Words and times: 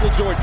Michael 0.00 0.16
Jordan, 0.16 0.37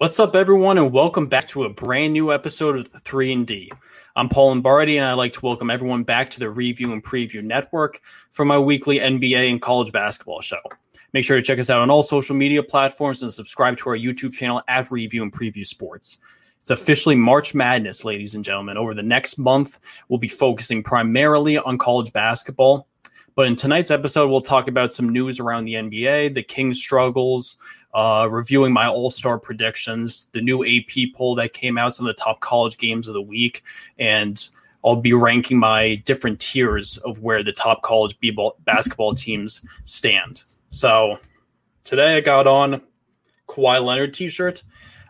What's 0.00 0.18
up, 0.18 0.34
everyone, 0.34 0.78
and 0.78 0.94
welcome 0.94 1.26
back 1.26 1.46
to 1.48 1.64
a 1.64 1.68
brand 1.68 2.14
new 2.14 2.32
episode 2.32 2.74
of 2.74 2.90
the 2.90 3.00
3 3.00 3.34
and 3.34 3.46
D. 3.46 3.70
I'm 4.16 4.30
Paul 4.30 4.48
Lombardi, 4.48 4.96
and 4.96 5.04
I'd 5.04 5.12
like 5.12 5.34
to 5.34 5.44
welcome 5.44 5.68
everyone 5.68 6.04
back 6.04 6.30
to 6.30 6.38
the 6.38 6.48
Review 6.48 6.94
and 6.94 7.04
Preview 7.04 7.42
Network 7.42 8.00
for 8.32 8.46
my 8.46 8.58
weekly 8.58 8.98
NBA 8.98 9.50
and 9.50 9.60
college 9.60 9.92
basketball 9.92 10.40
show. 10.40 10.56
Make 11.12 11.26
sure 11.26 11.36
to 11.36 11.42
check 11.42 11.58
us 11.58 11.68
out 11.68 11.82
on 11.82 11.90
all 11.90 12.02
social 12.02 12.34
media 12.34 12.62
platforms 12.62 13.22
and 13.22 13.30
subscribe 13.30 13.76
to 13.76 13.90
our 13.90 13.96
YouTube 13.98 14.32
channel 14.32 14.62
at 14.68 14.90
Review 14.90 15.22
and 15.22 15.30
Preview 15.30 15.66
Sports. 15.66 16.16
It's 16.62 16.70
officially 16.70 17.14
March 17.14 17.54
Madness, 17.54 18.02
ladies 18.02 18.34
and 18.34 18.42
gentlemen. 18.42 18.78
Over 18.78 18.94
the 18.94 19.02
next 19.02 19.36
month, 19.36 19.80
we'll 20.08 20.18
be 20.18 20.28
focusing 20.28 20.82
primarily 20.82 21.58
on 21.58 21.76
college 21.76 22.10
basketball. 22.14 22.88
But 23.34 23.48
in 23.48 23.54
tonight's 23.54 23.90
episode, 23.90 24.30
we'll 24.30 24.40
talk 24.40 24.66
about 24.66 24.92
some 24.92 25.10
news 25.10 25.40
around 25.40 25.66
the 25.66 25.74
NBA, 25.74 26.34
the 26.34 26.42
Kings' 26.42 26.80
struggles, 26.80 27.58
uh, 27.94 28.28
reviewing 28.30 28.72
my 28.72 28.88
All 28.88 29.10
Star 29.10 29.38
predictions, 29.38 30.28
the 30.32 30.40
new 30.40 30.64
AP 30.64 31.14
poll 31.14 31.34
that 31.36 31.52
came 31.52 31.76
out, 31.78 31.94
some 31.94 32.06
of 32.06 32.14
the 32.14 32.22
top 32.22 32.40
college 32.40 32.78
games 32.78 33.08
of 33.08 33.14
the 33.14 33.22
week, 33.22 33.62
and 33.98 34.48
I'll 34.84 34.96
be 34.96 35.12
ranking 35.12 35.58
my 35.58 35.96
different 36.06 36.40
tiers 36.40 36.96
of 36.98 37.20
where 37.20 37.42
the 37.42 37.52
top 37.52 37.82
college 37.82 38.18
b-ball, 38.20 38.56
basketball 38.64 39.14
teams 39.14 39.64
stand. 39.84 40.44
So 40.70 41.18
today 41.84 42.16
I 42.16 42.20
got 42.20 42.46
on 42.46 42.80
Kawhi 43.48 43.84
Leonard 43.84 44.14
t-shirt. 44.14 44.62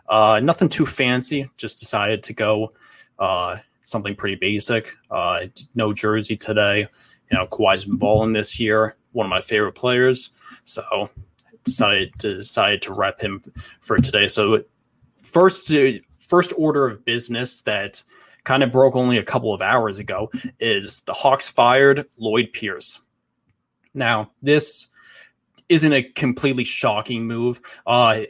Uh, 0.09 0.41
nothing 0.43 0.67
too 0.67 0.85
fancy. 0.85 1.49
Just 1.55 1.79
decided 1.79 2.21
to 2.23 2.33
go 2.33 2.73
uh, 3.19 3.57
something 3.83 4.15
pretty 4.15 4.35
basic. 4.35 4.93
Uh, 5.09 5.41
no 5.75 5.93
jersey 5.93 6.35
today. 6.35 6.87
You 7.31 7.37
know, 7.37 7.47
Kawhi's 7.47 7.85
been 7.85 7.95
balling 7.95 8.33
this 8.33 8.59
year. 8.59 8.97
One 9.13 9.25
of 9.25 9.29
my 9.29 9.39
favorite 9.39 9.75
players. 9.75 10.31
So 10.65 11.09
decided 11.63 12.13
to 12.19 12.35
decided 12.35 12.81
to 12.83 12.93
rep 12.93 13.19
him 13.19 13.41
for 13.81 13.97
today. 13.97 14.27
So 14.27 14.63
first 15.21 15.71
first 16.19 16.53
order 16.57 16.85
of 16.87 17.05
business 17.05 17.61
that 17.61 18.03
kind 18.43 18.63
of 18.63 18.71
broke 18.71 18.95
only 18.95 19.17
a 19.17 19.23
couple 19.23 19.53
of 19.53 19.61
hours 19.61 19.99
ago 19.99 20.31
is 20.59 21.01
the 21.01 21.13
Hawks 21.13 21.47
fired 21.49 22.07
Lloyd 22.17 22.53
Pierce. 22.53 22.99
Now 23.93 24.31
this 24.41 24.87
isn't 25.69 25.93
a 25.93 26.03
completely 26.03 26.63
shocking 26.63 27.25
move. 27.25 27.61
Uh, 27.85 28.21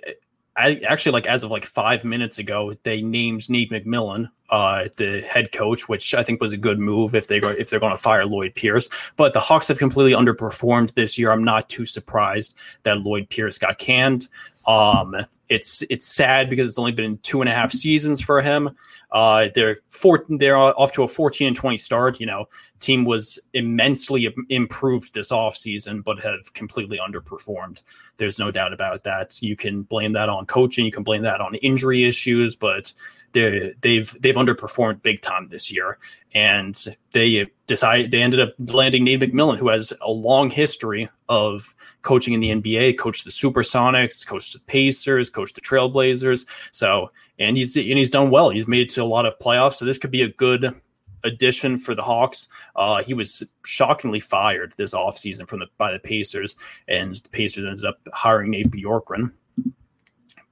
I 0.58 0.82
actually 0.88 1.14
like 1.14 1.28
as 1.28 1.44
of 1.44 1.52
like 1.52 1.66
five 1.66 2.04
minutes 2.04 2.38
ago, 2.38 2.74
they 2.84 3.02
named 3.02 3.50
Nate 3.50 3.72
McMillan 3.72 4.30
uh, 4.52 4.90
the 4.98 5.22
head 5.22 5.54
coach, 5.54 5.88
which 5.88 6.14
I 6.14 6.24
think 6.24 6.42
was 6.42 6.52
a 6.52 6.58
good 6.58 6.78
move 6.78 7.16
if 7.16 7.28
they 7.28 7.40
go 7.40 7.50
if 7.50 7.70
they're 7.70 7.80
going 7.80 7.96
to 7.96 8.02
fire 8.02 8.26
Lloyd 8.26 8.54
Pierce. 8.54 8.90
But 9.16 9.34
the 9.34 9.40
Hawks 9.40 9.70
have 9.70 9.80
completely 9.80 10.12
underperformed 10.12 10.94
this 10.94 11.18
year. 11.18 11.32
I'm 11.32 11.44
not 11.44 11.70
too 11.70 11.86
surprised 11.86 12.56
that 12.84 13.00
Lloyd 13.00 13.30
Pierce 13.30 13.58
got 13.58 13.78
canned. 13.78 14.28
Um, 14.68 15.16
it's 15.48 15.84
it's 15.90 16.06
sad 16.06 16.50
because 16.50 16.68
it's 16.68 16.78
only 16.78 16.92
been 16.92 17.18
two 17.20 17.42
and 17.42 17.50
a 17.50 17.54
half 17.54 17.72
seasons 17.72 18.20
for 18.20 18.42
him. 18.42 18.72
Uh, 19.12 19.48
they're 19.56 19.80
four, 19.90 20.26
they're 20.30 20.58
off 20.58 20.94
to 20.94 21.04
a 21.04 21.08
14 21.08 21.48
and 21.48 21.56
20 21.56 21.78
start. 21.78 22.20
You 22.20 22.26
know, 22.26 22.48
team 22.80 23.06
was 23.06 23.40
immensely 23.54 24.34
improved 24.50 25.14
this 25.14 25.32
offseason, 25.32 26.04
but 26.04 26.20
have 26.20 26.54
completely 26.54 26.98
underperformed. 26.98 27.84
There's 28.22 28.38
no 28.38 28.52
doubt 28.52 28.72
about 28.72 29.04
that. 29.06 29.42
You 29.42 29.56
can 29.56 29.82
blame 29.82 30.14
that 30.14 30.30
on 30.30 30.46
coaching, 30.46 30.86
you 30.86 30.92
can 30.92 31.02
blame 31.02 31.24
that 31.24 31.42
on 31.42 31.56
injury 31.56 32.04
issues, 32.04 32.56
but 32.56 32.94
they 33.34 33.74
they've 33.82 34.16
they've 34.22 34.36
underperformed 34.36 35.02
big 35.02 35.24
time 35.24 35.48
this 35.50 35.72
year, 35.72 35.98
and 36.36 36.96
they 37.14 37.48
decided 37.66 38.12
they 38.12 38.22
ended 38.22 38.40
up 38.40 38.54
landing 38.60 39.06
Nate 39.06 39.22
McMillan, 39.22 39.58
who 39.58 39.70
has 39.70 39.92
a 40.02 40.12
long 40.12 40.52
history 40.52 41.10
of 41.30 41.76
coaching 42.04 42.36
in 42.36 42.40
the 42.40 42.50
NBA, 42.50 43.00
coached 43.00 43.26
the 43.26 43.32
Supersonics, 43.32 44.26
coached 44.28 44.54
the 44.54 44.60
Pacers, 44.60 45.32
coached 45.32 45.56
the 45.56 45.62
Trailblazers. 45.62 46.46
So, 46.72 47.10
and 47.40 47.58
he's 47.58 47.76
and 47.76 47.98
he's 47.98 48.12
done 48.12 48.30
well. 48.30 48.52
He's 48.52 48.68
made 48.68 48.82
it 48.82 48.90
to 48.90 49.02
a 49.02 49.06
lot 49.06 49.26
of 49.26 49.38
playoffs. 49.40 49.78
So 49.78 49.86
this 49.86 49.98
could 49.98 50.12
be 50.12 50.22
a 50.22 50.30
good 50.30 50.80
addition 51.24 51.78
for 51.78 51.96
the 51.96 52.02
Hawks. 52.02 52.48
Uh, 52.76 53.04
he 53.04 53.14
was 53.14 53.44
shockingly 53.66 54.20
fired 54.20 54.74
this 54.78 54.94
offseason 54.94 55.48
from 55.48 55.60
the 55.60 55.68
by 55.78 55.92
the 55.92 56.00
Pacers, 56.00 56.56
and 56.88 57.16
the 57.16 57.30
Pacers 57.30 57.66
ended 57.66 57.86
up 57.86 58.00
hiring 58.14 58.52
Nate 58.52 58.72
Bjorkgren. 58.72 59.32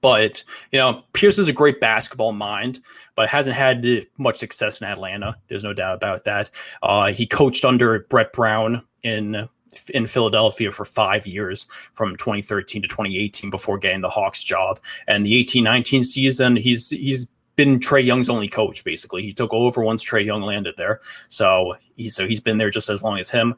But 0.02 0.44
you 0.72 0.80
know, 0.80 1.04
Pierce 1.14 1.38
is 1.40 1.48
a 1.48 1.54
great 1.54 1.80
basketball 1.80 2.32
mind, 2.32 2.80
but 3.16 3.30
hasn't 3.30 3.56
had 3.56 3.86
much 4.18 4.38
success 4.38 4.80
in 4.80 4.88
Atlanta. 4.88 5.36
There's 5.48 5.64
no 5.64 5.74
doubt 5.74 5.96
about 5.96 6.24
that. 6.26 6.52
Uh, 6.82 7.12
he 7.12 7.26
coached 7.26 7.66
under 7.66 8.00
Brett 8.10 8.32
Brown 8.34 8.84
in 9.04 9.48
in 9.94 10.08
Philadelphia 10.08 10.72
for 10.72 10.86
five 10.86 11.28
years 11.28 11.68
from 11.94 12.16
2013 12.18 12.82
to 12.82 12.88
2018 12.88 13.50
before 13.50 13.78
getting 13.78 14.02
the 14.02 14.10
Hawks 14.10 14.44
job. 14.44 14.80
And 15.08 15.26
the 15.26 15.44
18-19 15.44 16.06
season, 16.06 16.56
he's 16.56 16.90
he's 16.90 17.28
been 17.60 17.78
Trae 17.78 18.06
Young's 18.06 18.30
only 18.30 18.48
coach. 18.48 18.86
Basically, 18.86 19.22
he 19.22 19.34
took 19.34 19.54
over 19.54 19.84
once 19.84 20.02
Trae 20.02 20.26
Young 20.26 20.44
landed 20.44 20.76
there. 20.78 21.02
So 21.28 21.76
he 21.98 22.08
so 22.08 22.26
he's 22.26 22.40
been 22.40 22.58
there 22.58 22.70
just 22.70 22.88
as 22.88 23.04
long 23.04 23.20
as 23.20 23.30
him. 23.30 23.56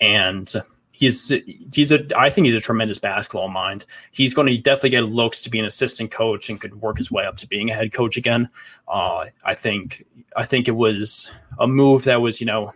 And 0.00 0.52
he's 0.90 1.32
he's 1.72 1.92
a 1.92 2.04
I 2.18 2.30
think 2.30 2.46
he's 2.46 2.56
a 2.56 2.60
tremendous 2.60 2.98
basketball 2.98 3.48
mind. 3.48 3.84
He's 4.10 4.34
going 4.34 4.48
to 4.48 4.58
definitely 4.58 4.90
get 4.90 5.04
looks 5.04 5.40
to 5.42 5.50
be 5.50 5.60
an 5.60 5.66
assistant 5.66 6.10
coach 6.10 6.50
and 6.50 6.60
could 6.60 6.80
work 6.80 6.98
his 6.98 7.12
way 7.12 7.26
up 7.26 7.36
to 7.38 7.46
being 7.46 7.70
a 7.70 7.74
head 7.74 7.92
coach 7.92 8.16
again. 8.16 8.48
Uh, 8.88 9.26
I 9.44 9.54
think 9.54 10.04
I 10.36 10.44
think 10.44 10.66
it 10.66 10.72
was 10.72 11.30
a 11.60 11.68
move 11.68 12.02
that 12.04 12.20
was 12.20 12.40
you 12.40 12.48
know 12.48 12.74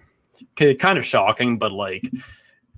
kind 0.54 0.96
of 0.96 1.04
shocking, 1.04 1.58
but 1.58 1.72
like 1.72 2.04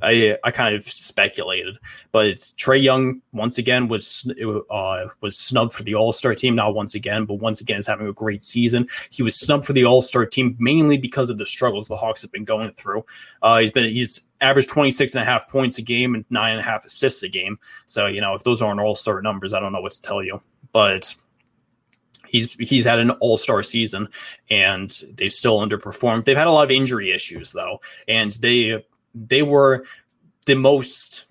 I 0.02 0.37
I 0.44 0.50
kind 0.50 0.75
of 0.75 0.91
speculated, 0.91 1.79
but 2.12 2.37
Trae 2.58 2.82
Young 2.82 3.20
once 3.32 3.58
again 3.58 3.88
was 3.88 4.31
uh, 4.70 5.06
was 5.20 5.38
snubbed 5.38 5.73
for 5.73 5.82
the 5.82 5.94
All 5.94 6.12
Star 6.12 6.35
team. 6.35 6.55
Not 6.55 6.75
once 6.75 6.94
again, 6.94 7.25
but 7.25 7.35
once 7.35 7.61
again 7.61 7.79
is 7.79 7.87
having 7.87 8.06
a 8.06 8.12
great 8.12 8.43
season. 8.43 8.88
He 9.11 9.23
was 9.23 9.38
snubbed 9.38 9.64
for 9.64 9.73
the 9.73 9.85
All 9.85 10.02
Star 10.02 10.26
team 10.26 10.56
mainly 10.58 10.97
because 10.97 11.31
of 11.31 11.38
the 11.38 11.47
struggles 11.47 11.88
the 11.88 11.97
Hawks 11.97 12.23
have 12.23 12.32
been 12.32 12.44
going 12.44 12.70
through. 12.73 13.05
Uh, 13.43 13.58
he's 13.58 13.73
been 13.73 13.93
he's 13.93 14.23
averaged 14.41 14.70
26 14.70 15.14
and 15.14 15.23
a 15.23 15.25
half 15.25 15.49
points 15.49 15.79
a 15.79 15.82
game 15.82 16.14
and 16.14 16.25
nine 16.31 16.52
and 16.52 16.61
a 16.61 16.64
half 16.64 16.85
assists 16.85 17.23
a 17.23 17.29
game. 17.29 17.58
So 17.87 18.06
you 18.06 18.20
know 18.20 18.35
if 18.35 18.44
those 18.44 18.62
aren't 18.62 18.81
All 18.81 18.94
Star 18.94 19.20
numbers, 19.23 19.52
I 19.52 19.61
don't 19.61 19.73
know 19.73 19.81
what 19.81 19.93
to 19.93 20.02
tell 20.02 20.23
you. 20.23 20.41
But 20.73 21.14
he's 22.31 22.52
he's 22.55 22.85
had 22.85 22.99
an 22.99 23.11
all-star 23.12 23.62
season 23.62 24.08
and 24.50 25.02
they've 25.14 25.32
still 25.32 25.58
underperformed. 25.58 26.25
They've 26.25 26.37
had 26.37 26.47
a 26.47 26.52
lot 26.52 26.64
of 26.64 26.70
injury 26.70 27.11
issues 27.11 27.52
though, 27.52 27.81
and 28.08 28.32
they 28.32 28.85
they 29.15 29.43
were 29.43 29.85
the 30.47 30.55
most 30.55 31.27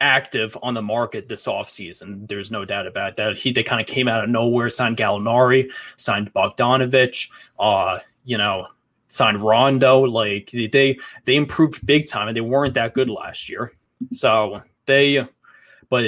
active 0.00 0.56
on 0.62 0.74
the 0.74 0.82
market 0.82 1.28
this 1.28 1.46
offseason. 1.46 2.26
There's 2.26 2.50
no 2.50 2.64
doubt 2.64 2.86
about 2.86 3.16
that. 3.16 3.36
He 3.36 3.52
they 3.52 3.62
kind 3.62 3.80
of 3.80 3.86
came 3.86 4.08
out 4.08 4.24
of 4.24 4.30
nowhere, 4.30 4.70
signed 4.70 4.96
Gallinari, 4.96 5.70
signed 5.96 6.32
Bogdanovich, 6.32 7.28
uh, 7.58 7.98
you 8.24 8.38
know, 8.38 8.66
signed 9.08 9.42
Rondo. 9.42 10.00
Like 10.00 10.50
they 10.50 10.98
they 11.24 11.36
improved 11.36 11.84
big 11.84 12.06
time 12.08 12.28
and 12.28 12.36
they 12.36 12.40
weren't 12.40 12.74
that 12.74 12.94
good 12.94 13.10
last 13.10 13.48
year. 13.48 13.72
So 14.12 14.62
they 14.86 15.26
but 15.90 16.04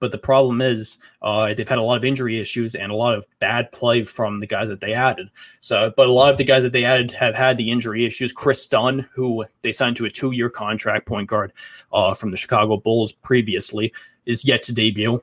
but 0.00 0.10
the 0.10 0.18
problem 0.18 0.60
is 0.60 0.98
uh, 1.22 1.54
they've 1.54 1.68
had 1.68 1.78
a 1.78 1.82
lot 1.82 1.96
of 1.96 2.04
injury 2.04 2.40
issues 2.40 2.74
and 2.74 2.90
a 2.90 2.96
lot 2.96 3.14
of 3.14 3.26
bad 3.38 3.70
play 3.70 4.02
from 4.02 4.40
the 4.40 4.46
guys 4.46 4.68
that 4.68 4.80
they 4.80 4.94
added. 4.94 5.30
So, 5.60 5.92
but 5.96 6.08
a 6.08 6.12
lot 6.12 6.30
of 6.32 6.38
the 6.38 6.44
guys 6.44 6.62
that 6.62 6.72
they 6.72 6.84
added 6.84 7.12
have 7.12 7.34
had 7.34 7.56
the 7.56 7.70
injury 7.70 8.04
issues. 8.04 8.32
Kris 8.32 8.66
Dunn, 8.66 9.08
who 9.12 9.44
they 9.60 9.72
signed 9.72 9.96
to 9.96 10.06
a 10.06 10.10
two-year 10.10 10.50
contract, 10.50 11.06
point 11.06 11.28
guard 11.28 11.52
uh, 11.92 12.14
from 12.14 12.30
the 12.30 12.36
Chicago 12.36 12.78
Bulls 12.78 13.12
previously, 13.12 13.92
is 14.24 14.44
yet 14.44 14.62
to 14.64 14.72
debut. 14.72 15.22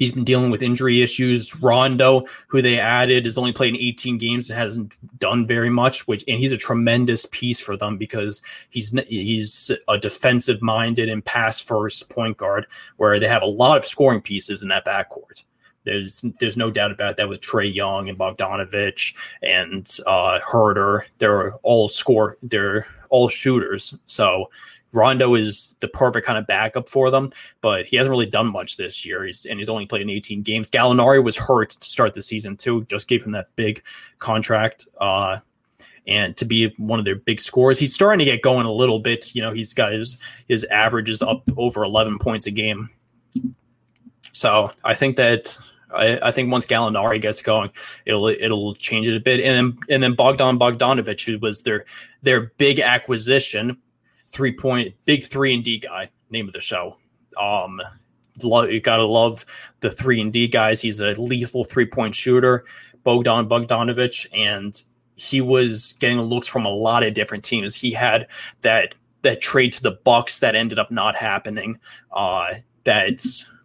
He's 0.00 0.12
been 0.12 0.24
dealing 0.24 0.50
with 0.50 0.62
injury 0.62 1.02
issues. 1.02 1.54
Rondo, 1.56 2.24
who 2.46 2.62
they 2.62 2.80
added, 2.80 3.26
has 3.26 3.36
only 3.36 3.52
played 3.52 3.74
in 3.74 3.80
18 3.80 4.16
games 4.16 4.48
and 4.48 4.58
hasn't 4.58 4.96
done 5.18 5.46
very 5.46 5.68
much. 5.68 6.08
Which 6.08 6.24
and 6.26 6.38
he's 6.38 6.52
a 6.52 6.56
tremendous 6.56 7.26
piece 7.30 7.60
for 7.60 7.76
them 7.76 7.98
because 7.98 8.40
he's 8.70 8.98
he's 9.08 9.70
a 9.88 9.98
defensive 9.98 10.62
minded 10.62 11.10
and 11.10 11.22
pass 11.22 11.60
first 11.60 12.08
point 12.08 12.38
guard 12.38 12.66
where 12.96 13.20
they 13.20 13.28
have 13.28 13.42
a 13.42 13.46
lot 13.46 13.76
of 13.76 13.86
scoring 13.86 14.22
pieces 14.22 14.62
in 14.62 14.70
that 14.70 14.86
backcourt. 14.86 15.44
There's 15.84 16.24
there's 16.40 16.56
no 16.56 16.70
doubt 16.70 16.92
about 16.92 17.18
that 17.18 17.28
with 17.28 17.42
Trae 17.42 17.74
Young 17.74 18.08
and 18.08 18.16
Bogdanovich 18.16 19.14
and 19.42 19.86
uh, 20.06 20.38
Huerter. 20.40 21.02
They're 21.18 21.56
all 21.56 21.90
score. 21.90 22.38
They're 22.42 22.86
all 23.10 23.28
shooters. 23.28 23.94
So 24.06 24.48
Rondo 24.92 25.34
is 25.34 25.76
the 25.80 25.88
perfect 25.88 26.26
kind 26.26 26.38
of 26.38 26.46
backup 26.46 26.88
for 26.88 27.10
them, 27.10 27.32
but 27.60 27.86
he 27.86 27.96
hasn't 27.96 28.10
really 28.10 28.26
done 28.26 28.46
much 28.46 28.76
this 28.76 29.04
year. 29.04 29.24
He's 29.24 29.46
and 29.46 29.58
he's 29.58 29.68
only 29.68 29.86
played 29.86 30.02
in 30.02 30.10
18 30.10 30.42
games. 30.42 30.70
Gallinari 30.70 31.22
was 31.22 31.36
hurt 31.36 31.70
to 31.70 31.88
start 31.88 32.14
the 32.14 32.22
season 32.22 32.56
too. 32.56 32.82
Just 32.84 33.08
gave 33.08 33.22
him 33.22 33.32
that 33.32 33.54
big 33.56 33.82
contract. 34.18 34.86
Uh, 35.00 35.38
and 36.06 36.36
to 36.38 36.44
be 36.44 36.74
one 36.76 36.98
of 36.98 37.04
their 37.04 37.16
big 37.16 37.40
scores, 37.40 37.78
he's 37.78 37.94
starting 37.94 38.18
to 38.18 38.24
get 38.24 38.42
going 38.42 38.66
a 38.66 38.72
little 38.72 38.98
bit. 38.98 39.34
You 39.34 39.42
know, 39.42 39.52
he's 39.52 39.72
got 39.74 39.92
his 39.92 40.18
his 40.48 40.64
average 40.64 41.10
is 41.10 41.22
up 41.22 41.48
over 41.56 41.84
11 41.84 42.18
points 42.18 42.46
a 42.46 42.50
game. 42.50 42.90
So 44.32 44.72
I 44.84 44.94
think 44.94 45.16
that 45.16 45.56
I, 45.92 46.18
I, 46.22 46.30
think 46.30 46.50
once 46.52 46.66
Gallinari 46.66 47.20
gets 47.20 47.42
going, 47.42 47.70
it'll 48.06 48.28
it'll 48.28 48.74
change 48.76 49.08
it 49.08 49.16
a 49.16 49.20
bit. 49.20 49.40
And 49.40 49.56
then 49.56 49.78
and 49.88 50.02
then 50.02 50.14
Bogdan 50.14 50.58
Bogdanovich, 50.58 51.26
who 51.26 51.38
was 51.38 51.62
their 51.62 51.84
their 52.22 52.52
big 52.58 52.80
acquisition, 52.80 53.76
three 54.32 54.52
point 54.52 54.94
big 55.04 55.24
three 55.24 55.54
and 55.54 55.64
D 55.64 55.78
guy. 55.78 56.10
Name 56.30 56.46
of 56.46 56.52
the 56.52 56.60
show. 56.60 56.96
Um, 57.40 57.80
you 58.42 58.80
gotta 58.80 59.04
love 59.04 59.44
the 59.80 59.90
three 59.90 60.20
and 60.20 60.32
D 60.32 60.46
guys. 60.46 60.80
He's 60.80 61.00
a 61.00 61.10
lethal 61.20 61.64
three 61.64 61.86
point 61.86 62.14
shooter, 62.14 62.64
Bogdan 63.04 63.48
Bogdanovich, 63.48 64.26
and 64.32 64.82
he 65.16 65.40
was 65.40 65.94
getting 66.00 66.20
looks 66.20 66.46
from 66.46 66.64
a 66.64 66.70
lot 66.70 67.02
of 67.02 67.14
different 67.14 67.44
teams. 67.44 67.74
He 67.74 67.92
had 67.92 68.26
that 68.62 68.94
that 69.22 69.40
trade 69.40 69.72
to 69.74 69.82
the 69.82 69.92
Bucks 70.04 70.38
that 70.40 70.54
ended 70.54 70.78
up 70.78 70.90
not 70.90 71.14
happening. 71.14 71.78
Uh, 72.12 72.54
that 72.84 73.22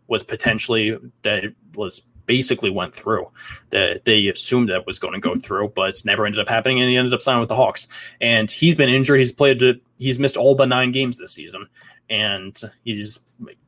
was 0.08 0.24
potentially 0.24 0.98
that 1.22 1.46
was 1.76 2.02
basically 2.26 2.70
went 2.70 2.96
through. 2.96 3.28
That 3.70 4.06
they 4.06 4.28
assumed 4.28 4.70
that 4.70 4.86
was 4.86 5.00
going 5.00 5.14
to 5.14 5.20
go 5.20 5.32
mm-hmm. 5.32 5.40
through, 5.40 5.74
but 5.76 5.90
it's 5.90 6.06
never 6.06 6.26
ended 6.26 6.40
up 6.40 6.48
happening, 6.48 6.80
and 6.80 6.90
he 6.90 6.98
ended 6.98 7.14
up 7.14 7.22
signing 7.22 7.40
with 7.40 7.50
the 7.50 7.56
Hawks. 7.56 7.88
And 8.22 8.50
he's 8.50 8.76
been 8.76 8.90
injured. 8.90 9.20
He's 9.20 9.32
played. 9.32 9.62
He's 9.98 10.20
missed 10.20 10.38
all 10.38 10.56
but 10.56 10.70
nine 10.70 10.92
games 10.92 11.18
this 11.18 11.34
season, 11.34 11.68
and 12.10 12.60
he's 12.84 13.20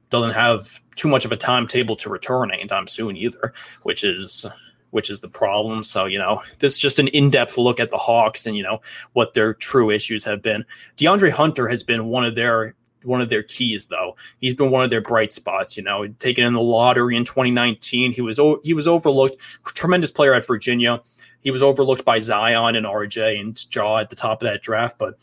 doesn't 0.10 0.32
have 0.32 0.80
too 0.96 1.10
much 1.10 1.26
of 1.26 1.32
a 1.32 1.38
timetable 1.38 1.96
to 1.98 2.10
return 2.10 2.52
anytime 2.52 2.88
soon 2.88 3.18
either, 3.18 3.54
which 3.84 4.04
is 4.04 4.46
which 4.92 5.10
is 5.10 5.20
the 5.20 5.28
problem. 5.28 5.84
So, 5.84 6.06
you 6.06 6.18
know, 6.18 6.42
this 6.60 6.74
is 6.74 6.80
just 6.80 6.98
an 7.00 7.10
in-depth 7.10 7.58
look 7.58 7.80
at 7.80 7.90
the 7.90 7.98
Hawks 7.98 8.46
and, 8.46 8.56
you 8.56 8.64
know, 8.64 8.82
what 9.14 9.34
their 9.34 9.54
true 9.54 9.92
issues 9.92 10.24
have 10.24 10.42
been. 10.42 10.64
DeAndre 10.96 11.30
Hunter 11.30 11.68
has 11.68 11.84
been 11.84 12.06
one 12.06 12.24
of 12.24 12.36
their 12.36 12.74
one 13.08 13.22
of 13.22 13.30
their 13.30 13.44
keys, 13.44 13.86
though. 13.86 14.16
He's 14.40 14.56
been 14.56 14.72
one 14.72 14.84
of 14.84 14.90
their 14.90 15.02
bright 15.02 15.32
spots. 15.32 15.76
You 15.78 15.84
know, 15.84 16.08
taken 16.20 16.44
in 16.44 16.54
the 16.54 16.62
lottery 16.62 17.16
in 17.16 17.26
2019, 17.26 18.14
he 18.14 18.22
was 18.22 18.40
he 18.64 18.74
was 18.74 18.88
overlooked. 18.88 19.42
Tremendous 19.66 20.12
player 20.12 20.34
at 20.34 20.46
Virginia. 20.46 21.02
He 21.42 21.52
was 21.52 21.62
overlooked 21.62 22.04
by 22.04 22.20
Zion 22.20 22.76
and 22.76 22.86
RJ 22.86 23.40
and 23.40 23.66
Ja 23.74 23.98
at 23.98 24.10
the 24.10 24.16
top 24.16 24.42
of 24.42 24.48
that 24.48 24.62
draft, 24.62 24.98
but 24.98 25.18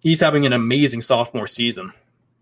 he's 0.00 0.20
having 0.20 0.46
an 0.46 0.52
amazing 0.52 1.02
sophomore 1.02 1.48
season 1.48 1.92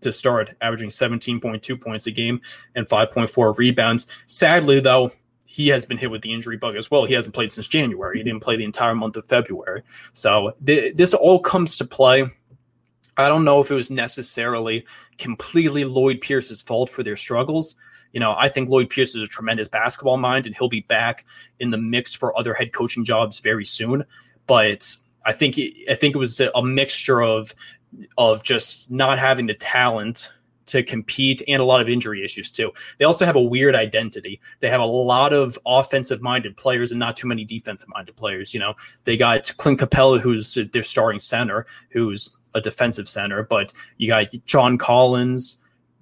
to 0.01 0.13
start, 0.13 0.51
averaging 0.61 0.89
17.2 0.89 1.81
points 1.81 2.05
a 2.05 2.11
game 2.11 2.41
and 2.75 2.87
5.4 2.87 3.57
rebounds. 3.57 4.07
Sadly, 4.27 4.79
though, 4.79 5.11
he 5.45 5.69
has 5.69 5.85
been 5.85 5.97
hit 5.97 6.11
with 6.11 6.21
the 6.21 6.33
injury 6.33 6.57
bug 6.57 6.75
as 6.75 6.91
well. 6.91 7.05
He 7.05 7.13
hasn't 7.13 7.33
played 7.33 7.49
since 7.49 7.67
January. 7.67 8.17
He 8.17 8.23
didn't 8.23 8.41
play 8.41 8.57
the 8.57 8.65
entire 8.65 8.93
month 8.93 9.15
of 9.15 9.25
February. 9.27 9.83
So 10.13 10.53
th- 10.65 10.95
this 10.95 11.13
all 11.13 11.39
comes 11.39 11.75
to 11.77 11.85
play 11.85 12.29
I 13.17 13.29
don't 13.29 13.43
know 13.43 13.61
if 13.61 13.71
it 13.71 13.75
was 13.75 13.89
necessarily 13.89 14.85
completely 15.17 15.85
Lloyd 15.85 16.21
Pierce's 16.21 16.61
fault 16.61 16.89
for 16.89 17.03
their 17.03 17.15
struggles. 17.15 17.75
You 18.11 18.19
know, 18.19 18.33
I 18.37 18.49
think 18.49 18.69
Lloyd 18.69 18.89
Pierce 18.89 19.15
is 19.15 19.23
a 19.23 19.27
tremendous 19.27 19.67
basketball 19.67 20.17
mind 20.17 20.45
and 20.45 20.55
he'll 20.55 20.69
be 20.69 20.81
back 20.81 21.25
in 21.59 21.69
the 21.69 21.77
mix 21.77 22.13
for 22.13 22.37
other 22.37 22.53
head 22.53 22.71
coaching 22.71 23.03
jobs 23.03 23.39
very 23.39 23.65
soon. 23.65 24.03
But 24.47 24.95
I 25.25 25.33
think 25.33 25.59
I 25.89 25.95
think 25.95 26.15
it 26.15 26.19
was 26.19 26.39
a 26.39 26.63
mixture 26.63 27.21
of 27.21 27.53
of 28.17 28.43
just 28.43 28.91
not 28.91 29.19
having 29.19 29.47
the 29.47 29.53
talent 29.53 30.29
to 30.67 30.81
compete 30.83 31.43
and 31.47 31.61
a 31.61 31.65
lot 31.65 31.81
of 31.81 31.89
injury 31.89 32.23
issues 32.23 32.51
too. 32.51 32.71
They 32.97 33.05
also 33.05 33.25
have 33.25 33.35
a 33.35 33.41
weird 33.41 33.75
identity. 33.75 34.41
They 34.61 34.69
have 34.69 34.81
a 34.81 34.85
lot 34.85 35.31
of 35.31 35.59
offensive 35.65 36.21
minded 36.21 36.57
players 36.57 36.91
and 36.91 36.99
not 36.99 37.15
too 37.17 37.27
many 37.27 37.45
defensive 37.45 37.89
minded 37.89 38.15
players. 38.15 38.53
You 38.53 38.59
know, 38.59 38.73
they 39.03 39.15
got 39.15 39.55
Clint 39.57 39.79
Capela, 39.79 40.19
who's 40.19 40.57
their 40.73 40.83
starting 40.83 41.19
center, 41.19 41.67
who's 41.89 42.29
a 42.55 42.61
defensive 42.61 43.07
center, 43.07 43.43
but 43.43 43.71
you 43.97 44.07
got 44.07 44.27
John 44.45 44.77
Collins, 44.77 45.57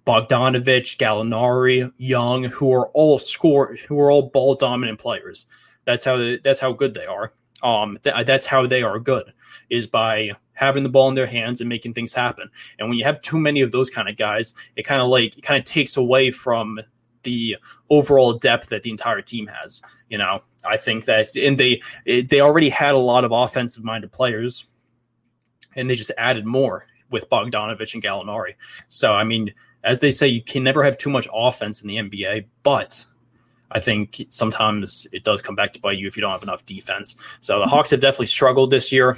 Bogdanovich, 0.05 0.97
Gallinari, 0.97 1.91
Young, 1.97 2.43
who 2.45 2.71
are 2.71 2.87
all 2.89 3.19
score, 3.19 3.75
who 3.87 3.99
are 3.99 4.11
all 4.11 4.29
ball 4.29 4.55
dominant 4.55 4.99
players. 4.99 5.45
That's 5.85 6.05
how 6.05 6.37
that's 6.43 6.59
how 6.59 6.71
good 6.71 6.93
they 6.93 7.05
are. 7.05 7.33
Um, 7.61 7.97
th- 8.03 8.25
that's 8.25 8.45
how 8.45 8.67
they 8.67 8.83
are 8.83 8.99
good 8.99 9.33
is 9.69 9.87
by 9.87 10.31
having 10.53 10.83
the 10.83 10.89
ball 10.89 11.09
in 11.09 11.15
their 11.15 11.25
hands 11.25 11.61
and 11.61 11.69
making 11.69 11.93
things 11.93 12.13
happen. 12.13 12.49
And 12.77 12.87
when 12.87 12.97
you 12.97 13.05
have 13.05 13.21
too 13.21 13.39
many 13.39 13.61
of 13.61 13.71
those 13.71 13.89
kind 13.89 14.07
of 14.07 14.17
guys, 14.17 14.53
it 14.75 14.83
kind 14.83 15.01
of 15.01 15.07
like 15.07 15.41
kind 15.41 15.59
of 15.59 15.65
takes 15.65 15.97
away 15.97 16.31
from 16.31 16.79
the 17.23 17.55
overall 17.89 18.33
depth 18.33 18.69
that 18.69 18.83
the 18.83 18.91
entire 18.91 19.21
team 19.21 19.47
has. 19.47 19.81
You 20.09 20.17
know, 20.17 20.43
I 20.65 20.77
think 20.77 21.05
that 21.05 21.35
and 21.35 21.57
they 21.57 21.81
they 22.05 22.41
already 22.41 22.69
had 22.69 22.93
a 22.93 22.99
lot 22.99 23.23
of 23.23 23.31
offensive 23.31 23.83
minded 23.83 24.11
players 24.11 24.65
and 25.75 25.89
they 25.89 25.95
just 25.95 26.11
added 26.17 26.45
more 26.45 26.85
with 27.09 27.29
Bogdanovich 27.29 27.93
and 27.93 28.03
Gallinari. 28.03 28.55
So, 28.89 29.13
I 29.13 29.23
mean, 29.23 29.53
as 29.83 29.99
they 29.99 30.11
say, 30.11 30.27
you 30.27 30.41
can 30.41 30.63
never 30.63 30.83
have 30.83 30.97
too 30.97 31.09
much 31.09 31.27
offense 31.33 31.81
in 31.81 31.87
the 31.87 31.97
NBA, 31.97 32.45
but 32.63 33.05
I 33.71 33.79
think 33.79 34.25
sometimes 34.29 35.07
it 35.11 35.23
does 35.23 35.41
come 35.41 35.55
back 35.55 35.73
to 35.73 35.79
bite 35.79 35.97
you 35.97 36.07
if 36.07 36.15
you 36.15 36.21
don't 36.21 36.31
have 36.31 36.43
enough 36.43 36.65
defense. 36.65 37.15
So 37.41 37.59
the 37.59 37.65
Hawks 37.65 37.89
have 37.89 38.01
definitely 38.01 38.27
struggled 38.27 38.71
this 38.71 38.91
year. 38.91 39.17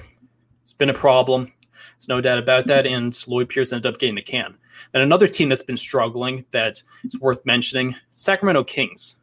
It's 0.64 0.74
been 0.74 0.90
a 0.90 0.94
problem. 0.94 1.52
There's 1.98 2.08
no 2.08 2.22
doubt 2.22 2.40
about 2.40 2.68
that. 2.68 2.86
And 2.86 3.18
Lloyd 3.28 3.50
Pierce 3.50 3.72
ended 3.72 3.92
up 3.92 4.00
getting 4.00 4.16
the 4.16 4.22
can. 4.22 4.56
And 4.94 5.04
another 5.04 5.28
team 5.28 5.50
that's 5.50 5.62
been 5.62 5.78
struggling 5.78 6.46
that 6.52 6.82
is 7.04 7.20
worth 7.20 7.46
mentioning, 7.46 7.96
Sacramento 8.12 8.64
Kings. 8.64 9.18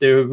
There, 0.00 0.26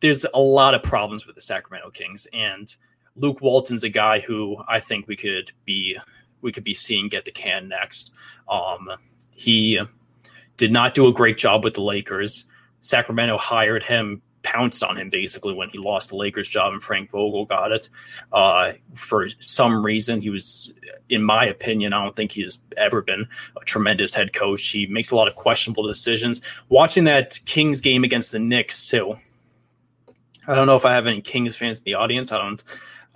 there's 0.00 0.26
a 0.32 0.40
lot 0.40 0.74
of 0.74 0.82
problems 0.82 1.26
with 1.26 1.34
the 1.34 1.40
Sacramento 1.40 1.90
Kings, 1.90 2.26
and 2.32 2.74
Luke 3.16 3.40
Walton's 3.40 3.84
a 3.84 3.88
guy 3.88 4.20
who 4.20 4.56
I 4.68 4.80
think 4.80 5.08
we 5.08 5.16
could 5.16 5.52
be 5.64 5.96
we 6.42 6.52
could 6.52 6.64
be 6.64 6.74
seeing 6.74 7.08
get 7.08 7.24
the 7.24 7.30
can 7.30 7.68
next. 7.68 8.12
Um, 8.48 8.90
he 9.30 9.80
did 10.56 10.72
not 10.72 10.94
do 10.94 11.08
a 11.08 11.12
great 11.12 11.38
job 11.38 11.64
with 11.64 11.74
the 11.74 11.82
Lakers. 11.82 12.44
Sacramento 12.80 13.36
hired 13.36 13.82
him, 13.82 14.22
pounced 14.42 14.84
on 14.84 14.96
him 14.96 15.10
basically 15.10 15.54
when 15.54 15.68
he 15.70 15.78
lost 15.78 16.10
the 16.10 16.16
Lakers 16.16 16.48
job, 16.48 16.72
and 16.72 16.82
Frank 16.82 17.10
Vogel 17.10 17.46
got 17.46 17.72
it. 17.72 17.88
Uh, 18.32 18.72
for 18.94 19.28
some 19.40 19.84
reason, 19.84 20.20
he 20.20 20.30
was, 20.30 20.72
in 21.08 21.22
my 21.22 21.44
opinion, 21.44 21.92
I 21.92 22.04
don't 22.04 22.14
think 22.14 22.32
he's 22.32 22.60
ever 22.76 23.02
been 23.02 23.26
a 23.60 23.64
tremendous 23.64 24.14
head 24.14 24.32
coach. 24.32 24.68
He 24.68 24.86
makes 24.86 25.10
a 25.10 25.16
lot 25.16 25.26
of 25.26 25.34
questionable 25.34 25.86
decisions. 25.86 26.40
Watching 26.68 27.04
that 27.04 27.40
Kings 27.44 27.80
game 27.80 28.04
against 28.04 28.30
the 28.30 28.38
Knicks 28.38 28.88
too. 28.88 29.18
I 30.46 30.54
don't 30.54 30.66
know 30.66 30.76
if 30.76 30.84
I 30.84 30.94
have 30.94 31.08
any 31.08 31.22
Kings 31.22 31.56
fans 31.56 31.78
in 31.78 31.84
the 31.84 31.94
audience. 31.94 32.30
I 32.30 32.38
don't. 32.38 32.62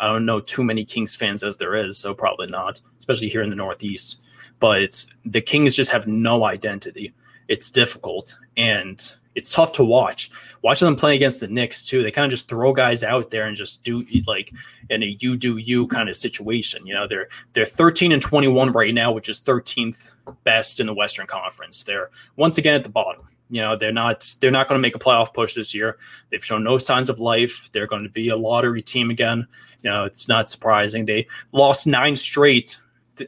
I 0.01 0.07
don't 0.07 0.27
know 0.27 0.41
too 0.41 0.65
many 0.65 0.85
Kings 0.85 1.15
fans 1.15 1.45
as 1.45 1.59
there 1.59 1.77
is, 1.77 1.99
so 1.99 2.15
probably 2.15 2.49
not, 2.49 2.81
especially 2.99 3.29
here 3.29 3.43
in 3.43 3.51
the 3.51 3.57
Northeast. 3.57 4.19
But 4.59 5.05
the 5.25 5.41
Kings 5.41 5.77
just 5.77 5.91
have 5.91 6.07
no 6.07 6.45
identity. 6.45 7.13
It's 7.49 7.71
difficult 7.71 8.37
and 8.57 9.01
it's 9.35 9.53
tough 9.53 9.73
to 9.73 9.85
watch. 9.85 10.31
Watching 10.63 10.87
them 10.87 10.97
play 10.97 11.15
against 11.15 11.41
the 11.41 11.49
Knicks 11.49 11.87
too, 11.87 12.03
they 12.03 12.11
kind 12.11 12.25
of 12.25 12.31
just 12.31 12.49
throw 12.49 12.73
guys 12.73 13.03
out 13.03 13.31
there 13.31 13.47
and 13.47 13.57
just 13.57 13.85
do 13.85 14.05
like 14.27 14.53
in 14.91 15.03
a 15.03 15.17
you 15.21 15.37
do 15.37 15.57
you 15.57 15.87
kind 15.87 16.09
of 16.09 16.17
situation. 16.17 16.87
You 16.87 16.95
know, 16.95 17.07
they're 17.07 17.29
they're 17.53 17.65
13 17.65 18.13
and 18.13 18.21
21 18.21 18.73
right 18.73 18.93
now, 18.93 19.13
which 19.13 19.29
is 19.29 19.41
13th 19.41 20.11
best 20.45 20.81
in 20.81 20.87
the 20.87 20.95
Western 20.95 21.27
Conference. 21.27 21.83
They're 21.83 22.11
once 22.37 22.59
again 22.59 22.75
at 22.75 22.83
the 22.83 22.91
bottom. 22.91 23.27
You 23.49 23.63
know, 23.63 23.77
they're 23.77 23.93
not 23.93 24.33
they're 24.41 24.51
not 24.51 24.69
going 24.69 24.79
to 24.79 24.83
make 24.83 24.95
a 24.97 24.99
playoff 24.99 25.33
push 25.33 25.55
this 25.55 25.75
year. 25.75 25.97
They've 26.31 26.45
shown 26.45 26.63
no 26.63 26.79
signs 26.79 27.09
of 27.09 27.19
life. 27.19 27.71
They're 27.73 27.87
going 27.87 28.05
to 28.05 28.11
be 28.11 28.29
a 28.29 28.37
lottery 28.37 28.83
team 28.83 29.11
again. 29.11 29.47
You 29.83 29.91
know, 29.91 30.05
it's 30.05 30.29
not 30.29 30.49
surprising. 30.49 31.05
They 31.05 31.27
lost 31.53 31.87
nine 31.87 32.17
straight 32.17 32.79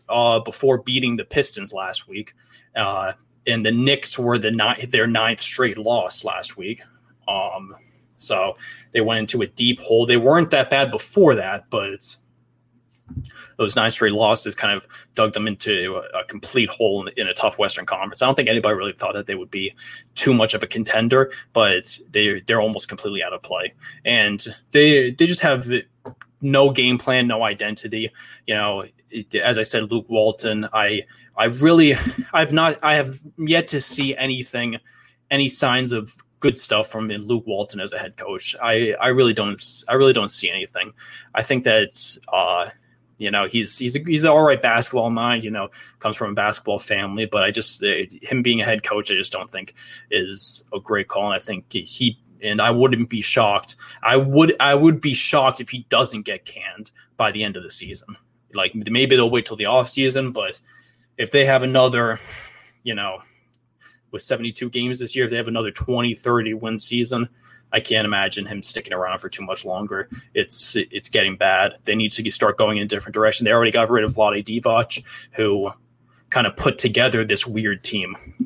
uh, 0.09 0.41
before 0.41 0.79
beating 0.79 1.17
the 1.17 1.25
Pistons 1.25 1.73
last 1.73 2.09
week. 2.09 2.35
Uh, 2.77 3.13
and 3.47 3.65
the 3.67 3.73
Knicks 3.73 4.19
were 4.19 4.39
the 4.39 4.51
ni- 4.51 4.87
their 4.87 5.07
ninth 5.07 5.43
straight 5.43 5.79
loss 5.79 6.25
last 6.25 6.57
week. 6.57 6.83
Um, 7.29 7.75
so 8.19 8.57
they 8.93 9.01
went 9.01 9.21
into 9.21 9.43
a 9.43 9.47
deep 9.47 9.81
hole. 9.81 10.07
They 10.07 10.17
weren't 10.17 10.51
that 10.51 10.71
bad 10.71 10.91
before 10.91 11.35
that, 11.37 11.65
but 11.71 12.17
those 13.59 13.77
nine 13.77 13.91
straight 13.91 14.13
losses 14.13 14.55
kind 14.55 14.77
of 14.77 14.87
dug 15.15 15.33
them 15.33 15.47
into 15.47 15.97
a, 15.97 16.21
a 16.21 16.25
complete 16.25 16.69
hole 16.69 17.07
in, 17.07 17.13
in, 17.17 17.27
a 17.29 17.35
tough 17.35 17.59
Western 17.59 17.85
Conference. 17.85 18.23
I 18.23 18.27
don't 18.27 18.35
think 18.35 18.49
anybody 18.49 18.75
really 18.75 18.93
thought 18.93 19.15
that 19.15 19.27
they 19.27 19.35
would 19.35 19.51
be 19.51 19.75
too 20.15 20.33
much 20.33 20.55
of 20.55 20.63
a 20.63 20.67
contender, 20.67 21.33
but 21.53 21.99
they 22.11 22.41
they're 22.47 22.61
almost 22.61 22.89
completely 22.89 23.23
out 23.23 23.33
of 23.33 23.43
play, 23.43 23.75
and 24.05 24.45
they 24.71 25.11
they 25.11 25.27
just 25.27 25.43
have 25.43 25.71
no 26.43 26.71
game 26.71 26.99
plan, 26.99 27.27
no 27.27 27.45
identity. 27.45 28.11
You 28.47 28.55
know, 28.55 28.85
it, 29.11 29.35
as 29.35 29.57
I 29.57 29.63
said, 29.63 29.91
Luke 29.91 30.07
Walton, 30.09 30.69
I 30.73 31.03
I 31.37 31.47
really 31.47 31.95
I've 32.35 32.53
not 32.53 32.79
I 32.83 32.95
have 32.95 33.19
yet 33.39 33.69
to 33.69 33.81
see 33.81 34.17
anything, 34.17 34.77
any 35.31 35.49
signs 35.49 35.93
of 35.93 36.15
good 36.41 36.59
stuff 36.59 36.89
from 36.89 37.09
Luke 37.09 37.47
Walton 37.47 37.81
as 37.81 37.93
a 37.93 37.99
head 37.99 38.17
coach. 38.17 38.55
I 38.63 38.95
I 39.01 39.09
really 39.09 39.33
don't 39.33 39.63
I 39.89 39.95
really 39.95 40.13
don't 40.13 40.31
see 40.31 40.51
anything. 40.51 40.93
I 41.35 41.43
think 41.43 41.65
that. 41.65 42.19
uh 42.33 42.71
you 43.19 43.31
know, 43.31 43.47
he's 43.47 43.79
he's 43.79 43.95
a, 43.95 44.01
he's 44.05 44.25
an 44.25 44.31
all 44.31 44.43
right 44.43 44.61
basketball 44.61 45.09
mind. 45.09 45.45
You 45.45 45.53
know, 45.53 45.69
comes 46.01 46.17
from 46.17 46.33
a 46.33 46.35
basketball 46.35 46.81
family, 46.81 47.25
but 47.25 47.45
I 47.45 47.53
just 47.53 47.81
uh, 47.85 47.87
him 48.21 48.43
being 48.43 48.61
a 48.61 48.65
head 48.65 48.83
coach, 48.83 49.13
I 49.13 49.15
just 49.15 49.31
don't 49.31 49.49
think 49.49 49.75
is 50.11 50.65
a 50.75 50.81
great 50.81 51.07
call. 51.07 51.27
And 51.27 51.35
I 51.35 51.39
think 51.39 51.71
he 51.71 52.19
and 52.43 52.61
I 52.61 52.71
wouldn't 52.71 53.09
be 53.09 53.21
shocked. 53.21 53.77
I 54.03 54.17
would 54.17 54.55
I 54.61 54.75
would 54.75 55.01
be 55.01 55.15
shocked 55.15 55.61
if 55.61 55.69
he 55.69 55.87
doesn't 55.89 56.23
get 56.23 56.45
canned 56.45 56.91
by 57.17 57.31
the 57.31 57.45
end 57.45 57.57
of 57.57 57.63
the 57.63 57.71
season. 57.71 58.17
Like 58.55 58.75
maybe 58.75 59.17
they'll 59.17 59.31
wait 59.31 59.47
till 59.47 59.57
the 59.57 59.67
off 59.67 59.89
season, 59.89 60.33
but 60.33 60.61
if 61.17 61.31
they 61.31 61.45
have 61.45 61.63
another, 61.63 62.19
you 62.83 62.95
know, 62.95 63.23
with 64.11 64.23
72 64.23 64.69
games 64.71 64.99
this 64.99 65.17
year, 65.17 65.25
if 65.25 65.31
they 65.31 65.37
have 65.37 65.49
another 65.49 65.71
20, 65.71 66.15
30 66.15 66.55
win 66.55 66.79
season, 66.79 67.29
I 67.73 67.81
can't 67.81 68.05
imagine 68.05 68.45
him 68.45 68.63
sticking 68.63 68.93
around 68.93 69.19
for 69.19 69.29
too 69.29 69.43
much 69.43 69.65
longer. 69.65 70.09
It's 70.35 70.77
it's 70.77 71.09
getting 71.09 71.37
bad. 71.37 71.79
They 71.85 71.95
need 71.95 72.11
to 72.13 72.31
start 72.31 72.59
going 72.59 72.77
in 72.77 72.85
a 72.85 72.87
different 72.87 73.15
direction. 73.15 73.45
They 73.45 73.53
already 73.53 73.71
got 73.71 73.91
rid 73.91 74.05
of 74.05 74.13
Vlade 74.13 74.45
Divac, 74.45 75.03
who 75.33 75.71
kind 76.31 76.47
of 76.47 76.57
put 76.57 76.79
together 76.79 77.25
this 77.25 77.47
weird 77.47 77.83
team. 77.83 78.42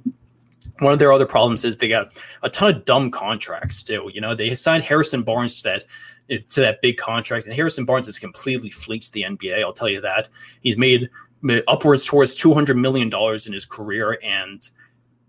One 0.80 0.92
of 0.92 0.99
their 0.99 1.12
other 1.12 1.26
problems 1.26 1.64
is 1.64 1.76
they 1.76 1.88
got 1.88 2.12
a 2.42 2.50
ton 2.50 2.75
of 2.75 2.85
dumb 2.85 3.11
contracts 3.11 3.83
too. 3.83 4.11
You 4.12 4.21
know, 4.21 4.35
they 4.35 4.54
signed 4.54 4.83
Harrison 4.83 5.23
Barnes 5.23 5.62
to 5.62 5.68
that 5.68 5.85
to 6.50 6.61
that 6.61 6.83
big 6.83 6.97
contract, 6.97 7.47
and 7.47 7.54
Harrison 7.54 7.85
Barnes 7.85 8.06
has 8.06 8.18
completely 8.18 8.71
fleeced 8.71 9.12
the 9.12 9.23
NBA. 9.23 9.62
I'll 9.62 9.73
tell 9.73 9.88
you 9.88 10.00
that 10.00 10.28
he's 10.61 10.76
made 10.76 11.09
upwards 11.68 12.04
towards 12.04 12.35
two 12.35 12.52
hundred 12.52 12.76
million 12.76 13.09
dollars 13.09 13.47
in 13.47 13.52
his 13.52 13.64
career, 13.64 14.18
and 14.23 14.68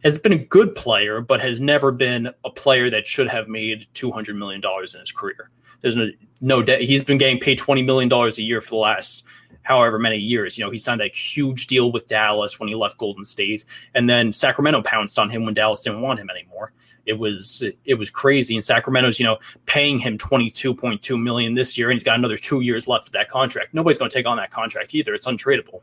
has 0.03 0.19
been 0.19 0.33
a 0.33 0.37
good 0.37 0.75
player, 0.75 1.21
but 1.21 1.41
has 1.41 1.59
never 1.59 1.91
been 1.91 2.29
a 2.45 2.49
player 2.49 2.89
that 2.89 3.07
should 3.07 3.27
have 3.27 3.47
made 3.47 3.87
two 3.93 4.11
hundred 4.11 4.35
million 4.35 4.61
dollars 4.61 4.95
in 4.95 5.01
his 5.01 5.11
career. 5.11 5.49
There's 5.81 5.95
no 5.95 6.09
no 6.41 6.61
de- 6.63 6.85
he's 6.85 7.03
been 7.03 7.17
getting 7.17 7.39
paid 7.39 7.57
twenty 7.57 7.83
million 7.83 8.09
dollars 8.09 8.37
a 8.37 8.41
year 8.41 8.61
for 8.61 8.69
the 8.71 8.77
last 8.77 9.23
however 9.63 9.99
many 9.99 10.17
years. 10.17 10.57
You 10.57 10.65
know, 10.65 10.71
he 10.71 10.77
signed 10.77 11.01
a 11.01 11.07
huge 11.07 11.67
deal 11.67 11.91
with 11.91 12.07
Dallas 12.07 12.59
when 12.59 12.69
he 12.69 12.75
left 12.75 12.97
Golden 12.97 13.25
State, 13.25 13.65
and 13.93 14.09
then 14.09 14.31
Sacramento 14.31 14.81
pounced 14.81 15.19
on 15.19 15.29
him 15.29 15.45
when 15.45 15.53
Dallas 15.53 15.81
didn't 15.81 16.01
want 16.01 16.19
him 16.19 16.29
anymore. 16.29 16.71
It 17.05 17.17
was 17.17 17.63
it 17.85 17.95
was 17.95 18.09
crazy. 18.09 18.55
And 18.55 18.63
Sacramento's, 18.63 19.19
you 19.19 19.25
know, 19.25 19.37
paying 19.65 19.97
him 19.97 20.17
twenty 20.17 20.49
two 20.49 20.73
point 20.73 21.01
two 21.01 21.17
million 21.17 21.53
this 21.53 21.77
year, 21.77 21.89
and 21.89 21.95
he's 21.95 22.03
got 22.03 22.17
another 22.17 22.37
two 22.37 22.61
years 22.61 22.87
left 22.87 23.07
of 23.07 23.13
that 23.13 23.29
contract. 23.29 23.73
Nobody's 23.73 23.97
going 23.97 24.09
to 24.09 24.13
take 24.13 24.25
on 24.25 24.37
that 24.37 24.51
contract 24.51 24.93
either. 24.93 25.13
It's 25.13 25.25
untradeable. 25.25 25.79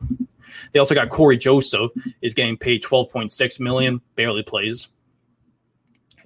They 0.71 0.79
also 0.79 0.93
got 0.93 1.09
Cory 1.09 1.37
Joseph 1.37 1.91
is 2.21 2.33
getting 2.33 2.57
paid 2.57 2.83
twelve 2.83 3.11
point 3.11 3.31
six 3.31 3.59
million, 3.59 4.01
barely 4.15 4.43
plays. 4.43 4.87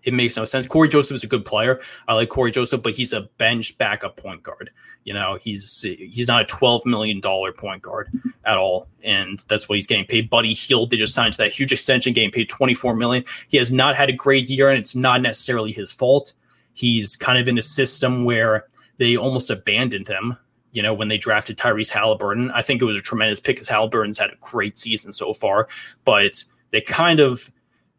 It 0.10 0.16
makes 0.16 0.36
no 0.36 0.44
sense. 0.44 0.66
Cory 0.66 0.90
Joseph 0.90 1.14
is 1.14 1.24
a 1.24 1.28
good 1.28 1.46
player. 1.46 1.80
I 2.08 2.16
like 2.16 2.30
Cory 2.30 2.50
Joseph, 2.50 2.82
but 2.82 2.96
he's 2.96 3.14
a 3.14 3.30
bench 3.38 3.78
backup 3.78 4.18
point 4.18 4.42
guard. 4.42 4.72
You 5.04 5.14
know, 5.14 5.38
he's 5.40 5.82
he's 5.82 6.28
not 6.28 6.42
a 6.42 6.46
twelve 6.46 6.84
million 6.84 7.20
dollar 7.20 7.52
point 7.52 7.84
guard 7.84 8.10
at 8.44 8.58
all, 8.58 8.88
and 9.04 9.38
that's 9.48 9.70
what 9.70 9.76
he's 9.76 9.86
getting 9.86 10.06
paid. 10.06 10.28
Buddy 10.28 10.52
Hield, 10.54 10.90
they 10.90 10.98
just 10.98 11.14
signed 11.14 11.34
to 11.34 11.38
that 11.38 11.52
huge 11.52 11.72
extension, 11.72 12.12
getting 12.12 12.32
paid 12.32 12.50
twenty 12.50 12.74
four 12.74 12.96
million. 12.96 13.24
He 13.50 13.58
has 13.58 13.72
not 13.72 13.96
had 13.96 14.10
a 14.10 14.14
great 14.14 14.50
year, 14.50 14.68
and 14.68 14.80
it's 14.80 14.96
not 14.96 15.22
necessarily 15.22 15.72
his 15.72 15.92
fault. 15.92 16.34
He's 16.74 17.16
kind 17.16 17.38
of 17.38 17.48
in 17.48 17.60
a 17.60 17.62
system 17.62 18.26
where 18.26 18.66
they 18.98 19.16
almost 19.16 19.52
abandoned 19.52 20.08
him. 20.08 20.36
You 20.72 20.82
know, 20.82 20.96
when 20.96 21.08
they 21.08 21.20
drafted 21.20 21.60
Tyrese 21.60 21.92
Haliburton, 21.92 22.52
I 22.52 22.64
think 22.64 22.82
it 22.82 22.86
was 22.86 22.98
a 22.98 23.02
tremendous 23.02 23.40
pick 23.40 23.58
because 23.58 23.70
Haliburton's 23.70 24.18
had 24.18 24.32
a 24.32 24.38
great 24.42 24.76
season 24.76 25.14
so 25.14 25.34
far, 25.34 25.68
but 26.04 26.44
they 26.72 26.82
kind 26.82 27.20
of 27.20 27.52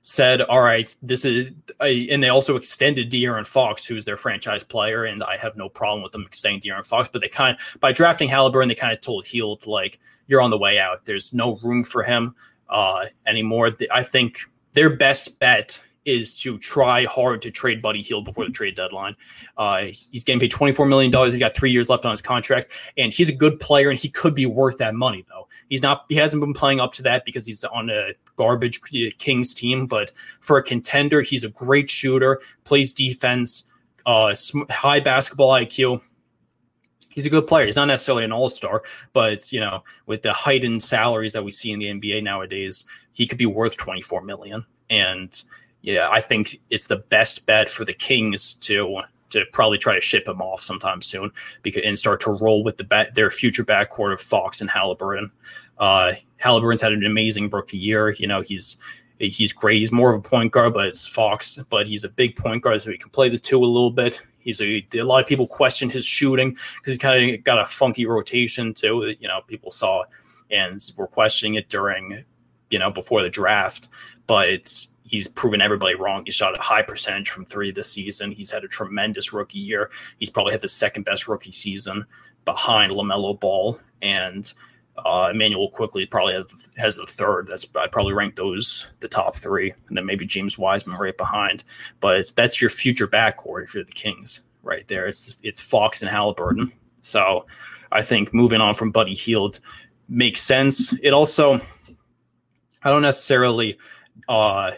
said, 0.02 0.40
"All 0.42 0.61
right, 0.61 0.95
this 1.02 1.25
is," 1.25 1.50
I, 1.80 2.09
and 2.11 2.23
they 2.23 2.28
also 2.28 2.57
extended 2.57 3.11
De'Aaron 3.11 3.47
Fox, 3.47 3.85
who's 3.85 4.04
their 4.04 4.16
franchise 4.16 4.64
player, 4.64 5.04
and 5.04 5.23
I 5.23 5.37
have 5.37 5.57
no 5.57 5.69
problem 5.69 6.02
with 6.02 6.12
them 6.12 6.25
extending 6.26 6.61
De'Aaron 6.61 6.85
Fox. 6.85 7.09
But 7.12 7.21
they 7.21 7.28
kind 7.28 7.57
of, 7.57 7.80
by 7.80 7.92
drafting 7.92 8.28
Haliburton, 8.28 8.69
they 8.69 8.75
kind 8.75 8.92
of 8.92 9.00
told 9.00 9.26
Hield 9.26 9.66
like, 9.66 10.00
"You're 10.26 10.40
on 10.40 10.50
the 10.50 10.59
way 10.59 10.78
out. 10.78 11.04
There's 11.04 11.33
no 11.33 11.57
room 11.57 11.85
for 11.85 12.02
him 12.02 12.35
uh, 12.69 13.07
anymore." 13.26 13.73
I 13.90 14.02
think 14.02 14.40
their 14.75 14.90
best 14.90 15.38
bet 15.38 15.80
is 16.04 16.35
to 16.35 16.59
try 16.59 17.04
hard 17.04 17.42
to 17.42 17.50
trade 17.50 17.83
Buddy 17.83 18.02
Hield 18.02 18.25
before 18.25 18.45
the 18.45 18.50
trade 18.50 18.75
deadline. 18.75 19.14
Uh, 19.57 19.87
he's 20.11 20.25
getting 20.25 20.40
paid 20.40 20.50
$24 20.50 20.88
million. 20.88 21.12
He's 21.30 21.38
got 21.38 21.54
three 21.54 21.71
years 21.71 21.88
left 21.88 22.04
on 22.04 22.11
his 22.11 22.23
contract, 22.23 22.73
and 22.97 23.12
he's 23.12 23.28
a 23.28 23.35
good 23.35 23.61
player, 23.61 23.90
and 23.90 23.99
he 23.99 24.09
could 24.09 24.35
be 24.35 24.47
worth 24.47 24.78
that 24.78 24.95
money, 24.95 25.25
though. 25.28 25.47
He's 25.70 25.82
not. 25.82 26.04
He 26.08 26.16
hasn't 26.16 26.40
been 26.40 26.52
playing 26.52 26.80
up 26.80 26.92
to 26.94 27.02
that 27.04 27.24
because 27.24 27.46
he's 27.46 27.64
on 27.64 27.88
a 27.88 28.10
garbage 28.36 28.80
Kings 29.18 29.54
team. 29.54 29.86
But 29.86 30.12
for 30.40 30.58
a 30.58 30.62
contender, 30.62 31.22
he's 31.22 31.44
a 31.44 31.48
great 31.48 31.88
shooter. 31.88 32.40
Plays 32.64 32.92
defense. 32.92 33.64
Uh, 34.04 34.34
high 34.68 34.98
basketball 35.00 35.52
IQ. 35.52 36.02
He's 37.10 37.26
a 37.26 37.30
good 37.30 37.46
player. 37.46 37.66
He's 37.66 37.76
not 37.76 37.86
necessarily 37.86 38.24
an 38.24 38.32
all 38.32 38.50
star, 38.50 38.82
but 39.12 39.52
you 39.52 39.60
know, 39.60 39.84
with 40.06 40.22
the 40.22 40.32
heightened 40.32 40.82
salaries 40.82 41.32
that 41.32 41.44
we 41.44 41.50
see 41.50 41.70
in 41.70 41.78
the 41.78 41.86
NBA 41.86 42.22
nowadays, 42.22 42.84
he 43.12 43.26
could 43.26 43.38
be 43.38 43.46
worth 43.46 43.76
twenty 43.76 44.02
four 44.02 44.22
million. 44.22 44.66
And 44.88 45.40
yeah, 45.82 46.08
I 46.10 46.20
think 46.20 46.60
it's 46.70 46.86
the 46.86 46.96
best 46.96 47.46
bet 47.46 47.68
for 47.68 47.84
the 47.84 47.94
Kings 47.94 48.54
to 48.54 49.02
to 49.30 49.44
probably 49.52 49.78
try 49.78 49.94
to 49.94 50.00
ship 50.00 50.26
him 50.28 50.40
off 50.40 50.62
sometime 50.62 51.02
soon 51.02 51.30
because 51.62 51.82
and 51.84 51.99
start 51.99 52.20
to 52.20 52.32
roll 52.32 52.62
with 52.62 52.76
the 52.76 53.10
their 53.14 53.30
future 53.30 53.64
backcourt 53.64 54.12
of 54.12 54.20
Fox 54.20 54.60
and 54.60 54.70
Haliburton. 54.70 55.30
Uh, 55.78 56.12
Haliburton's 56.42 56.80
had 56.80 56.92
an 56.92 57.04
amazing 57.04 57.49
rookie 57.49 57.78
year. 57.78 58.10
You 58.10 58.26
know, 58.26 58.42
he's 58.42 58.76
he's 59.18 59.52
great. 59.52 59.78
He's 59.78 59.92
more 59.92 60.10
of 60.10 60.18
a 60.18 60.28
point 60.28 60.52
guard, 60.52 60.75
but 60.75 60.87
it's 60.87 61.06
Fox, 61.06 61.58
but 61.68 61.87
he's 61.87 62.04
a 62.04 62.08
big 62.08 62.37
point 62.37 62.62
guard, 62.62 62.82
so 62.82 62.90
he 62.90 62.99
can 62.99 63.10
play 63.10 63.28
the 63.28 63.38
two 63.38 63.62
a 63.62 63.66
little 63.66 63.90
bit. 63.90 64.20
He's 64.38 64.60
a, 64.60 64.87
a 64.94 65.02
lot 65.02 65.22
of 65.22 65.28
people 65.28 65.46
question 65.46 65.90
his 65.90 66.06
shooting 66.06 66.50
because 66.50 66.87
he's 66.87 66.99
kind 66.99 67.34
of 67.34 67.44
got 67.44 67.58
a 67.58 67.66
funky 67.66 68.06
rotation 68.06 68.72
too. 68.72 69.14
You 69.18 69.28
know, 69.28 69.40
people 69.46 69.70
saw 69.70 70.04
and 70.50 70.82
were 70.96 71.06
questioning 71.06 71.54
it 71.54 71.68
during, 71.68 72.25
you 72.70 72.78
know, 72.78 72.90
before 72.90 73.22
the 73.22 73.30
draft, 73.30 73.88
but 74.26 74.87
he's 75.11 75.26
proven 75.26 75.61
everybody 75.61 75.97
wrong. 75.97 76.23
He 76.25 76.31
shot 76.31 76.57
a 76.57 76.62
high 76.62 76.83
percentage 76.83 77.31
from 77.31 77.45
three 77.45 77.73
this 77.73 77.90
season. 77.90 78.31
He's 78.31 78.50
had 78.50 78.62
a 78.62 78.69
tremendous 78.69 79.33
rookie 79.33 79.59
year. 79.59 79.90
He's 80.19 80.31
probably 80.31 80.52
had 80.52 80.61
the 80.61 80.69
second 80.69 81.05
best 81.05 81.26
rookie 81.26 81.50
season 81.50 82.07
behind 82.45 82.93
LaMelo 82.93 83.38
Ball 83.38 83.79
and 84.02 84.52
uh, 85.05 85.31
Immanuel 85.33 85.71
Quickley 85.71 86.07
probably 86.07 86.35
has, 86.35 86.45
has 86.76 86.97
the 86.97 87.07
third. 87.07 87.49
That's 87.49 87.67
I'd 87.76 87.93
probably 87.93 88.12
rank 88.12 88.37
those 88.37 88.87
the 89.00 89.09
top 89.09 89.37
three, 89.37 89.73
and 89.88 89.97
then 89.97 90.07
maybe 90.07 90.26
James 90.26 90.59
Wiseman 90.59 90.97
right 90.97 91.17
behind. 91.17 91.64
But 92.00 92.33
that's 92.37 92.61
your 92.61 92.71
future 92.71 93.09
backcourt 93.09 93.64
if 93.64 93.75
you're 93.75 93.85
the 93.85 93.93
Kings, 93.93 94.43
right 94.62 94.87
there. 94.88 95.07
It's 95.07 95.37
it's 95.43 95.61
Fox 95.61 96.02
and 96.02 96.11
Haliburton. 96.11 96.71
So 97.00 97.47
I 97.90 98.02
think 98.02 98.35
moving 98.35 98.61
on 98.61 98.75
from 98.75 98.90
Buddy 98.90 99.14
Hield 99.14 99.61
makes 100.09 100.43
sense. 100.43 100.93
It 101.02 101.12
also 101.12 101.61
I 102.83 102.90
don't 102.90 103.02
necessarily 103.02 103.79
uh, 104.29 104.73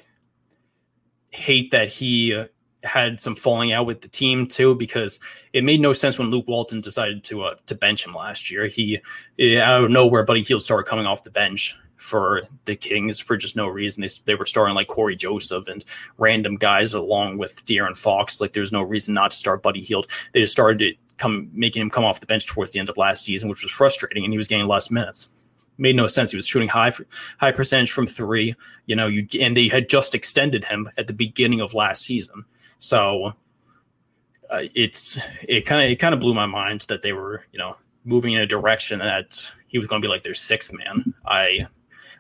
hate 1.33 1.71
that 1.73 1.89
he 1.89 2.45
had 2.85 3.21
some 3.21 3.37
falling 3.37 3.73
out 3.73 3.87
with 3.87 4.01
the 4.01 4.09
team 4.09 4.47
too 4.47 4.75
because 4.75 5.21
it 5.53 5.65
made 5.65 5.81
no 5.81 5.93
sense 5.93 6.19
when 6.19 6.31
Luke 6.31 6.49
Walton 6.49 6.81
decided 6.81 7.23
to 7.25 7.45
uh, 7.45 7.55
to 7.67 7.75
bench 7.75 8.05
him 8.05 8.15
last 8.15 8.51
year. 8.51 8.67
He 8.67 9.01
out 9.59 9.85
of 9.85 9.91
nowhere, 9.91 10.25
Buddy 10.25 10.43
Hield 10.43 10.62
started 10.62 10.89
coming 10.89 11.07
off 11.07 11.23
the 11.23 11.31
bench 11.31 11.77
for 11.97 12.43
the 12.65 12.75
Kings 12.75 13.21
for 13.21 13.37
just 13.37 13.55
no 13.55 13.69
reason. 13.69 14.01
They, 14.01 14.09
they 14.25 14.35
were 14.35 14.47
starting 14.47 14.75
like 14.75 14.89
Cory 14.89 15.15
Joseph 15.15 15.69
and 15.69 15.85
random 16.19 16.57
guys 16.57 16.93
along 16.93 17.39
with 17.39 17.65
De'Aaron 17.65 17.97
Fox. 17.97 18.41
Like 18.41 18.53
there's 18.53 18.73
no 18.73 18.83
reason 18.83 19.15
not 19.15 19.31
to 19.31 19.37
start 19.37 19.62
Buddy 19.62 19.81
Hield. 19.81 20.09
They 20.33 20.41
just 20.41 20.53
started 20.53 20.79
to 20.81 20.93
come 21.19 21.49
making 21.53 21.83
him 21.83 21.91
come 21.91 22.05
off 22.05 22.19
the 22.19 22.27
bench 22.27 22.47
towards 22.47 22.73
the 22.73 22.81
end 22.81 22.89
of 22.89 22.97
last 22.97 23.25
season, 23.25 23.49
which 23.49 23.62
was 23.62 23.71
frustrating, 23.71 24.25
and 24.25 24.33
he 24.33 24.37
was 24.37 24.49
getting 24.49 24.67
less 24.67 24.91
minutes. 24.91 25.29
Made 25.79 25.97
no 25.97 26.07
sense. 26.07 26.31
He 26.31 26.37
was 26.37 26.47
shooting 26.47 26.69
high 26.69 26.93
high 27.38 27.52
percentage 27.52 27.93
from 27.93 28.07
three. 28.07 28.55
You 28.87 28.97
know, 28.97 29.07
you 29.07 29.26
and 29.41 29.57
they 29.57 29.69
had 29.69 29.88
just 29.88 30.14
extended 30.14 30.64
him 30.64 30.88
at 30.99 31.07
the 31.07 31.12
beginning 31.12 31.61
of 31.61 31.75
last 31.75 32.02
season. 32.02 32.45
So 32.79 33.33
uh, 34.50 34.64
it's 34.75 35.19
it 35.49 35.62
kind 35.62 35.83
of 35.83 35.91
it 35.91 35.97
kind 35.97 36.14
of 36.14 36.21
blew 36.21 36.35
my 36.35 36.47
mind 36.47 36.83
that 36.88 37.02
they 37.02 37.12
were 37.12 37.45
you 37.52 37.59
know 37.59 37.76
moving 38.05 38.35
in 38.35 38.41
a 38.41 38.47
direction 38.47 38.99
that 38.99 39.50
he 39.69 39.79
was 39.79 39.88
going 39.88 40.02
to 40.02 40.07
be 40.07 40.11
like 40.11 40.25
their 40.25 40.35
sixth 40.35 40.73
man. 40.73 41.14
I 41.25 41.67